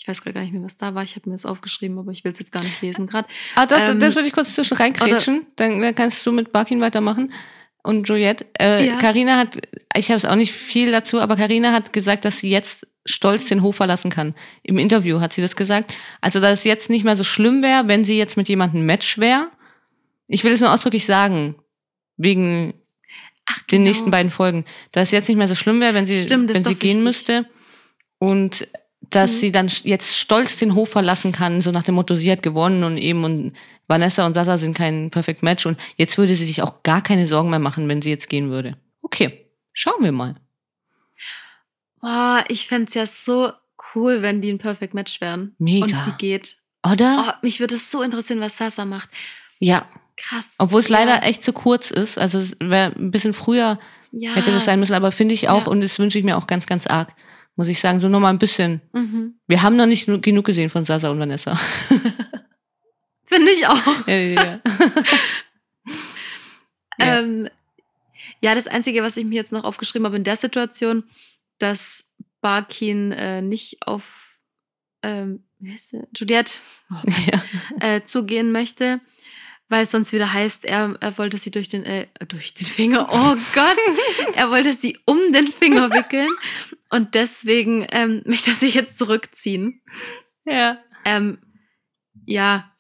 ich 0.04 0.08
weiß 0.10 0.22
gerade 0.22 0.34
gar 0.34 0.42
nicht 0.42 0.52
mehr, 0.52 0.62
was 0.64 0.76
da 0.76 0.94
war. 0.96 1.04
Ich 1.04 1.16
habe 1.16 1.30
mir 1.30 1.36
das 1.36 1.46
aufgeschrieben, 1.46 1.98
aber 1.98 2.12
ich 2.12 2.26
will 2.26 2.34
es 2.34 2.40
jetzt 2.40 2.52
gar 2.52 2.62
nicht 2.62 2.82
lesen 2.82 3.08
gerade. 3.08 3.26
Ah, 3.56 3.66
das, 3.66 3.90
Ähm, 3.90 4.02
das 4.02 4.16
würde 4.16 4.28
ich 4.28 4.34
kurz 4.34 4.54
zwischen 4.54 4.76
reinkrätschen. 4.76 5.46
Dann, 5.56 5.80
dann 5.80 5.96
kannst 5.96 6.26
du 6.26 6.34
mit 6.34 6.52
Barkin 6.52 6.82
weitermachen. 6.82 7.32
Und 7.84 8.10
Juliette. 8.10 8.46
Äh, 8.60 8.86
Ja. 8.88 8.98
Carina 8.98 9.38
hat, 9.38 9.62
ich 9.96 10.10
habe 10.10 10.18
es 10.18 10.26
auch 10.26 10.36
nicht 10.36 10.52
viel 10.52 10.92
dazu, 10.92 11.22
aber 11.22 11.38
Carina 11.38 11.72
hat 11.72 11.94
gesagt, 11.94 12.26
dass 12.26 12.40
sie 12.40 12.50
jetzt 12.50 12.86
stolz 13.06 13.46
den 13.48 13.62
Hof 13.62 13.78
verlassen 13.78 14.12
kann. 14.12 14.36
Im 14.62 14.78
Interview 14.78 15.22
hat 15.22 15.32
sie 15.32 15.42
das 15.42 15.56
gesagt. 15.56 15.96
Also, 16.20 16.42
dass 16.42 16.60
es 16.60 16.64
jetzt 16.66 16.90
nicht 16.90 17.06
mehr 17.06 17.16
so 17.16 17.24
schlimm 17.24 17.62
wäre, 17.64 17.88
wenn 17.88 18.04
sie 18.04 18.18
jetzt 18.18 18.36
mit 18.36 18.50
jemandem 18.50 18.86
Match 18.86 19.20
wäre. 19.20 19.48
Ich 20.28 20.44
will 20.44 20.52
es 20.52 20.60
nur 20.60 20.74
ausdrücklich 20.74 21.06
sagen. 21.06 21.56
Wegen 22.18 22.74
Ach, 23.46 23.62
den 23.64 23.84
nächsten 23.84 24.12
beiden 24.12 24.32
Folgen. 24.32 24.66
Dass 24.92 25.08
es 25.10 25.12
jetzt 25.12 25.30
nicht 25.30 25.38
mehr 25.38 25.48
so 25.48 25.56
schlimm 25.56 25.80
wäre, 25.80 25.94
wenn 25.94 26.06
sie, 26.06 26.14
Genau. 26.16 26.26
Stimmt, 26.26 26.50
wenn 26.50 26.64
sie 26.64 26.74
doch 26.74 26.80
gehen 26.80 26.90
wichtig. 26.98 27.04
müsste. 27.06 27.46
Und 28.20 28.68
dass 29.10 29.32
Mhm. 29.34 29.38
sie 29.38 29.52
dann 29.52 29.68
jetzt 29.84 30.16
stolz 30.18 30.58
den 30.58 30.76
Hof 30.76 30.90
verlassen 30.90 31.32
kann, 31.32 31.62
so 31.62 31.72
nach 31.72 31.84
dem 31.84 31.96
Motto, 31.96 32.16
sie 32.16 32.32
hat 32.32 32.42
gewonnen 32.44 32.84
und 32.84 32.98
eben 32.98 33.24
und 33.24 33.54
Vanessa 33.88 34.26
und 34.26 34.34
Sasa 34.34 34.58
sind 34.58 34.76
kein 34.78 35.10
Perfect 35.12 35.44
Match 35.44 35.66
und 35.66 35.78
jetzt 35.98 36.18
würde 36.18 36.36
sie 36.36 36.46
sich 36.46 36.62
auch 36.62 36.84
gar 36.84 37.02
keine 37.02 37.28
Sorgen 37.28 37.50
mehr 37.50 37.60
machen, 37.60 37.88
wenn 37.90 38.02
sie 38.02 38.10
jetzt 38.10 38.30
gehen 38.30 38.50
würde. 38.50 38.78
Okay, 39.02 39.48
schauen 39.74 40.02
wir 40.04 40.12
mal. 40.12 40.36
Boah, 42.02 42.44
ich 42.48 42.68
fände 42.68 42.88
es 42.90 42.94
ja 42.96 43.06
so 43.06 43.52
cool, 43.96 44.22
wenn 44.22 44.42
die 44.42 44.52
ein 44.52 44.58
Perfect 44.58 44.94
Match 44.94 45.22
wären. 45.22 45.56
Mega. 45.58 45.86
Und 45.86 45.96
sie 45.96 46.12
geht. 46.18 46.58
Oder? 46.90 47.26
Oh, 47.28 47.32
mich 47.46 47.60
würde 47.60 47.76
es 47.76 47.92
so 47.92 48.02
interessieren, 48.02 48.40
was 48.42 48.58
Sasa 48.58 48.84
macht. 48.86 49.10
Ja, 49.60 49.86
Krass. 50.18 50.50
obwohl 50.58 50.82
es 50.82 50.90
Ja. 50.90 51.00
leider 51.00 51.24
echt 51.24 51.44
zu 51.44 51.54
kurz 51.54 51.92
ist. 51.92 52.18
Also 52.18 52.40
es 52.40 52.58
wäre 52.60 52.92
ein 52.98 53.12
bisschen 53.12 53.34
früher 53.34 53.80
ja. 54.12 54.32
hätte 54.36 54.52
das 54.52 54.66
sein 54.66 54.80
müssen, 54.80 54.94
aber 54.94 55.12
finde 55.12 55.34
ich 55.34 55.50
auch 55.50 55.62
Ja. 55.66 55.68
und 55.72 55.82
das 55.82 55.98
wünsche 56.00 56.18
ich 56.20 56.26
mir 56.26 56.38
auch 56.38 56.48
ganz, 56.48 56.66
ganz 56.66 56.88
arg. 56.88 57.10
Muss 57.56 57.68
ich 57.68 57.80
sagen, 57.80 58.00
so 58.00 58.10
nochmal 58.10 58.34
ein 58.34 58.40
bisschen. 58.40 58.82
Mhm. 58.94 59.36
Wir 59.48 59.62
haben 59.62 59.76
noch 59.76 59.86
nicht 59.86 60.08
nu- 60.08 60.20
genug 60.20 60.46
gesehen 60.46 60.70
von 60.70 60.86
Sasa 60.86 61.10
und 61.10 61.20
Vanessa. 61.20 61.56
Finde 63.26 63.52
ich 63.52 63.68
auch. 63.68 64.08
ja, 64.08 64.16
ja, 64.16 64.34
ja. 64.44 64.62
Ähm, 67.00 67.50
ja, 68.42 68.56
das 68.56 68.68
Einzige, 68.68 69.04
was 69.04 69.18
ich 69.18 69.26
mir 69.26 69.36
jetzt 69.36 69.52
noch 69.52 69.64
aufgeschrieben 69.64 70.06
habe 70.06 70.18
in 70.18 70.24
der 70.24 70.38
Situation, 70.38 71.04
dass 71.60 72.06
Barkin 72.42 73.12
äh, 73.12 73.42
nicht 73.42 73.86
auf 73.88 74.40
ähm, 75.04 75.44
wie 75.60 75.72
heißt 75.72 75.90
sie? 75.90 76.04
Juliette 76.16 76.60
ja. 77.32 77.42
äh, 77.80 78.04
zugehen 78.04 78.52
möchte, 78.52 79.00
weil 79.74 79.86
es 79.86 79.92
sonst 79.92 80.14
wieder 80.14 80.32
heißt, 80.32 80.66
er, 80.66 80.96
er 81.00 81.18
wollte 81.18 81.40
sie 81.40 81.50
durch 81.50 81.68
den, 81.68 81.84
äh, 81.84 82.06
durch 82.28 82.54
den 82.54 82.68
Finger, 82.68 83.08
oh 83.10 83.36
Gott, 83.56 83.78
er 84.36 84.52
wollte 84.52 84.72
sie 84.72 85.00
um 85.06 85.18
den 85.34 85.48
Finger 85.48 85.90
wickeln 85.90 86.30
und 86.92 87.16
deswegen 87.16 87.88
ähm, 87.90 88.22
möchte 88.24 88.52
er 88.52 88.56
sich 88.56 88.76
jetzt 88.76 89.00
zurückziehen. 89.00 89.82
ja. 90.46 90.78
Ähm, 91.06 91.40
ja, 92.26 92.72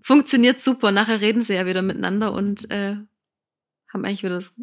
funktioniert 0.00 0.58
super. 0.58 0.90
Nachher 0.90 1.20
reden 1.20 1.40
sie 1.40 1.54
ja 1.54 1.66
wieder 1.66 1.82
miteinander 1.82 2.32
und 2.32 2.68
äh, 2.70 2.96
haben 3.92 4.04
eigentlich 4.04 4.24
wieder 4.24 4.34
das 4.34 4.54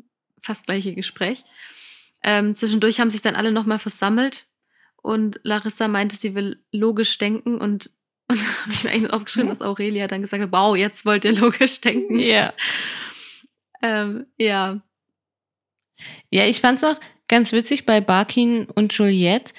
fast 0.42 0.66
gleiche 0.66 0.94
Gespräch. 0.94 1.46
Ähm, 2.22 2.54
zwischendurch 2.58 3.00
haben 3.00 3.10
sich 3.10 3.22
dann 3.22 3.38
alle 3.38 3.54
nochmal 3.54 3.80
versammelt 3.80 4.46
und 4.98 5.40
Larissa 5.44 5.88
meinte, 5.88 6.18
sie 6.18 6.36
will 6.36 6.62
logisch 6.74 7.18
denken 7.18 7.60
und, 7.60 7.92
und 8.30 8.38
habe 8.64 8.72
ich 8.74 8.84
mir 8.84 8.92
eigentlich 8.92 9.12
aufgeschrieben, 9.14 9.50
dass 9.50 9.62
Aurelia 9.62 10.08
dann 10.08 10.22
gesagt 10.22 10.42
hat, 10.44 10.52
wow, 10.52 10.76
jetzt 10.78 11.06
wollt 11.06 11.26
ihr 11.26 11.34
logisch 11.34 11.82
denken. 11.82 12.20
Ja. 12.20 12.54
Ähm, 13.82 14.26
ja. 14.38 14.80
Ja, 16.30 16.46
ich 16.46 16.62
fand's 16.62 16.84
auch 16.84 17.00
ganz 17.28 17.52
witzig 17.52 17.86
bei 17.86 18.00
Barkin 18.02 18.66
und 18.66 18.94
Juliette, 18.94 19.54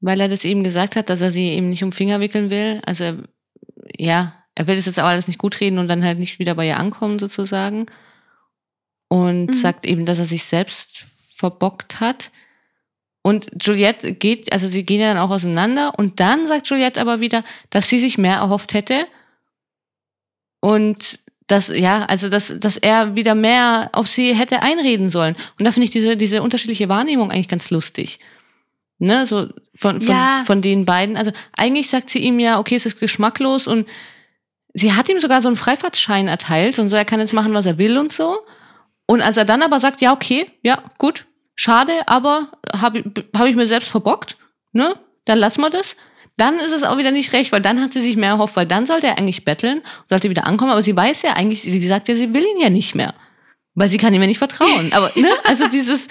weil 0.00 0.20
er 0.20 0.28
das 0.28 0.44
eben 0.44 0.64
gesagt 0.64 0.96
hat, 0.96 1.08
dass 1.10 1.20
er 1.20 1.30
sie 1.30 1.50
eben 1.50 1.68
nicht 1.70 1.84
um 1.84 1.92
Finger 1.92 2.20
wickeln 2.20 2.50
will. 2.50 2.80
Also, 2.86 3.04
er- 3.04 3.18
ja, 3.96 4.34
er 4.54 4.66
will 4.66 4.76
das 4.76 4.86
jetzt 4.86 4.98
auch 4.98 5.04
alles 5.04 5.26
nicht 5.28 5.38
gut 5.38 5.60
reden 5.60 5.78
und 5.78 5.88
dann 5.88 6.04
halt 6.04 6.18
nicht 6.18 6.38
wieder 6.38 6.54
bei 6.54 6.66
ihr 6.66 6.78
ankommen, 6.78 7.18
sozusagen. 7.18 7.86
Und 9.08 9.46
Mhm. 9.48 9.52
sagt 9.52 9.86
eben, 9.86 10.06
dass 10.06 10.18
er 10.18 10.24
sich 10.24 10.44
selbst 10.44 11.04
verbockt 11.34 12.00
hat. 12.00 12.30
Und 13.22 13.50
Juliette 13.60 14.12
geht, 14.12 14.52
also 14.52 14.66
sie 14.66 14.84
gehen 14.84 15.00
ja 15.00 15.12
dann 15.12 15.22
auch 15.22 15.30
auseinander 15.30 15.92
und 15.98 16.20
dann 16.20 16.46
sagt 16.46 16.68
Juliette 16.68 17.00
aber 17.00 17.20
wieder, 17.20 17.44
dass 17.68 17.88
sie 17.88 18.00
sich 18.00 18.16
mehr 18.16 18.36
erhofft 18.36 18.72
hätte 18.72 19.06
und 20.60 21.18
dass, 21.46 21.68
ja, 21.68 22.04
also 22.04 22.28
dass, 22.28 22.54
dass 22.58 22.76
er 22.76 23.16
wieder 23.16 23.34
mehr 23.34 23.90
auf 23.92 24.08
sie 24.08 24.34
hätte 24.34 24.62
einreden 24.62 25.10
sollen. 25.10 25.34
Und 25.58 25.64
da 25.64 25.72
finde 25.72 25.84
ich 25.84 25.90
diese, 25.90 26.16
diese 26.16 26.42
unterschiedliche 26.42 26.88
Wahrnehmung 26.88 27.30
eigentlich 27.30 27.48
ganz 27.48 27.70
lustig. 27.70 28.20
Ne, 29.02 29.26
so 29.26 29.48
von, 29.76 30.00
von, 30.00 30.14
Ja. 30.14 30.42
von 30.46 30.60
den 30.60 30.84
beiden. 30.84 31.16
Also 31.16 31.32
eigentlich 31.56 31.88
sagt 31.88 32.10
sie 32.10 32.18
ihm 32.18 32.38
ja, 32.38 32.58
okay, 32.58 32.76
es 32.76 32.84
ist 32.84 33.00
geschmacklos 33.00 33.66
und 33.66 33.88
sie 34.74 34.92
hat 34.92 35.08
ihm 35.08 35.20
sogar 35.20 35.40
so 35.40 35.48
einen 35.48 35.56
Freifahrtschein 35.56 36.28
erteilt 36.28 36.78
und 36.78 36.90
so, 36.90 36.96
er 36.96 37.06
kann 37.06 37.18
jetzt 37.18 37.32
machen, 37.32 37.54
was 37.54 37.66
er 37.66 37.78
will 37.78 37.96
und 37.96 38.12
so. 38.12 38.36
Und 39.06 39.22
als 39.22 39.38
er 39.38 39.46
dann 39.46 39.62
aber 39.62 39.80
sagt, 39.80 40.02
ja, 40.02 40.12
okay, 40.12 40.50
ja, 40.62 40.82
gut, 40.98 41.26
schade, 41.60 41.92
aber 42.06 42.48
habe 42.72 43.04
hab 43.36 43.46
ich 43.46 43.54
mir 43.54 43.66
selbst 43.66 43.90
verbockt, 43.90 44.38
ne, 44.72 44.94
dann 45.26 45.38
lassen 45.38 45.60
wir 45.60 45.68
das. 45.68 45.94
Dann 46.38 46.54
ist 46.56 46.72
es 46.72 46.84
auch 46.84 46.96
wieder 46.96 47.10
nicht 47.10 47.34
recht, 47.34 47.52
weil 47.52 47.60
dann 47.60 47.82
hat 47.82 47.92
sie 47.92 48.00
sich 48.00 48.16
mehr 48.16 48.30
erhofft, 48.30 48.56
weil 48.56 48.64
dann 48.64 48.86
sollte 48.86 49.08
er 49.08 49.18
eigentlich 49.18 49.44
betteln 49.44 49.82
sollte 50.08 50.30
wieder 50.30 50.46
ankommen, 50.46 50.70
aber 50.70 50.82
sie 50.82 50.96
weiß 50.96 51.20
ja 51.20 51.34
eigentlich, 51.34 51.60
sie 51.60 51.86
sagt 51.86 52.08
ja, 52.08 52.14
sie 52.14 52.32
will 52.32 52.44
ihn 52.44 52.62
ja 52.62 52.70
nicht 52.70 52.94
mehr. 52.94 53.14
Weil 53.74 53.90
sie 53.90 53.98
kann 53.98 54.14
ihm 54.14 54.22
ja 54.22 54.26
nicht 54.26 54.38
vertrauen. 54.38 54.90
Aber, 54.92 55.12
ne, 55.16 55.28
also 55.44 55.68
dieses, 55.68 56.08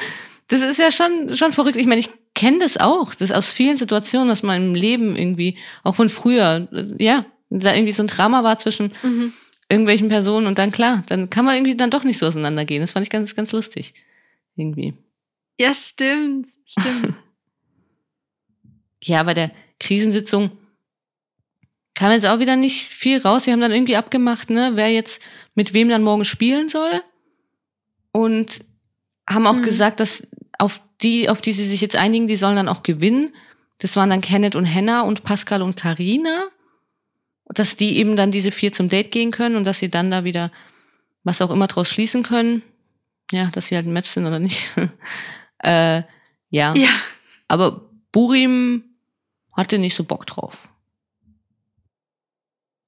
das 0.49 0.61
ist 0.61 0.77
ja 0.77 0.91
schon, 0.91 1.35
schon 1.35 1.51
verrückt. 1.51 1.77
Ich 1.77 1.87
meine, 1.87 1.99
ich 1.99 2.09
kenne 2.35 2.59
das 2.59 2.77
auch, 2.77 3.15
das 3.15 3.31
aus 3.31 3.47
vielen 3.47 3.75
Situationen, 3.75 4.37
man 4.43 4.57
im 4.57 4.75
Leben 4.75 5.15
irgendwie, 5.15 5.57
auch 5.83 5.95
von 5.95 6.09
früher, 6.09 6.67
ja, 6.99 7.25
da 7.49 7.73
irgendwie 7.73 7.93
so 7.93 8.03
ein 8.03 8.07
Drama 8.07 8.43
war 8.43 8.59
zwischen 8.59 8.93
Mhm. 9.01 9.33
irgendwelchen 9.67 10.09
Personen 10.09 10.45
und 10.45 10.59
dann 10.59 10.71
klar, 10.71 11.03
dann 11.07 11.31
kann 11.31 11.43
man 11.43 11.55
irgendwie 11.55 11.75
dann 11.75 11.89
doch 11.89 12.03
nicht 12.03 12.19
so 12.19 12.27
auseinandergehen. 12.27 12.81
Das 12.81 12.91
fand 12.91 13.03
ich 13.03 13.09
ganz, 13.09 13.35
ganz 13.35 13.51
lustig. 13.51 13.95
Irgendwie. 14.55 14.93
Ja, 15.59 15.73
stimmt. 15.73 16.47
Stimmt. 16.65 17.15
Ja, 19.01 19.23
bei 19.23 19.33
der 19.33 19.51
Krisensitzung 19.79 20.51
kam 21.95 22.11
jetzt 22.11 22.25
auch 22.25 22.39
wieder 22.39 22.57
nicht 22.57 22.83
viel 22.89 23.21
raus. 23.21 23.45
Sie 23.45 23.51
haben 23.53 23.61
dann 23.61 23.71
irgendwie 23.71 23.95
abgemacht, 23.95 24.49
ne, 24.49 24.71
wer 24.75 24.89
jetzt 24.89 25.21
mit 25.55 25.73
wem 25.73 25.87
dann 25.87 26.03
morgen 26.03 26.25
spielen 26.25 26.67
soll. 26.67 27.01
Und 28.11 28.65
haben 29.29 29.47
auch 29.47 29.55
Mhm. 29.55 29.61
gesagt, 29.61 30.01
dass 30.01 30.23
auf 30.57 30.81
die, 31.01 31.29
auf 31.29 31.39
die 31.39 31.53
sie 31.53 31.63
sich 31.63 31.79
jetzt 31.79 31.95
einigen, 31.95 32.27
die 32.27 32.35
sollen 32.35 32.57
dann 32.57 32.67
auch 32.67 32.83
gewinnen. 32.83 33.33
Das 33.77 33.95
waren 33.95 34.09
dann 34.09 34.19
Kenneth 34.19 34.55
und 34.55 34.65
Henna 34.65 35.01
und 35.03 35.23
Pascal 35.23 35.61
und 35.61 35.77
Karina. 35.77 36.43
Dass 37.45 37.77
die 37.77 37.97
eben 37.99 38.17
dann 38.17 38.31
diese 38.31 38.51
vier 38.51 38.73
zum 38.73 38.89
Date 38.89 39.11
gehen 39.11 39.31
können 39.31 39.55
und 39.55 39.63
dass 39.63 39.79
sie 39.79 39.89
dann 39.89 40.11
da 40.11 40.25
wieder 40.25 40.51
was 41.23 41.41
auch 41.41 41.51
immer 41.51 41.67
draus 41.67 41.89
schließen 41.89 42.23
können. 42.23 42.63
Ja, 43.31 43.45
dass 43.53 43.67
sie 43.67 43.75
halt 43.77 43.85
ein 43.87 43.93
Match 43.93 44.09
sind 44.09 44.25
oder 44.25 44.39
nicht. 44.39 44.67
äh, 45.59 46.03
ja. 46.49 46.73
ja. 46.75 46.89
Aber 47.47 47.89
Burim 48.11 48.83
hatte 49.53 49.77
nicht 49.77 49.95
so 49.95 50.03
Bock 50.03 50.25
drauf. 50.25 50.69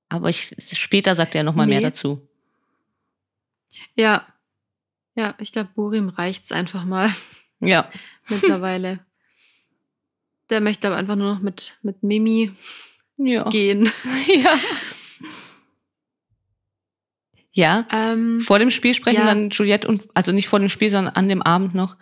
Aber 0.10 0.30
ich, 0.30 0.56
später 0.74 1.16
sagt 1.16 1.36
er 1.36 1.44
noch 1.44 1.56
mal 1.56 1.68
mehr 1.68 1.78
Nee. 1.80 1.84
dazu. 1.86 2.28
Ja. 3.96 4.26
Ja, 5.16 5.36
ich 5.40 5.52
glaube, 5.52 5.70
Burim 5.76 6.10
reicht's 6.10 6.52
einfach 6.52 6.84
mal 6.86 7.14
Ja. 7.60 7.90
mittlerweile. 8.30 9.00
Der 10.50 10.60
möchte 10.62 10.88
aber 10.88 10.98
einfach 10.98 11.16
nur 11.16 11.34
noch 11.36 11.42
mit, 11.42 11.78
mit 11.82 12.04
Mimi 12.04 12.52
Ja. 13.18 13.48
gehen. 13.50 13.90
ja. 14.28 14.60
Ja. 17.54 17.86
Ähm, 17.92 18.40
Vor 18.40 18.60
dem 18.60 18.70
Spiel 18.70 18.94
sprechen 18.94 19.20
Ja. 19.22 19.26
dann 19.26 19.50
Juliette 19.50 19.88
und, 19.88 20.04
also 20.14 20.32
nicht 20.32 20.48
vor 20.48 20.60
dem 20.60 20.70
Spiel, 20.70 20.90
sondern 20.90 21.16
an 21.16 21.28
dem 21.28 21.42
Abend 21.42 21.76
noch, 21.76 21.98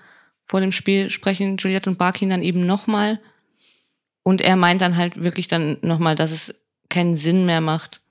vor 0.49 0.61
dem 0.61 0.71
Spiel 0.71 1.11
sprechen 1.11 1.57
Juliette 1.57 1.91
und 1.91 1.99
Barkin 1.99 2.31
dann 2.31 2.41
eben 2.41 2.65
nochmal. 2.65 3.19
Und 4.23 4.41
er 4.41 4.55
meint 4.55 4.81
dann 4.81 4.97
halt 4.97 5.21
wirklich 5.21 5.47
dann 5.47 5.77
nochmal, 5.81 6.15
dass 6.15 6.31
es 6.31 6.55
keinen 6.89 7.15
Sinn 7.15 7.45
mehr 7.45 7.61
macht. 7.61 8.01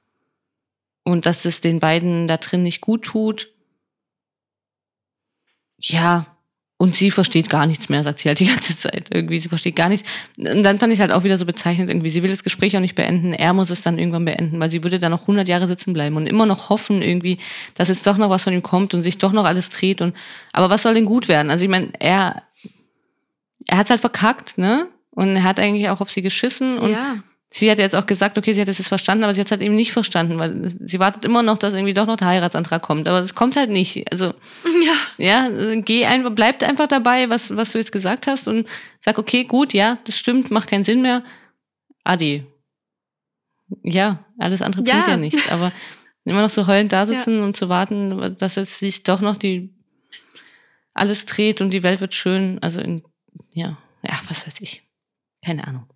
Und 1.03 1.27
dass 1.27 1.45
es 1.45 1.61
den 1.61 1.81
beiden 1.81 2.29
da 2.29 2.37
drin 2.37 2.63
nicht 2.63 2.81
gut 2.81 3.05
tut. 3.05 3.53
Ja, 5.79 6.38
Und 6.81 6.95
sie 6.95 7.11
versteht 7.11 7.51
gar 7.51 7.67
nichts 7.67 7.89
mehr, 7.89 8.05
sagt 8.05 8.21
sie 8.21 8.29
halt 8.29 8.39
die 8.39 8.47
ganze 8.47 8.77
Zeit. 8.77 9.09
Irgendwie, 9.11 9.41
sie 9.41 9.49
versteht 9.49 9.75
gar 9.75 9.89
nichts. 9.89 10.09
Und 10.37 10.63
dann 10.63 10.79
fand 10.79 10.93
ich 10.93 11.01
halt 11.01 11.11
auch 11.11 11.25
wieder 11.25 11.37
so 11.37 11.45
bezeichnend 11.45 11.91
irgendwie. 11.91 12.09
Sie 12.09 12.23
will 12.23 12.31
das 12.31 12.45
Gespräch 12.45 12.77
auch 12.77 12.81
nicht 12.81 12.95
beenden. 12.95 13.33
Er 13.33 13.53
muss 13.53 13.71
es 13.71 13.83
dann 13.83 13.99
irgendwann 13.99 14.25
beenden, 14.25 14.61
weil 14.61 14.71
sie 14.71 14.85
würde 14.85 15.01
dann 15.01 15.11
noch 15.11 15.23
100 15.23 15.49
Jahre 15.49 15.67
sitzen 15.67 15.93
bleiben 15.93 16.15
und 16.17 16.29
immer 16.29 16.47
noch 16.47 16.71
hoffen 16.71 17.03
irgendwie, 17.03 17.39
dass 17.75 17.89
jetzt 17.89 18.07
doch 18.07 18.17
noch 18.17 18.31
was 18.31 18.45
von 18.45 18.53
ihm 18.53 18.63
kommt 18.63 18.95
und 18.95 19.03
sich 19.03 19.19
doch 19.19 19.33
noch 19.33 19.45
alles 19.45 19.71
dreht. 19.71 20.01
Und, 20.01 20.15
aber 20.53 20.71
was 20.71 20.85
soll 20.85 20.95
denn 20.95 21.05
gut 21.05 21.27
werden? 21.27 21.51
Also 21.51 21.65
ich 21.65 21.71
meine, 21.71 21.89
er, 21.99 22.45
er 23.67 23.79
hat's 23.79 23.91
halt 23.91 24.01
verkackt, 24.01 24.57
ne? 24.57 24.89
Und 25.11 25.35
er 25.35 25.43
hat 25.43 25.59
eigentlich 25.59 25.89
auch 25.89 26.01
auf 26.01 26.13
sie 26.13 26.23
geschissen 26.23 26.79
und 26.79 26.93
ja. 26.93 27.17
Sie 27.51 27.71
hat 27.71 27.79
jetzt 27.79 27.97
auch 27.97 28.07
gesagt, 28.07 28.37
okay, 28.37 28.53
sie 28.53 28.61
hat 28.61 28.69
es 28.69 28.79
jetzt 28.79 28.89
verstanden, 28.89 29.25
aber 29.25 29.33
sie 29.35 29.41
hat 29.41 29.47
es 29.47 29.51
halt 29.53 29.63
eben 29.63 29.75
nicht 29.75 29.93
verstanden, 29.93 30.39
weil 30.39 30.71
sie 30.81 30.99
wartet 30.99 31.25
immer 31.25 31.43
noch, 31.43 31.59
dass 31.59 31.73
irgendwie 31.75 31.95
doch 31.95 32.07
noch 32.07 32.17
der 32.17 32.29
Heiratsantrag 32.29 32.83
kommt. 32.83 33.09
Aber 33.09 33.21
das 33.21 33.35
kommt 33.35 33.57
halt 33.57 33.71
nicht. 33.71 34.11
Also, 34.13 34.35
Ja. 35.19 35.49
ja, 35.49 35.81
geh 35.81 36.05
einfach, 36.07 36.31
bleib 36.33 36.63
einfach 36.63 36.87
dabei, 36.89 37.31
was, 37.31 37.57
was 37.57 37.73
du 37.73 37.79
jetzt 37.79 37.93
gesagt 37.93 38.27
hast 38.27 38.49
und 38.49 38.69
sag, 39.01 39.19
okay, 39.19 39.45
gut, 39.45 39.73
ja, 39.73 39.99
das 40.05 40.19
stimmt, 40.19 40.51
macht 40.51 40.69
keinen 40.69 40.85
Sinn 40.85 41.03
mehr. 41.03 41.25
Adi. 42.05 42.45
Ja, 43.83 44.25
alles 44.39 44.63
andere 44.63 44.83
Ja. 44.85 44.95
bringt 44.95 45.07
ja 45.09 45.17
nichts. 45.17 45.51
Aber 45.51 45.73
immer 46.25 46.43
noch 46.43 46.51
so 46.51 46.67
heulend 46.67 46.93
da 46.93 47.07
sitzen 47.07 47.43
und 47.43 47.57
zu 47.57 47.69
warten, 47.69 48.37
dass 48.39 48.57
jetzt 48.57 48.79
sich 48.79 49.03
doch 49.03 49.21
noch 49.21 49.37
die 49.37 49.75
alles 50.95 51.27
dreht 51.27 51.61
und 51.61 51.71
die 51.71 51.83
Welt 51.83 52.01
wird 52.01 52.13
schön. 52.15 52.59
Also 52.61 52.81
in, 52.81 53.03
ja, 53.53 53.79
ja, 54.03 54.21
was 54.29 54.47
weiß 54.47 54.61
ich. 54.61 54.83
Keine 55.45 55.67
Ahnung. 55.67 55.87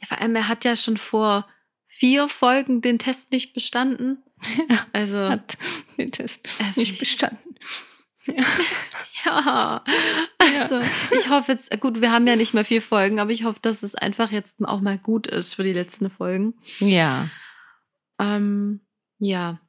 Ja. 0.00 0.06
Vor 0.06 0.20
allem, 0.20 0.34
er 0.36 0.48
hat 0.48 0.64
ja 0.64 0.76
schon 0.76 0.96
vor 0.96 1.46
vier 1.86 2.28
Folgen 2.28 2.80
den 2.80 2.98
Test 2.98 3.32
nicht 3.32 3.52
bestanden. 3.52 4.22
Also, 4.92 5.18
Hat 5.18 5.58
den 5.98 6.12
Test 6.12 6.48
Es 6.58 6.76
nicht 6.76 6.98
bestanden. 6.98 7.56
ja. 9.24 9.84
Also, 10.38 10.80
ich 11.14 11.28
hoffe 11.28 11.52
jetzt, 11.52 11.78
gut, 11.80 12.00
wir 12.00 12.10
haben 12.10 12.26
ja 12.26 12.36
nicht 12.36 12.54
mehr 12.54 12.64
vier 12.64 12.82
Folgen, 12.82 13.20
aber 13.20 13.30
ich 13.30 13.44
hoffe, 13.44 13.60
dass 13.62 13.82
es 13.82 13.94
einfach 13.94 14.30
jetzt 14.30 14.64
auch 14.64 14.80
mal 14.80 14.98
gut 14.98 15.26
ist 15.26 15.54
für 15.54 15.62
die 15.62 15.72
letzten 15.72 16.10
Folgen. 16.10 16.54
Ja. 16.78 17.28
Ähm, 18.18 18.80
ja. 19.18 19.60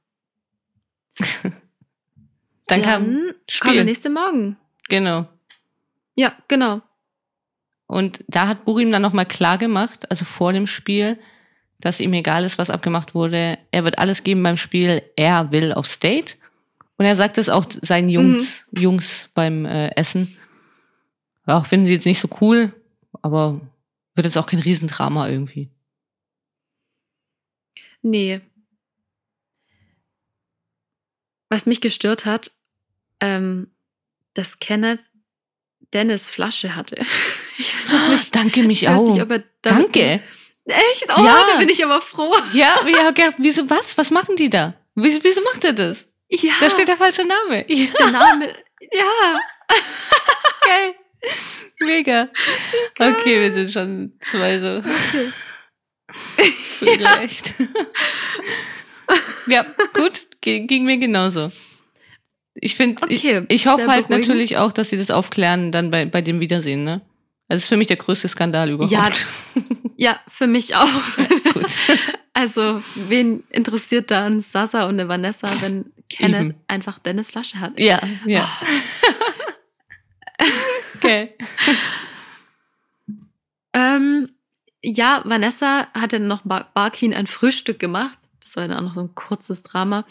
Dann, 2.67 2.83
kommt 2.83 3.07
der 3.17 3.35
Spiel. 3.49 3.83
nächste 3.83 4.09
Morgen. 4.09 4.57
Genau. 4.87 5.27
Ja, 6.15 6.33
genau. 6.47 6.81
Und 7.91 8.23
da 8.29 8.47
hat 8.47 8.63
Burim 8.63 8.89
dann 8.89 9.01
nochmal 9.01 9.25
klar 9.25 9.57
gemacht, 9.57 10.09
also 10.09 10.23
vor 10.23 10.53
dem 10.53 10.65
Spiel, 10.65 11.19
dass 11.81 11.99
ihm 11.99 12.13
egal 12.13 12.45
ist, 12.45 12.57
was 12.57 12.69
abgemacht 12.69 13.13
wurde. 13.13 13.59
Er 13.71 13.83
wird 13.83 13.99
alles 13.99 14.23
geben 14.23 14.41
beim 14.43 14.55
Spiel. 14.55 15.01
Er 15.17 15.51
will 15.51 15.73
auf 15.73 15.87
State. 15.87 16.35
Und 16.97 17.03
er 17.03 17.17
sagt 17.17 17.37
es 17.37 17.49
auch 17.49 17.65
seinen 17.81 18.07
Jungs, 18.07 18.65
Jungs 18.71 19.27
beim 19.33 19.65
äh, 19.65 19.89
Essen. 19.97 20.37
Ja, 21.45 21.63
finden 21.63 21.85
sie 21.85 21.95
jetzt 21.95 22.05
nicht 22.05 22.21
so 22.21 22.29
cool, 22.39 22.71
aber 23.21 23.59
wird 24.15 24.23
jetzt 24.23 24.37
auch 24.37 24.47
kein 24.47 24.59
Riesendrama 24.59 25.27
irgendwie. 25.27 25.69
Nee. 28.01 28.39
Was 31.49 31.65
mich 31.65 31.81
gestört 31.81 32.23
hat, 32.23 32.51
ähm, 33.19 33.69
dass 34.33 34.59
Kenneth 34.59 35.01
Dennis 35.91 36.29
Flasche 36.29 36.73
hatte. 36.73 37.03
Ich 37.57 37.73
nicht, 38.09 38.35
Danke 38.35 38.63
mich 38.63 38.83
ich 38.83 38.89
weiß 38.89 38.99
auch. 38.99 39.13
nicht 39.15 39.19
er 39.31 39.43
Danke. 39.61 40.21
Echt? 40.65 41.05
Oh, 41.09 41.23
Ja. 41.23 41.45
da 41.51 41.57
bin 41.57 41.69
ich 41.69 41.83
aber 41.83 42.01
froh. 42.01 42.35
Ja, 42.53 42.75
ja, 42.87 43.11
ja, 43.17 43.31
wieso 43.37 43.69
was? 43.69 43.97
Was 43.97 44.11
machen 44.11 44.35
die 44.35 44.49
da? 44.49 44.73
Wieso, 44.95 45.23
wieso 45.23 45.41
macht 45.41 45.63
er 45.63 45.73
das? 45.73 46.07
Ja, 46.29 46.53
Da 46.59 46.69
steht 46.69 46.87
der 46.87 46.97
falsche 46.97 47.25
Name. 47.25 47.65
Ja, 47.67 47.87
der 47.99 48.11
Name. 48.11 48.47
Ja. 48.93 49.39
geil. 50.65 50.95
Mega. 51.79 52.29
Okay, 52.97 53.41
wir 53.41 53.51
sind 53.51 53.71
schon 53.71 54.13
zwei 54.19 54.57
so. 54.59 54.81
Vielleicht. 56.47 57.53
ja, 59.47 59.65
gut. 59.93 60.23
G 60.41 60.61
ging 60.61 60.85
mir 60.85 60.97
genauso. 60.97 61.51
Ich 62.55 62.75
finde, 62.75 63.01
Okay, 63.03 63.45
ich, 63.47 63.61
ich 63.61 63.67
hoffe 63.67 63.87
halt 63.87 64.09
natürlich 64.09 64.57
auch, 64.57 64.71
dass 64.71 64.89
sie 64.89 64.97
das 64.97 65.11
aufklären 65.11 65.71
dann 65.71 65.91
bei, 65.91 66.05
bei 66.05 66.21
dem 66.21 66.39
Wiedersehen, 66.39 66.83
ne? 66.83 67.01
Das 67.51 67.63
ist 67.63 67.67
für 67.67 67.75
mich 67.75 67.87
der 67.87 67.97
größte 67.97 68.29
Skandal 68.29 68.69
überhaupt. 68.69 68.93
Ja, 68.93 69.09
Ja, 69.97 70.19
für 70.27 70.47
mich 70.47 70.75
auch. 70.75 71.17
gut. 71.53 71.65
Also, 72.33 72.81
wen 72.95 73.43
interessiert 73.49 74.09
da 74.09 74.25
ein 74.25 74.39
Sasa 74.39 74.85
und 74.85 74.91
eine 74.91 75.09
Vanessa, 75.09 75.47
wenn 75.61 75.91
Kenneth 76.09 76.39
Eben. 76.39 76.55
einfach 76.69 76.97
Dennis 76.97 77.31
Flasche 77.31 77.59
hat? 77.59 77.77
Ja, 77.77 77.99
ja. 78.25 78.49
okay. 80.95 81.35
Ähm, 83.73 84.31
ja, 84.81 85.21
Vanessa 85.25 85.87
hatte 85.93 86.21
noch 86.21 86.41
Bar 86.43 86.71
Barkin 86.73 87.13
ein 87.13 87.27
Frühstück 87.27 87.79
gemacht. 87.79 88.17
Das 88.41 88.55
war 88.55 88.65
dann 88.67 88.77
auch 88.77 88.81
noch 88.81 88.95
so 88.95 89.01
ein 89.01 89.13
kurzes 89.13 89.63
Drama. 89.63 90.05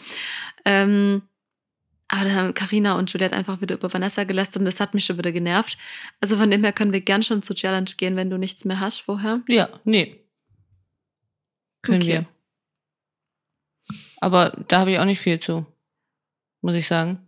Ähm, 0.63 1.23
aber 2.13 2.25
dann 2.25 2.35
haben 2.35 2.53
Carina 2.53 2.97
und 2.97 3.11
Juliette 3.13 3.35
einfach 3.35 3.61
wieder 3.61 3.75
über 3.75 3.91
Vanessa 3.91 4.25
gelästert 4.25 4.57
und 4.59 4.65
das 4.65 4.79
hat 4.81 4.93
mich 4.93 5.05
schon 5.05 5.17
wieder 5.17 5.31
genervt. 5.31 5.77
Also 6.19 6.35
von 6.37 6.51
dem 6.51 6.63
her 6.63 6.73
können 6.73 6.91
wir 6.93 7.01
gern 7.01 7.23
schon 7.23 7.41
zur 7.41 7.55
Challenge 7.55 7.89
gehen, 7.97 8.15
wenn 8.17 8.29
du 8.29 8.37
nichts 8.37 8.65
mehr 8.65 8.79
hast 8.81 8.99
vorher. 9.01 9.41
Ja, 9.47 9.69
nee. 9.85 10.19
Können 11.81 12.01
Okay. 12.01 12.07
wir. 12.11 12.25
Aber 14.19 14.51
da 14.67 14.79
habe 14.79 14.91
ich 14.91 14.99
auch 14.99 15.05
nicht 15.05 15.19
viel 15.19 15.39
zu, 15.39 15.65
muss 16.61 16.75
ich 16.75 16.87
sagen. 16.87 17.27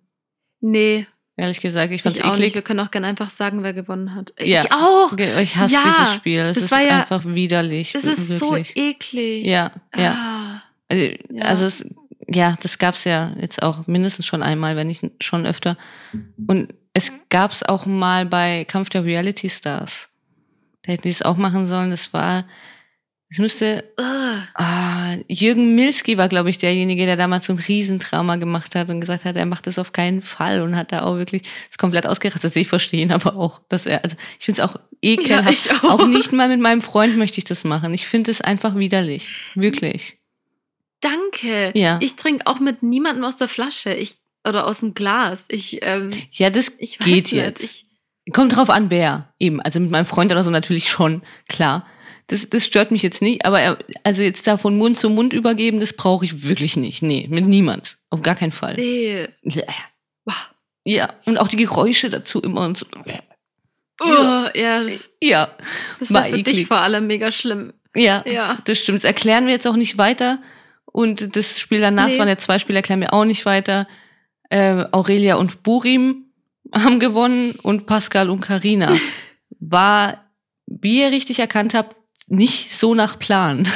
Nee, 0.59 1.07
Ehrlich 1.35 1.61
gesagt, 1.61 1.91
ich 1.91 2.03
fand's 2.03 2.19
ich 2.19 2.23
auch 2.23 2.29
nicht. 2.33 2.39
eklig. 2.41 2.53
Wir 2.53 2.61
können 2.61 2.79
auch 2.81 2.91
gern 2.91 3.05
einfach 3.05 3.31
sagen, 3.31 3.63
wer 3.63 3.73
gewonnen 3.73 4.13
hat. 4.13 4.35
Ja. 4.39 4.63
Ich 4.65 4.71
auch. 4.71 5.17
Ich 5.17 5.55
hasse 5.55 5.73
Ja, 5.73 5.81
dieses 5.83 6.13
Spiel. 6.13 6.41
Es 6.41 6.55
das 6.55 6.65
ist 6.65 6.71
war 6.71 6.81
ja- 6.81 7.01
einfach 7.01 7.25
widerlich. 7.25 7.93
Das 7.93 8.03
ist 8.03 8.39
wirklich. 8.39 8.67
so 8.75 8.79
eklig. 8.79 9.43
Ja, 9.47 9.71
ja. 9.95 10.11
Ah. 10.15 10.63
Also, 10.89 11.03
Ja. 11.31 11.45
also 11.45 11.65
es, 11.65 11.87
ja, 12.27 12.57
das 12.61 12.77
gab's 12.77 13.03
ja 13.03 13.33
jetzt 13.39 13.61
auch 13.63 13.87
mindestens 13.87 14.25
schon 14.25 14.43
einmal, 14.43 14.75
wenn 14.75 14.87
nicht 14.87 15.03
schon 15.21 15.45
öfter. 15.45 15.77
Und 16.47 16.73
es 16.93 17.11
gab's 17.29 17.63
auch 17.63 17.85
mal 17.85 18.25
bei 18.25 18.65
Kampf 18.65 18.89
der 18.89 19.03
Reality 19.03 19.49
Stars. 19.49 20.09
Da 20.83 20.91
hätten 20.91 21.03
die 21.03 21.09
es 21.09 21.21
auch 21.21 21.37
machen 21.37 21.65
sollen. 21.65 21.89
Das 21.89 22.13
war, 22.13 22.45
es 23.29 23.39
müsste, 23.39 23.83
ah, 23.97 25.15
Jürgen 25.27 25.75
Milski 25.75 26.17
war, 26.17 26.29
glaube 26.29 26.49
ich, 26.49 26.57
derjenige, 26.57 27.05
der 27.05 27.15
damals 27.15 27.45
so 27.45 27.53
ein 27.53 27.59
Riesentrauma 27.59 28.35
gemacht 28.35 28.75
hat 28.75 28.89
und 28.89 28.99
gesagt 28.99 29.25
hat, 29.25 29.37
er 29.37 29.45
macht 29.45 29.67
das 29.67 29.79
auf 29.79 29.91
keinen 29.91 30.21
Fall 30.21 30.61
und 30.61 30.75
hat 30.75 30.91
da 30.91 31.03
auch 31.03 31.17
wirklich 31.17 31.43
das 31.67 31.77
komplett 31.77 32.05
ausgerastet. 32.05 32.55
Ich 32.57 32.67
verstehen 32.67 33.11
aber 33.11 33.35
auch, 33.35 33.61
dass 33.69 33.85
er, 33.85 34.03
also 34.03 34.15
ich 34.39 34.45
finde 34.45 34.61
es 34.61 34.69
auch 34.69 34.75
ekelhaft. 35.01 35.65
Ja, 35.65 35.77
auch. 35.83 35.99
auch 36.01 36.07
nicht 36.07 36.31
mal 36.31 36.49
mit 36.49 36.59
meinem 36.59 36.81
Freund 36.81 37.17
möchte 37.17 37.37
ich 37.39 37.45
das 37.45 37.63
machen. 37.63 37.93
Ich 37.93 38.07
finde 38.07 38.31
es 38.31 38.41
einfach 38.41 38.75
widerlich. 38.75 39.33
Wirklich. 39.55 40.17
Danke. 41.03 41.71
Ja. 41.77 41.99
Ich 42.01 42.15
trinke 42.15 42.47
auch 42.47 42.59
mit 42.59 42.81
niemandem 42.83 43.23
aus 43.25 43.37
der 43.37 43.47
Flasche. 43.47 43.93
Ich, 43.93 44.17
oder 44.47 44.65
aus 44.67 44.79
dem 44.79 44.93
Glas. 44.93 45.45
Ich, 45.49 45.79
ähm, 45.83 46.07
Ja, 46.31 46.49
das 46.49 46.71
ich 46.77 46.97
geht 46.99 47.31
jetzt. 47.31 47.63
Ich, 47.63 47.85
Kommt 48.33 48.55
drauf 48.55 48.69
an, 48.69 48.89
wer. 48.89 49.33
Eben. 49.39 49.61
Also 49.61 49.79
mit 49.81 49.91
meinem 49.91 50.05
Freund 50.05 50.31
oder 50.31 50.43
so 50.43 50.49
natürlich 50.49 50.89
schon, 50.89 51.21
klar. 51.49 51.85
Das, 52.27 52.49
das 52.49 52.65
stört 52.65 52.91
mich 52.91 53.03
jetzt 53.03 53.21
nicht, 53.21 53.45
aber 53.45 53.59
er, 53.59 53.77
also 54.05 54.21
jetzt 54.23 54.47
da 54.47 54.55
von 54.57 54.77
Mund 54.77 54.97
zu 54.97 55.09
Mund 55.09 55.33
übergeben, 55.33 55.81
das 55.81 55.91
brauche 55.91 56.23
ich 56.23 56.47
wirklich 56.47 56.77
nicht. 56.77 57.01
Nee, 57.03 57.27
mit 57.29 57.45
niemand. 57.45 57.97
Auf 58.11 58.21
gar 58.21 58.35
keinen 58.35 58.53
Fall. 58.53 58.75
nee. 58.75 59.27
Ja, 60.85 61.13
und 61.25 61.37
auch 61.37 61.47
die 61.47 61.57
Geräusche 61.57 62.09
dazu 62.09 62.41
immer 62.41 62.61
und 62.65 62.77
so. 62.77 62.85
Oh, 64.01 64.05
ja, 64.53 64.85
Ja, 65.21 65.55
das 65.99 66.09
ist 66.09 66.15
ja 66.15 66.23
für 66.23 66.37
eklig. 66.37 66.55
dich 66.55 66.67
vor 66.67 66.81
allem 66.81 67.07
mega 67.07 67.31
schlimm. 67.31 67.73
ja, 67.95 68.23
Ja. 68.27 68.59
das 68.65 68.79
stimmt. 68.79 68.97
Das 68.97 69.03
erklären 69.05 69.45
wir 69.45 69.53
jetzt 69.53 69.67
auch 69.67 69.75
nicht 69.77 69.97
weiter. 69.97 70.39
Und 70.93 71.35
das 71.35 71.59
Spiel 71.59 71.81
danach, 71.81 72.05
es 72.07 72.13
Nee. 72.13 72.19
waren 72.19 72.27
ja 72.29 72.37
zwei 72.37 72.59
Spiele, 72.59 72.77
erklären 72.77 73.01
wir 73.01 73.13
auch 73.13 73.25
nicht 73.25 73.45
weiter. 73.45 73.87
Äh, 74.49 74.85
Aurelia 74.91 75.35
und 75.35 75.63
Burim 75.63 76.27
haben 76.73 76.99
gewonnen 76.99 77.55
und 77.63 77.87
Pascal 77.87 78.29
und 78.29 78.39
Karina. 78.41 78.95
War, 79.59 80.23
wie 80.67 81.01
ihr 81.01 81.11
richtig 81.11 81.39
erkannt 81.39 81.73
habt, 81.73 81.95
nicht 82.27 82.73
so 82.73 82.93
nach 82.93 83.17
Plan. 83.17 83.67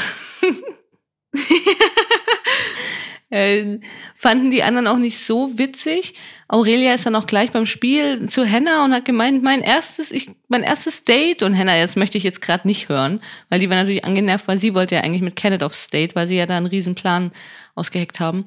äh, 3.30 3.80
fanden 4.16 4.52
die 4.52 4.64
anderen 4.64 4.88
auch 4.88 4.98
nicht 4.98 5.20
so 5.20 5.58
witzig. 5.58 6.14
Aurelia 6.50 6.94
ist 6.94 7.06
dann 7.06 7.16
auch 7.16 7.26
gleich 7.26 7.52
beim 7.52 7.66
Spiel 7.66 8.30
zu 8.30 8.46
Henna 8.46 8.86
und 8.86 8.94
hat 8.94 9.04
gemeint, 9.04 9.44
mein 9.44 9.62
erstes, 9.62 10.12
ich, 10.12 10.30
mein 10.48 10.64
erstes 10.64 11.04
Date. 11.04 11.44
Und 11.44 11.54
Henna, 11.54 11.80
das 11.80 11.98
möchte 11.98 12.18
ich 12.18 12.24
jetzt 12.24 12.42
gerade 12.42 12.68
nicht 12.68 12.88
hören, 12.88 13.20
weil 13.50 13.60
die 13.60 13.70
war 13.70 13.76
natürlich 13.76 14.06
angenervt, 14.06 14.48
weil 14.48 14.58
sie 14.58 14.74
wollte 14.74 14.96
ja 14.96 15.02
eigentlich 15.02 15.22
mit 15.22 15.36
Kenneth 15.36 15.64
aufs 15.64 15.88
Date, 15.90 16.16
weil 16.16 16.28
sie 16.28 16.38
ja 16.38 16.46
da 16.46 16.56
einen 16.56 16.68
riesen 16.68 16.96
Plan 16.96 17.32
ausgeheckt 17.76 18.22
haben. 18.22 18.46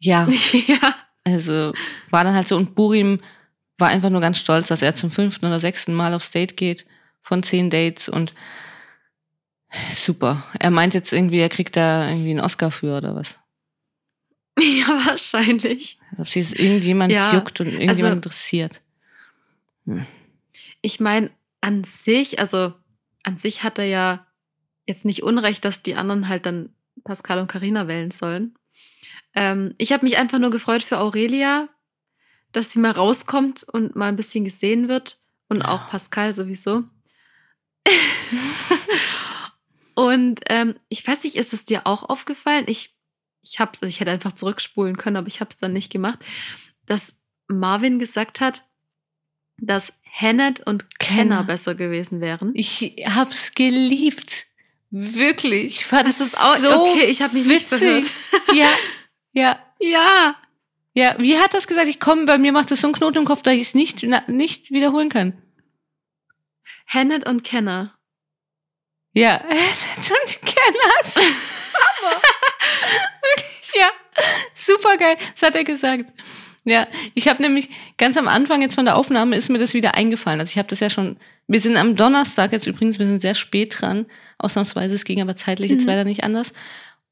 Ja, 0.00 0.28
ja. 0.66 0.94
also 1.24 1.72
war 2.10 2.24
dann 2.24 2.34
halt 2.34 2.48
so 2.48 2.56
und 2.56 2.74
Burim 2.74 3.20
war 3.78 3.88
einfach 3.88 4.10
nur 4.10 4.20
ganz 4.20 4.38
stolz, 4.38 4.68
dass 4.68 4.82
er 4.82 4.94
zum 4.94 5.10
fünften 5.10 5.46
oder 5.46 5.60
sechsten 5.60 5.94
Mal 5.94 6.14
aufs 6.14 6.30
Date 6.30 6.56
geht 6.56 6.86
von 7.22 7.42
zehn 7.42 7.70
Dates 7.70 8.08
und 8.08 8.32
super. 9.94 10.42
Er 10.58 10.70
meint 10.70 10.94
jetzt 10.94 11.12
irgendwie, 11.12 11.40
er 11.40 11.48
kriegt 11.48 11.76
da 11.76 12.08
irgendwie 12.08 12.30
einen 12.30 12.40
Oscar 12.40 12.70
für 12.70 12.96
oder 12.96 13.14
was. 13.14 13.38
Ja, 14.60 15.06
wahrscheinlich. 15.06 15.98
Ob 16.18 16.28
sich 16.28 16.50
das 16.50 16.58
irgendjemand 16.58 17.12
Ja, 17.12 17.32
juckt 17.34 17.60
und 17.60 17.66
irgendjemand 17.66 18.02
also- 18.02 18.14
interessiert. 18.16 18.80
Hm. 19.84 20.06
Ich 20.80 21.00
meine, 21.00 21.30
an 21.60 21.84
sich, 21.84 22.38
also 22.38 22.72
an 23.24 23.38
sich 23.38 23.62
hat 23.62 23.78
er 23.78 23.86
ja 23.86 24.26
jetzt 24.86 25.04
nicht 25.04 25.22
Unrecht, 25.22 25.64
dass 25.64 25.82
die 25.82 25.96
anderen 25.96 26.28
halt 26.28 26.46
dann 26.46 26.70
Pascal 27.04 27.38
und 27.40 27.48
Karina 27.48 27.88
wählen 27.88 28.10
sollen. 28.10 28.54
Ähm, 29.34 29.74
ich 29.78 29.92
habe 29.92 30.04
mich 30.06 30.16
einfach 30.16 30.38
nur 30.38 30.50
gefreut 30.50 30.82
für 30.82 30.98
Aurelia, 30.98 31.68
dass 32.52 32.72
sie 32.72 32.78
mal 32.78 32.92
rauskommt 32.92 33.64
und 33.64 33.96
mal 33.96 34.08
ein 34.08 34.16
bisschen 34.16 34.44
gesehen 34.44 34.88
wird. 34.88 35.18
Und 35.48 35.58
Ja. 35.58 35.68
auch 35.68 35.90
Pascal 35.90 36.32
sowieso. 36.34 36.84
und 39.94 40.40
ähm, 40.46 40.74
ich 40.88 41.06
weiß 41.06 41.24
nicht, 41.24 41.36
ist 41.36 41.52
es 41.52 41.64
dir 41.64 41.86
auch 41.86 42.08
aufgefallen? 42.08 42.64
Ich, 42.68 42.95
ich 43.48 43.60
hab's, 43.60 43.82
also 43.82 43.88
ich 43.88 44.00
hätte 44.00 44.10
einfach 44.10 44.34
zurückspulen 44.34 44.96
können, 44.96 45.16
aber 45.16 45.28
ich 45.28 45.40
habe 45.40 45.50
es 45.50 45.56
dann 45.58 45.72
nicht 45.72 45.92
gemacht, 45.92 46.18
dass 46.86 47.16
Marvin 47.48 47.98
gesagt 47.98 48.40
hat, 48.40 48.64
dass 49.58 49.92
Hannett 50.12 50.60
und 50.66 50.98
Kenner 50.98 51.16
Kenner. 51.38 51.44
besser 51.44 51.74
gewesen 51.74 52.20
wären. 52.20 52.52
Ich 52.54 52.96
hab's 53.06 53.52
geliebt. 53.54 54.46
Wirklich. 54.90 55.78
Ich 55.80 55.84
fand 55.86 56.08
Das 56.08 56.20
es 56.20 56.28
ist 56.28 56.40
auch 56.40 56.56
so 56.56 56.90
okay, 56.92 57.04
ich 57.06 57.22
habe 57.22 57.34
mich 57.36 57.46
nicht 57.46 57.68
verhört. 57.68 58.04
witzig. 58.04 58.22
Ja, 58.54 58.70
ja. 59.32 59.58
Ja, 59.78 60.36
Ja, 60.94 61.14
wie 61.18 61.38
hat 61.38 61.52
das 61.54 61.66
gesagt? 61.66 61.88
Ich 61.88 62.00
komme, 62.00 62.24
bei 62.24 62.38
mir 62.38 62.52
macht 62.52 62.70
das 62.70 62.80
so 62.80 62.86
einen 62.86 62.94
Knoten 62.94 63.18
im 63.18 63.24
Kopf, 63.26 63.42
dass 63.42 63.54
ich 63.54 63.62
es 63.62 63.74
nicht, 63.74 64.02
na, 64.04 64.22
nicht 64.28 64.70
wiederholen 64.70 65.08
kann. 65.10 65.40
Hannett 66.86 67.26
und 67.28 67.44
Kenner. 67.44 67.98
Ja, 69.12 69.40
und 69.44 70.42
Kenners. 70.42 71.16
Hammer. 71.16 72.20
Wirklich, 73.22 73.72
ja, 73.74 73.88
super 74.54 74.96
geil. 74.96 75.16
Das 75.32 75.42
hat 75.42 75.56
er 75.56 75.64
gesagt. 75.64 76.06
Ja, 76.64 76.88
ich 77.14 77.28
habe 77.28 77.42
nämlich 77.42 77.68
ganz 77.96 78.16
am 78.16 78.26
Anfang 78.26 78.60
jetzt 78.60 78.74
von 78.74 78.84
der 78.86 78.96
Aufnahme 78.96 79.36
ist 79.36 79.48
mir 79.50 79.58
das 79.58 79.72
wieder 79.72 79.94
eingefallen. 79.94 80.40
Also 80.40 80.50
ich 80.50 80.58
habe 80.58 80.68
das 80.68 80.80
ja 80.80 80.90
schon. 80.90 81.16
Wir 81.46 81.60
sind 81.60 81.76
am 81.76 81.94
Donnerstag 81.94 82.50
jetzt 82.50 82.66
übrigens, 82.66 82.98
wir 82.98 83.06
sind 83.06 83.22
sehr 83.22 83.36
spät 83.36 83.80
dran. 83.80 84.06
Ausnahmsweise, 84.38 84.96
es 84.96 85.04
ging 85.04 85.22
aber 85.22 85.36
zeitlich 85.36 85.70
jetzt 85.70 85.82
Mhm. 85.82 85.88
leider 85.90 86.04
nicht 86.04 86.24
anders. 86.24 86.52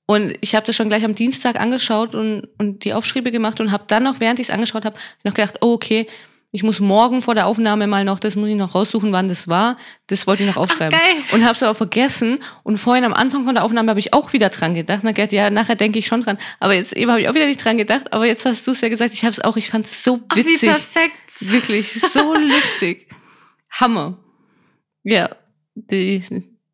Und 0.07 0.37
ich 0.41 0.55
habe 0.57 0.67
das 0.67 0.75
schon 0.75 0.89
gleich 0.89 1.05
am 1.05 1.15
Dienstag 1.15 1.59
angeschaut 1.61 2.15
und, 2.17 2.49
und 2.59 2.85
die 2.85 2.93
Aufschriebe 2.95 3.31
gemacht 3.31 3.61
und 3.61 3.71
habe 3.71 3.85
dann 3.87 4.03
noch, 4.03 4.19
während 4.21 4.41
ich 4.41 4.49
es 4.49 4.55
angeschaut 4.55 4.85
habe, 4.85 4.99
noch 5.23 5.35
gedacht, 5.35 5.59
oh, 5.61 5.73
okay, 5.75 6.07
ich 6.55 6.63
muss 6.63 6.79
morgen 6.79 7.21
vor 7.21 7.35
der 7.35 7.49
Aufnahme 7.49 7.89
mal 7.89 8.05
noch, 8.05 8.21
das 8.21 8.37
muss 8.37 8.49
ich 8.49 8.55
noch 8.55 8.77
raussuchen, 8.77 9.11
wann 9.11 9.29
das 9.29 9.49
war. 9.49 9.77
Das 10.07 10.29
wollte 10.29 10.45
ich 10.45 10.49
noch 10.49 10.57
aufschreiben. 10.57 10.97
geil. 10.97 11.17
Und 11.33 11.43
habe 11.43 11.55
es 11.55 11.63
aber 11.65 11.75
vergessen. 11.75 12.39
Und 12.63 12.77
vorhin 12.77 13.03
am 13.03 13.13
Anfang 13.13 13.45
von 13.45 13.57
der 13.57 13.65
Aufnahme 13.65 13.91
habe 13.91 13.99
ich 13.99 14.13
auch 14.15 14.33
wieder 14.33 14.51
dran 14.51 14.73
gedacht. 14.73 15.01
Na, 15.03 15.11
Gerd, 15.11 15.33
ja, 15.33 15.51
nachher 15.51 15.75
denke 15.75 15.99
ich 15.99 16.07
schon 16.07 16.23
dran. 16.23 16.39
Aber 16.61 16.73
jetzt 16.75 16.93
eben 16.93 17.11
habe 17.11 17.21
ich 17.21 17.29
auch 17.29 17.35
wieder 17.35 17.47
nicht 17.47 17.65
dran 17.65 17.77
gedacht. 17.77 18.13
Aber 18.13 18.25
jetzt 18.25 18.47
hast 18.47 18.65
du 18.69 18.71
es 18.71 18.81
ja 18.83 18.89
gesagt, 18.89 19.15
ich 19.15 19.25
habe 19.25 19.33
es 19.33 19.41
auch, 19.41 19.57
ich 19.57 19.69
fand 19.69 19.85
es 19.87 20.05
so 20.05 20.21
Ach, 20.29 20.37
wie 20.37 20.45
witzig. 20.45 20.69
perfekt. 20.71 21.51
Wirklich, 21.51 21.93
so 21.93 22.35
lustig. 22.39 23.09
Hammer. 23.73 24.17
Ja, 25.03 25.31
die, 25.75 26.23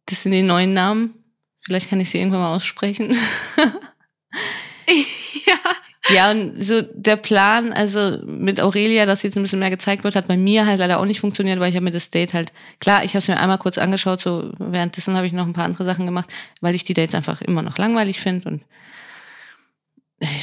das 0.04 0.22
sind 0.24 0.32
die 0.32 0.42
neuen 0.42 0.74
Namen. 0.74 1.14
Vielleicht 1.62 1.88
kann 1.88 2.00
ich 2.00 2.10
sie 2.10 2.18
irgendwann 2.18 2.40
mal 2.40 2.54
aussprechen. 2.54 3.16
ja. 6.14 6.30
Und 6.30 6.62
so 6.62 6.82
der 6.82 7.16
Plan, 7.16 7.72
also 7.72 8.18
mit 8.26 8.60
Aurelia, 8.60 9.06
dass 9.06 9.22
jetzt 9.22 9.36
ein 9.36 9.42
bisschen 9.42 9.58
mehr 9.58 9.70
gezeigt 9.70 10.04
wird, 10.04 10.16
hat 10.16 10.28
bei 10.28 10.36
mir 10.36 10.66
halt 10.66 10.78
leider 10.78 10.98
auch 11.00 11.04
nicht 11.04 11.20
funktioniert, 11.20 11.60
weil 11.60 11.70
ich 11.70 11.76
habe 11.76 11.84
mir 11.84 11.90
das 11.90 12.10
Date 12.10 12.32
halt, 12.34 12.52
klar, 12.80 13.04
ich 13.04 13.12
habe 13.12 13.18
es 13.18 13.28
mir 13.28 13.38
einmal 13.38 13.58
kurz 13.58 13.78
angeschaut, 13.78 14.20
so 14.20 14.52
währenddessen 14.58 15.16
habe 15.16 15.26
ich 15.26 15.32
noch 15.32 15.46
ein 15.46 15.52
paar 15.52 15.64
andere 15.64 15.84
Sachen 15.84 16.06
gemacht, 16.06 16.30
weil 16.60 16.74
ich 16.74 16.84
die 16.84 16.94
Dates 16.94 17.14
einfach 17.14 17.40
immer 17.42 17.62
noch 17.62 17.78
langweilig 17.78 18.20
finde 18.20 18.48
und 18.48 18.62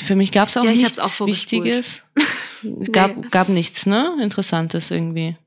für 0.03 0.15
mich 0.15 0.31
gab 0.31 0.49
es 0.49 0.57
auch 0.57 0.63
Ja, 0.63 0.71
ich 0.71 0.81
nichts 0.81 0.99
auch. 0.99 1.25
Wichtiges. 1.27 2.03
Es 2.81 2.91
gab, 2.91 3.15
Nee. 3.15 3.27
gab 3.29 3.49
nichts, 3.49 3.85
ne? 3.85 4.17
Interessantes 4.19 4.89
irgendwie. 4.89 5.37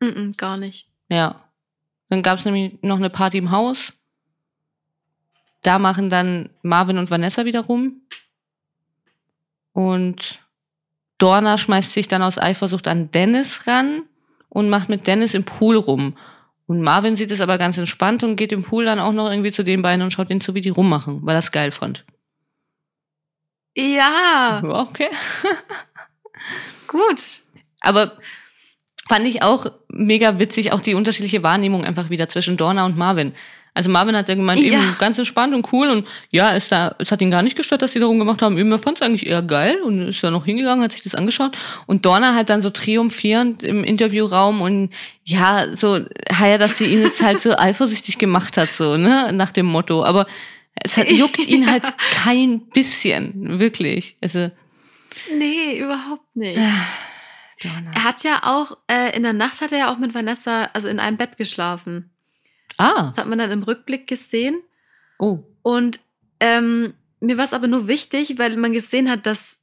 Mm-mm, 0.00 0.36
gar 0.36 0.56
nicht. 0.56 0.86
Ja. 1.10 1.40
Dann 2.10 2.22
gab 2.22 2.38
es 2.38 2.44
nämlich 2.44 2.74
noch 2.82 2.96
eine 2.98 3.10
Party 3.10 3.38
im 3.38 3.50
Haus. 3.50 3.92
Da 5.62 5.80
machen 5.80 6.10
dann 6.10 6.48
Marvin 6.62 6.98
und 6.98 7.10
Vanessa 7.10 7.44
wieder 7.44 7.62
rum. 7.62 8.02
Und 9.72 10.40
Dorna 11.18 11.58
schmeißt 11.58 11.92
sich 11.92 12.08
dann 12.08 12.22
aus 12.22 12.38
Eifersucht 12.38 12.88
an 12.88 13.10
Dennis 13.10 13.66
ran 13.66 14.02
und 14.48 14.68
macht 14.68 14.88
mit 14.88 15.06
Dennis 15.06 15.34
im 15.34 15.44
Pool 15.44 15.76
rum. 15.76 16.16
Und 16.66 16.82
Marvin 16.82 17.16
sieht 17.16 17.30
es 17.30 17.40
aber 17.40 17.58
ganz 17.58 17.78
entspannt 17.78 18.22
und 18.22 18.36
geht 18.36 18.52
im 18.52 18.62
Pool 18.62 18.84
dann 18.84 18.98
auch 18.98 19.12
noch 19.12 19.30
irgendwie 19.30 19.52
zu 19.52 19.62
den 19.62 19.82
beiden 19.82 20.02
und 20.02 20.10
schaut 20.10 20.30
ihnen 20.30 20.40
zu, 20.40 20.54
wie 20.54 20.60
die 20.60 20.68
rummachen, 20.70 21.20
weil 21.22 21.36
er 21.36 21.40
es 21.40 21.52
geil 21.52 21.70
fand. 21.70 22.04
Ja, 23.76 24.60
Ja, 24.62 24.62
okay. 24.64 25.08
gut. 26.86 27.40
Aber 27.80 28.18
fand 29.08 29.26
ich 29.26 29.42
auch 29.42 29.66
mega 29.88 30.38
witzig, 30.38 30.72
auch 30.72 30.80
die 30.80 30.94
unterschiedliche 30.94 31.42
Wahrnehmung 31.42 31.84
einfach 31.84 32.10
wieder 32.10 32.28
zwischen 32.28 32.56
Dorna 32.56 32.86
und 32.86 32.96
Marvin. 32.96 33.34
Also 33.74 33.88
Marvin 33.88 34.14
hat 34.16 34.28
ja 34.28 34.34
gemeint, 34.34 34.60
Ja. 34.60 34.74
eben 34.74 34.96
ganz 34.98 35.16
entspannt 35.18 35.54
und 35.54 35.72
cool 35.72 35.88
und 35.88 36.06
ja, 36.30 36.54
es, 36.54 36.68
da, 36.68 36.94
es 36.98 37.10
hat 37.10 37.22
ihn 37.22 37.30
gar 37.30 37.42
nicht 37.42 37.56
gestört, 37.56 37.80
dass 37.80 37.92
die 37.94 38.00
darum 38.00 38.18
gemacht 38.18 38.42
haben. 38.42 38.58
Eben, 38.58 38.70
er 38.70 38.78
fand 38.78 38.98
es 38.98 39.02
eigentlich 39.02 39.26
eher 39.26 39.40
geil 39.42 39.78
und 39.82 40.08
ist 40.08 40.22
da 40.22 40.30
noch 40.30 40.44
hingegangen, 40.44 40.84
hat 40.84 40.92
sich 40.92 41.02
das 41.02 41.14
angeschaut. 41.14 41.56
Und 41.86 42.04
Dorna 42.04 42.34
halt 42.34 42.50
dann 42.50 42.60
so 42.60 42.68
triumphierend 42.70 43.62
im 43.62 43.82
Interviewraum 43.82 44.60
und 44.60 44.90
ja, 45.24 45.74
so, 45.74 45.98
ja, 46.40 46.58
dass 46.58 46.76
sie 46.78 46.84
ihn 46.86 47.00
jetzt 47.02 47.22
halt 47.22 47.40
so 47.40 47.50
eifersüchtig 47.56 48.18
gemacht 48.18 48.56
hat, 48.58 48.72
so, 48.74 48.96
ne, 48.98 49.32
nach 49.32 49.52
dem 49.52 49.66
Motto. 49.66 50.04
Aber 50.04 50.26
es 50.74 50.96
hat, 50.98 51.10
juckt 51.10 51.46
ihn 51.46 51.70
halt 51.70 51.84
kein 52.12 52.60
bisschen, 52.70 53.58
wirklich. 53.58 54.16
Also, 54.20 54.50
Nee, 55.38 55.78
überhaupt 55.78 56.34
nicht. 56.36 56.58
Dorna. 57.62 57.90
Er 57.94 58.04
hat 58.04 58.24
ja 58.24 58.40
auch, 58.44 58.78
äh, 58.90 59.14
in 59.16 59.22
der 59.22 59.32
Nacht 59.34 59.60
hat 59.60 59.72
er 59.72 59.78
ja 59.78 59.92
auch 59.92 59.98
mit 59.98 60.14
Vanessa, 60.14 60.70
also 60.72 60.88
in 60.88 60.98
einem 60.98 61.16
Bett 61.16 61.36
geschlafen. 61.36 62.10
Ah, 62.78 63.02
Das 63.04 63.18
hat 63.18 63.26
man 63.26 63.38
dann 63.38 63.50
im 63.50 63.62
Rückblick 63.62 64.06
gesehen. 64.06 64.60
oh. 65.18 65.40
Und 65.62 66.00
ähm, 66.40 66.94
mir 67.20 67.36
war 67.36 67.44
es 67.44 67.54
aber 67.54 67.68
nur 67.68 67.86
wichtig, 67.86 68.36
weil 68.38 68.56
man 68.56 68.72
gesehen 68.72 69.08
hat, 69.08 69.26
dass, 69.26 69.60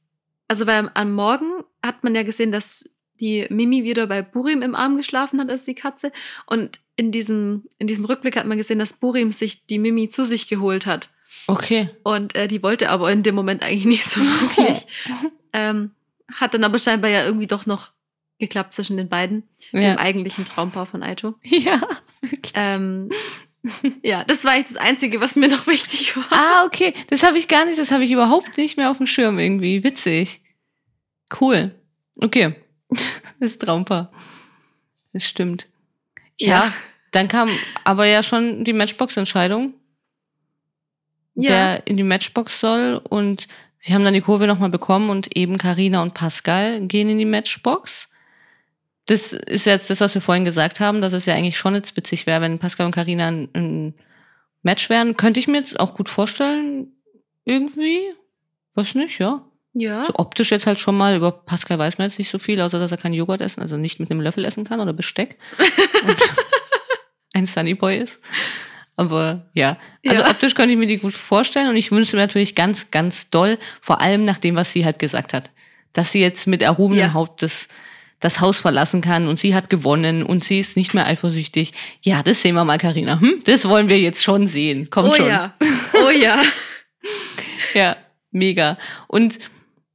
also 0.48 0.66
weil 0.66 0.90
am 0.94 1.12
Morgen 1.12 1.62
hat 1.82 2.02
man 2.04 2.14
ja 2.14 2.22
gesehen, 2.22 2.52
dass 2.52 2.88
die 3.20 3.46
Mimi 3.50 3.84
wieder 3.84 4.06
bei 4.06 4.22
Burim 4.22 4.62
im 4.62 4.74
Arm 4.74 4.96
geschlafen 4.96 5.38
hat 5.40 5.50
als 5.50 5.66
die 5.66 5.74
Katze. 5.74 6.10
Und 6.46 6.78
in 6.96 7.12
diesem, 7.12 7.64
in 7.78 7.86
diesem 7.86 8.06
Rückblick 8.06 8.36
hat 8.36 8.46
man 8.46 8.56
gesehen, 8.56 8.78
dass 8.78 8.94
Burim 8.94 9.30
sich 9.30 9.66
die 9.66 9.78
Mimi 9.78 10.08
zu 10.08 10.24
sich 10.24 10.48
geholt 10.48 10.86
hat. 10.86 11.10
Okay. 11.46 11.90
Und 12.02 12.34
äh, 12.34 12.48
die 12.48 12.62
wollte 12.62 12.88
aber 12.88 13.12
in 13.12 13.22
dem 13.22 13.34
Moment 13.34 13.62
eigentlich 13.62 13.84
nicht 13.84 14.04
so 14.06 14.20
wirklich. 14.40 14.86
ähm, 15.52 15.90
hat 16.32 16.54
dann 16.54 16.64
aber 16.64 16.78
scheinbar 16.78 17.10
ja 17.10 17.26
irgendwie 17.26 17.46
doch 17.46 17.66
noch 17.66 17.92
geklappt 18.40 18.74
zwischen 18.74 18.96
den 18.96 19.08
beiden, 19.08 19.44
dem 19.72 19.82
Ja. 19.82 19.98
eigentlichen 19.98 20.44
Traumpaar 20.44 20.86
von 20.86 21.02
Aito. 21.04 21.34
Ja, 21.44 21.80
wirklich. 22.20 22.52
Ähm, 22.56 23.10
ja, 24.02 24.24
das 24.24 24.44
war 24.44 24.52
eigentlich 24.52 24.68
das 24.68 24.76
Einzige, 24.78 25.20
was 25.20 25.36
mir 25.36 25.48
noch 25.48 25.66
wichtig 25.66 26.16
war. 26.16 26.24
Ah, 26.30 26.64
okay. 26.66 26.94
Das 27.08 27.22
habe 27.22 27.38
ich 27.38 27.46
gar 27.46 27.66
nicht, 27.66 27.78
das 27.78 27.90
habe 27.92 28.02
ich 28.04 28.10
überhaupt 28.10 28.56
nicht 28.56 28.76
mehr 28.76 28.90
auf 28.90 28.96
dem 28.96 29.06
Schirm 29.06 29.38
irgendwie. 29.38 29.84
Witzig. 29.84 30.40
Cool. 31.40 31.74
Okay. 32.20 32.56
Das 33.38 33.56
Traumpaar. 33.56 34.12
Das 35.14 35.24
stimmt. 35.26 35.68
Ja, 36.38 36.64
Ja. 36.66 36.72
dann 37.10 37.26
kam 37.28 37.48
aber 37.84 38.04
ja 38.04 38.22
schon 38.22 38.64
die 38.64 38.74
Matchbox-Entscheidung, 38.74 39.72
wer 41.34 41.86
in 41.86 41.96
die 41.96 42.02
Matchbox 42.02 42.60
soll. 42.60 43.00
Und 43.08 43.48
sie 43.78 43.94
haben 43.94 44.04
dann 44.04 44.12
die 44.12 44.20
Kurve 44.20 44.46
nochmal 44.46 44.68
bekommen 44.68 45.08
und 45.08 45.34
eben 45.38 45.56
Karina 45.56 46.02
und 46.02 46.12
Pascal 46.12 46.86
gehen 46.86 47.08
in 47.08 47.16
die 47.16 47.24
Matchbox. 47.24 48.09
Das 49.10 49.32
ist 49.32 49.66
jetzt 49.66 49.90
das, 49.90 50.00
was 50.00 50.14
wir 50.14 50.22
vorhin 50.22 50.44
gesagt 50.44 50.78
haben, 50.78 51.00
dass 51.00 51.12
es 51.12 51.26
ja 51.26 51.34
eigentlich 51.34 51.58
schon 51.58 51.74
jetzt 51.74 51.96
witzig 51.96 52.26
wäre, 52.26 52.40
wenn 52.42 52.58
Pascal 52.60 52.86
und 52.86 52.94
Karina 52.94 53.26
ein, 53.28 53.48
ein 53.54 53.94
Match 54.62 54.88
wären. 54.88 55.16
Könnte 55.16 55.40
ich 55.40 55.48
mir 55.48 55.58
jetzt 55.58 55.80
auch 55.80 55.94
gut 55.94 56.08
vorstellen, 56.08 56.92
irgendwie. 57.44 57.98
Weiß 58.74 58.94
nicht, 58.94 59.18
ja. 59.18 59.44
Ja. 59.72 60.04
So 60.04 60.12
optisch 60.16 60.50
jetzt 60.52 60.66
halt 60.66 60.78
schon 60.78 60.96
mal, 60.96 61.16
über 61.16 61.32
Pascal 61.32 61.78
weiß 61.78 61.98
man 61.98 62.08
jetzt 62.08 62.18
nicht 62.18 62.30
so 62.30 62.38
viel, 62.38 62.60
außer 62.60 62.78
dass 62.78 62.92
er 62.92 62.98
keinen 62.98 63.14
Joghurt 63.14 63.40
essen, 63.40 63.60
also 63.62 63.76
nicht 63.76 63.98
mit 64.00 64.10
einem 64.10 64.20
Löffel 64.20 64.44
essen 64.44 64.64
kann 64.64 64.80
oder 64.80 64.92
Besteck. 64.92 65.38
Und 66.04 66.16
ein 67.34 67.46
Sunny 67.46 67.74
Boy 67.74 67.98
ist. 67.98 68.20
Aber 68.96 69.48
ja, 69.54 69.76
also 70.06 70.22
Ja. 70.22 70.30
optisch 70.30 70.54
könnte 70.54 70.72
ich 70.72 70.78
mir 70.78 70.86
die 70.86 70.98
gut 70.98 71.14
vorstellen 71.14 71.68
und 71.68 71.76
ich 71.76 71.90
wünsche 71.90 72.14
mir 72.16 72.22
natürlich 72.22 72.54
ganz, 72.54 72.90
ganz 72.90 73.30
doll, 73.30 73.58
vor 73.80 74.00
allem 74.00 74.24
nach 74.24 74.38
dem, 74.38 74.56
was 74.56 74.72
sie 74.72 74.84
halt 74.84 74.98
gesagt 74.98 75.32
hat, 75.32 75.50
dass 75.92 76.12
sie 76.12 76.20
jetzt 76.20 76.46
mit 76.46 76.62
erhobenem 76.62 77.00
Ja. 77.00 77.12
Haupt 77.14 77.42
das, 77.42 77.68
das 78.20 78.40
Haus 78.40 78.58
verlassen 78.58 79.00
kann 79.00 79.26
und 79.26 79.38
sie 79.38 79.54
hat 79.54 79.70
gewonnen 79.70 80.22
und 80.22 80.44
sie 80.44 80.60
ist 80.60 80.76
nicht 80.76 80.94
mehr 80.94 81.06
eifersüchtig. 81.06 81.72
Ja, 82.02 82.22
das 82.22 82.42
sehen 82.42 82.54
wir 82.54 82.64
mal, 82.64 82.78
Karina. 82.78 83.20
Hm? 83.20 83.42
Das 83.44 83.66
wollen 83.68 83.88
wir 83.88 83.98
jetzt 83.98 84.22
schon 84.22 84.46
sehen. 84.46 84.90
Kommt 84.90 85.10
oh 85.10 85.14
schon. 85.14 85.28
ja. 85.28 85.54
Oh 86.02 86.10
ja. 86.10 86.40
Ja, 87.74 87.96
mega. 88.30 88.78
Und 89.06 89.38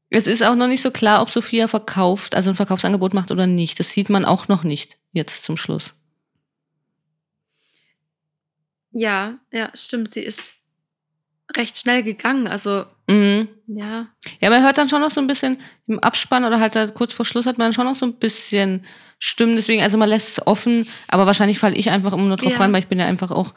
es 0.10 0.28
ist 0.28 0.44
auch 0.44 0.56
noch 0.56 0.68
nicht 0.68 0.82
so 0.82 0.92
klar, 0.92 1.22
ob 1.22 1.30
Sophia 1.30 1.68
verkauft, 1.68 2.36
also 2.36 2.52
ein 2.52 2.56
Verkaufsangebot 2.56 3.14
macht 3.14 3.32
oder 3.32 3.48
nicht. 3.48 3.80
Das 3.80 3.90
sieht 3.90 4.10
man 4.10 4.24
auch 4.24 4.48
noch 4.48 4.64
nicht 4.64 4.98
jetzt 5.14 5.44
zum 5.44 5.58
Schluss. 5.58 5.96
Ja, 8.92 9.40
ja, 9.52 9.72
stimmt. 9.74 10.14
Sie 10.14 10.22
ist 10.22 10.54
recht 11.56 11.78
schnell 11.78 12.04
gegangen. 12.04 12.48
Also, 12.48 12.86
Mhm. 13.08 13.48
ja. 13.68 14.08
Ja, 14.40 14.50
man 14.50 14.64
hört 14.64 14.78
dann 14.78 14.90
schon 14.90 15.02
noch 15.02 15.12
so 15.12 15.22
ein 15.22 15.28
bisschen 15.28 15.58
im 15.88 16.00
Abspann 16.00 16.44
oder 16.46 16.60
halt 16.60 16.76
da 16.76 16.88
kurz 16.88 17.14
vor 17.14 17.26
Schluss 17.26 17.46
hat 17.46 17.58
man 17.58 17.74
schon 17.74 17.86
noch 17.86 17.96
so 17.96 18.06
ein 18.06 18.14
bisschen 18.16 18.86
stimmen. 19.20 19.56
Deswegen, 19.56 19.82
also 19.84 19.98
man 19.98 20.10
lässt 20.10 20.30
es 20.40 20.48
offen, 20.48 20.88
aber 21.08 21.26
wahrscheinlich 21.26 21.60
falle 21.60 21.76
ich 21.76 21.90
einfach 21.92 22.14
immer 22.14 22.24
nur 22.24 22.38
drauf 22.38 22.54
Ja. 22.54 22.58
rein, 22.60 22.74
weil 22.74 22.80
ich 22.82 22.88
bin 22.88 23.00
ja 23.00 23.06
einfach 23.06 23.32
auch 23.32 23.54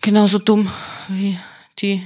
genauso 0.00 0.38
dumm 0.38 0.68
wie 1.08 1.38
die 1.78 2.02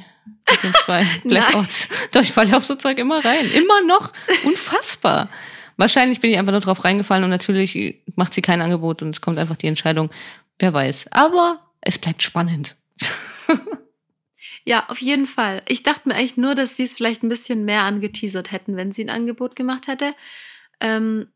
mit 0.48 0.62
den 0.62 0.74
zwei 0.84 1.06
Blackouts. 1.24 1.88
Doch, 2.12 2.22
ich 2.22 2.32
falle 2.32 2.56
auf 2.56 2.64
so 2.64 2.74
Zeug 2.74 2.98
immer 2.98 3.24
rein. 3.24 3.50
Immer 3.52 3.82
noch. 3.86 4.12
Unfassbar. 4.44 5.28
Wahrscheinlich 5.78 6.20
bin 6.20 6.30
ich 6.30 6.38
einfach 6.38 6.52
nur 6.52 6.60
drauf 6.60 6.84
reingefallen 6.84 7.24
und 7.24 7.30
natürlich 7.30 8.02
macht 8.16 8.34
sie 8.34 8.42
kein 8.42 8.60
Angebot 8.60 9.02
und 9.02 9.14
es 9.14 9.20
kommt 9.20 9.38
einfach 9.38 9.56
die 9.56 9.66
Entscheidung. 9.66 10.10
Wer 10.58 10.72
weiß. 10.72 11.06
Aber 11.10 11.58
es 11.80 11.98
bleibt 11.98 12.22
spannend. 12.22 12.76
Ja, 14.66 14.86
auf 14.88 15.00
jeden 15.00 15.28
Fall. 15.28 15.62
Ich 15.68 15.84
dachte 15.84 16.08
mir 16.08 16.16
echt 16.16 16.38
nur, 16.38 16.56
dass 16.56 16.76
sie 16.76 16.82
es 16.82 16.92
vielleicht 16.92 17.22
ein 17.22 17.28
bisschen 17.28 17.64
mehr 17.64 17.84
angeteasert 17.84 18.50
hätten, 18.50 18.76
wenn 18.76 18.90
sie 18.90 19.04
ein 19.04 19.10
Angebot 19.10 19.54
gemacht 19.54 19.86
hätte. 19.86 20.12
Ähm, 20.80 21.28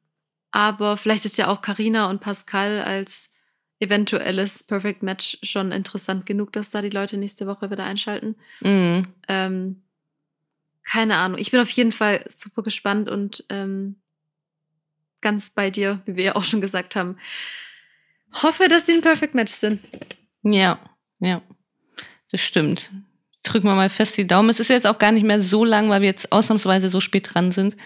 aber 0.51 0.97
vielleicht 0.97 1.24
ist 1.24 1.39
ja 1.39 1.47
auch 1.47 1.61
Karina 1.62 2.11
und 2.11 2.20
Pascal 2.20 2.81
als 2.81 3.33
eventuelles 3.78 4.64
Perfect 4.64 5.05
Match 5.05 5.39
schon 5.45 5.70
interessant 5.70 6.26
genug, 6.26 6.53
dass 6.53 6.70
da 6.70 6.83
die 6.83 6.91
Leute 6.91 7.16
nächste 7.18 7.47
Woche 7.47 7.70
wieder 7.70 7.85
einschalten. 7.85 8.35
Mhm. 8.62 9.05
Ähm, 9.28 9.83
keine 10.83 11.16
Ahnung. 11.16 11.39
Ich 11.39 11.53
bin 11.53 11.61
auf 11.61 11.70
jeden 11.70 11.93
Fall 11.93 12.24
super 12.28 12.64
gespannt 12.64 13.09
und 13.09 13.45
ähm, 13.49 14.03
ganz 15.20 15.51
bei 15.51 15.70
dir, 15.70 16.03
wie 16.05 16.16
wir 16.16 16.24
ja 16.24 16.37
auch 16.37 16.45
schon 16.45 16.61
gesagt 16.61 16.97
haben. 16.97 17.16
Hoffe, 18.43 18.66
dass 18.66 18.87
sie 18.87 18.95
ein 18.95 19.03
Perfect 19.03 19.37
Match 19.37 19.53
sind. 19.53 19.81
Ja, 20.43 20.81
ja. 21.20 21.43
Das 22.33 22.41
stimmt. 22.41 22.91
Drücken 23.43 23.68
wir 23.68 23.74
mal 23.74 23.88
fest 23.88 24.16
die 24.18 24.26
Daumen. 24.26 24.51
Es 24.51 24.61
ist 24.61 24.68
jetzt 24.68 24.86
auch 24.86 24.99
gar 24.99 25.12
nicht 25.12 25.24
mehr 25.24 25.41
so 25.41 25.64
lang, 25.64 25.88
weil 25.88 26.03
wir 26.03 26.09
jetzt 26.09 26.30
ausnahmsweise 26.32 26.88
so 26.91 27.01
spät 27.01 27.28
dran 27.32 27.53
sind. 27.53 27.76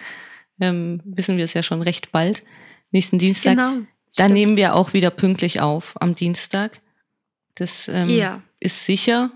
Ähm, 0.60 1.00
wissen 1.04 1.36
wir 1.36 1.44
es 1.44 1.54
ja 1.54 1.62
schon 1.62 1.82
recht 1.82 2.10
bald. 2.12 2.42
Nächsten 2.90 3.18
Dienstag. 3.18 3.52
Genau. 3.56 3.72
Da 4.16 4.24
Stimmt. 4.24 4.32
nehmen 4.32 4.56
wir 4.56 4.74
auch 4.74 4.92
wieder 4.92 5.10
pünktlich 5.10 5.60
auf 5.60 6.00
am 6.00 6.14
Dienstag. 6.14 6.80
Das 7.56 7.88
ähm, 7.88 8.08
Ja. 8.08 8.42
ist 8.60 8.84
sicher, 8.84 9.30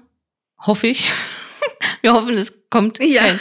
hoffe 0.61 0.89
ich. 0.89 1.11
wir 2.03 2.12
hoffen, 2.12 2.37
es 2.37 2.53
kommt 2.71 2.99
Ja. 3.03 3.23
kein 3.23 3.41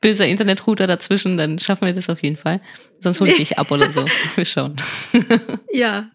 böser 0.00 0.26
Internetrouter 0.26 0.86
dazwischen, 0.86 1.36
dann 1.36 1.58
schaffen 1.58 1.86
wir 1.86 1.92
das 1.94 2.08
auf 2.08 2.22
jeden 2.22 2.36
Fall. 2.36 2.60
Sonst 3.00 3.20
hole 3.20 3.30
ich 3.30 3.36
dich 3.36 3.58
ab 3.58 3.70
oder 3.70 3.90
so. 3.90 4.04
Wir 4.36 4.44
schauen. 4.44 4.76
Ja, 5.72 6.10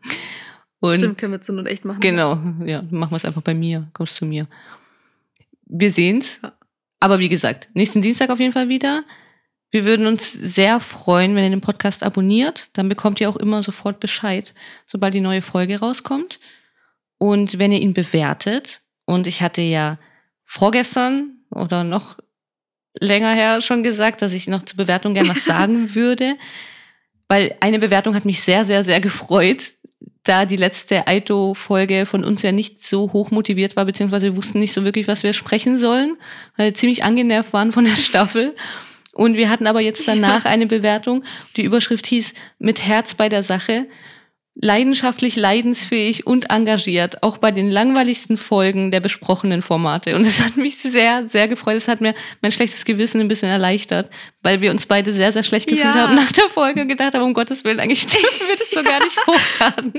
Und 0.79 0.95
stimmt, 0.95 1.17
können 1.19 1.33
wir 1.33 1.41
zur 1.41 1.55
Not 1.55 1.67
echt 1.67 1.85
machen. 1.85 1.99
Genau, 1.99 2.33
ja, 2.65 2.81
dann 2.81 2.99
machen 2.99 3.11
wir 3.11 3.17
es 3.17 3.25
einfach 3.25 3.41
bei 3.41 3.53
mir. 3.53 3.87
Kommst 3.93 4.17
zu 4.17 4.25
mir. 4.25 4.47
Wir 5.65 5.91
sehen's. 5.91 6.41
Aber 6.99 7.19
wie 7.19 7.27
gesagt, 7.27 7.69
nächsten 7.73 8.01
Dienstag 8.01 8.29
auf 8.29 8.39
jeden 8.39 8.53
Fall 8.53 8.69
wieder. 8.69 9.03
Wir 9.71 9.85
würden 9.85 10.07
uns 10.07 10.31
sehr 10.31 10.79
freuen, 10.79 11.35
wenn 11.35 11.43
ihr 11.43 11.49
den 11.49 11.61
Podcast 11.61 12.03
abonniert. 12.03 12.69
Dann 12.73 12.87
bekommt 12.87 13.19
ihr 13.19 13.29
auch 13.29 13.35
immer 13.35 13.61
sofort 13.61 13.99
Bescheid, 13.99 14.53
sobald 14.85 15.13
die 15.13 15.21
neue 15.21 15.41
Folge 15.41 15.79
rauskommt. 15.79 16.39
Und 17.17 17.59
wenn 17.59 17.71
ihr 17.71 17.81
ihn 17.81 17.93
bewertet, 17.93 18.81
und 19.05 19.27
ich 19.27 19.41
hatte 19.41 19.61
ja 19.61 19.99
vorgestern 20.43 21.39
oder 21.49 21.83
noch 21.83 22.17
länger 22.99 23.33
her 23.33 23.61
schon 23.61 23.83
gesagt, 23.83 24.21
dass 24.21 24.33
ich 24.33 24.47
noch 24.47 24.63
zur 24.63 24.77
Bewertung 24.77 25.13
gern 25.13 25.27
was 25.27 25.45
sagen 25.45 25.93
würde, 25.95 26.37
weil 27.27 27.55
eine 27.59 27.79
Bewertung 27.79 28.15
hat 28.15 28.25
mich 28.25 28.41
sehr, 28.41 28.65
sehr, 28.65 28.83
sehr 28.83 28.99
gefreut, 28.99 29.73
da 30.25 30.45
die 30.45 30.57
letzte 30.57 31.07
Aito-Folge 31.07 32.05
von 32.05 32.23
uns 32.23 32.41
ja 32.41 32.51
nicht 32.51 32.83
so 32.83 33.13
hoch 33.13 33.31
motiviert 33.31 33.75
war, 33.75 33.85
beziehungsweise 33.85 34.25
wir 34.27 34.35
wussten 34.35 34.59
nicht 34.59 34.73
so 34.73 34.83
wirklich, 34.83 35.07
was 35.07 35.23
wir 35.23 35.33
sprechen 35.33 35.77
sollen, 35.77 36.17
weil 36.57 36.67
wir 36.67 36.73
ziemlich 36.73 37.03
angenervt 37.03 37.53
waren 37.53 37.71
von 37.71 37.85
der 37.85 37.95
Staffel. 37.95 38.55
Und 39.13 39.35
wir 39.37 39.49
hatten 39.49 39.65
aber 39.67 39.79
jetzt 39.79 40.07
danach 40.07 40.43
eine 40.43 40.65
Bewertung. 40.65 41.23
Die 41.55 41.63
Überschrift 41.63 42.05
hieß 42.07 42.33
mit 42.59 42.81
Herz 42.85 43.13
bei 43.13 43.29
der 43.29 43.43
Sache. 43.43 43.87
Leidenschaftlich, 44.57 45.35
leidensfähig 45.35 46.25
und 46.25 46.49
engagiert, 46.49 47.21
auch 47.23 47.37
bei 47.39 47.51
den 47.51 47.69
langweiligsten 47.69 48.37
Folgen 48.37 48.89
der 48.89 49.01
besprochenen 49.01 49.61
Formate. 49.61 50.15
Und 50.15 50.25
es 50.25 50.39
hat 50.41 50.55
mich 50.55 50.77
sehr, 50.77 51.27
sehr 51.27 51.49
gefreut. 51.49 51.75
Es 51.75 51.89
hat 51.89 51.99
mir 51.99 52.13
mein 52.41 52.53
schlechtes 52.53 52.85
Gewissen 52.85 53.19
ein 53.19 53.27
bisschen 53.27 53.49
erleichtert, 53.49 54.09
weil 54.43 54.61
wir 54.61 54.71
uns 54.71 54.85
beide 54.85 55.11
sehr, 55.11 55.33
sehr 55.33 55.43
schlecht 55.43 55.67
gefühlt 55.67 55.93
Ja. 55.93 56.07
haben 56.07 56.15
nach 56.15 56.31
der 56.31 56.47
Folge 56.49 56.81
und 56.83 56.87
gedacht 56.87 57.13
haben, 57.15 57.23
um 57.23 57.33
Gottes 57.33 57.65
Willen, 57.65 57.81
eigentlich 57.81 58.07
dürfen 58.07 58.47
wir 58.47 58.55
das 58.55 58.71
so 58.71 58.81
gar 58.81 59.03
nicht 59.03 59.17
hochladen. 59.27 59.93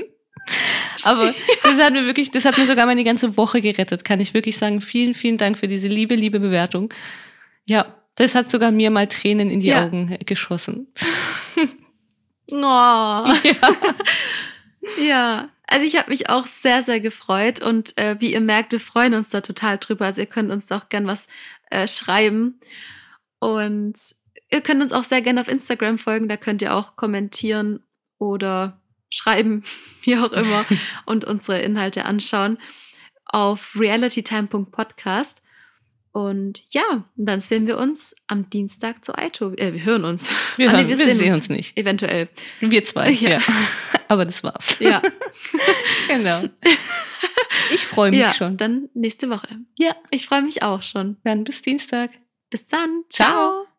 Aber 1.03 1.33
das 1.63 1.79
hat 1.79 1.93
mir 1.93 2.05
wirklich, 2.05 2.31
das 2.31 2.45
hat 2.45 2.57
mir 2.57 2.65
sogar 2.65 2.85
meine 2.85 3.03
ganze 3.03 3.37
Woche 3.37 3.61
gerettet, 3.61 4.03
kann 4.03 4.19
ich 4.19 4.33
wirklich 4.33 4.57
sagen. 4.57 4.81
Vielen, 4.81 5.13
vielen 5.13 5.37
Dank 5.37 5.57
für 5.57 5.67
diese 5.67 5.87
liebe, 5.87 6.15
liebe 6.15 6.39
Bewertung. 6.39 6.93
Ja, 7.69 7.95
das 8.15 8.35
hat 8.35 8.49
sogar 8.49 8.71
mir 8.71 8.89
mal 8.89 9.07
Tränen 9.07 9.49
in 9.49 9.59
die 9.59 9.67
Ja. 9.67 9.85
Augen 9.85 10.17
geschossen. 10.25 10.87
Oh. 12.49 12.55
Ja. 12.55 13.33
ja. 15.05 15.49
Also 15.67 15.85
ich 15.85 15.97
habe 15.97 16.09
mich 16.09 16.29
auch 16.29 16.47
sehr, 16.47 16.81
sehr 16.81 17.01
gefreut 17.01 17.61
und 17.61 17.97
äh, 17.97 18.15
wie 18.19 18.31
ihr 18.31 18.39
merkt, 18.39 18.71
wir 18.71 18.79
freuen 18.79 19.13
uns 19.15 19.29
da 19.29 19.41
total 19.41 19.77
drüber. 19.79 20.05
Also 20.05 20.21
ihr 20.21 20.27
könnt 20.27 20.49
uns 20.49 20.71
auch 20.71 20.87
gern 20.87 21.07
was 21.07 21.27
äh, 21.69 21.89
schreiben 21.89 22.57
und 23.39 23.95
ihr 24.49 24.61
könnt 24.61 24.81
uns 24.81 24.93
auch 24.93 25.03
sehr 25.03 25.21
gerne 25.21 25.41
auf 25.41 25.49
Instagram 25.49 25.97
folgen. 25.97 26.29
Da 26.29 26.37
könnt 26.37 26.61
ihr 26.61 26.73
auch 26.73 26.95
kommentieren 26.95 27.83
oder 28.17 28.79
schreiben, 29.09 29.63
wie 30.03 30.17
auch 30.17 30.31
immer, 30.31 30.65
und 31.05 31.25
unsere 31.25 31.61
Inhalte 31.61 32.05
anschauen 32.05 32.57
auf 33.25 33.75
realitytime.podcast. 33.79 35.41
Und 36.13 36.63
ja, 36.71 37.03
dann 37.15 37.39
sehen 37.41 37.67
wir 37.67 37.77
uns 37.77 38.15
am 38.25 38.49
Dienstag 38.49 39.05
zu 39.05 39.15
Aito. 39.15 39.51
Äh, 39.53 39.73
wir 39.73 39.83
hören 39.85 40.03
uns. 40.03 40.31
Wir, 40.55 40.71
hören, 40.71 40.87
wir 40.87 40.95
sehen 40.95 41.33
uns 41.33 41.49
nicht. 41.49 41.77
Eventuell. 41.77 42.29
Wir 42.59 42.83
zwei, 42.83 43.11
ja. 43.11 43.31
Ja. 43.31 43.39
Aber 44.07 44.25
das 44.25 44.43
war's. 44.43 44.77
Ja, 44.79 45.01
Genau. 46.07 46.43
Ich 47.71 47.85
freue 47.85 48.09
mich 48.11 48.21
ja 48.21 48.33
schon. 48.33 48.57
dann 48.57 48.89
nächste 48.95 49.29
Woche. 49.29 49.47
Ja, 49.77 49.91
Ich 50.09 50.25
freue 50.25 50.41
mich 50.41 50.63
auch 50.63 50.81
schon. 50.81 51.17
dann 51.23 51.43
bis 51.43 51.61
Dienstag. 51.61 52.09
Bis 52.49 52.65
dann. 52.67 53.03
Ciao. 53.09 53.27
Ciao. 53.65 53.76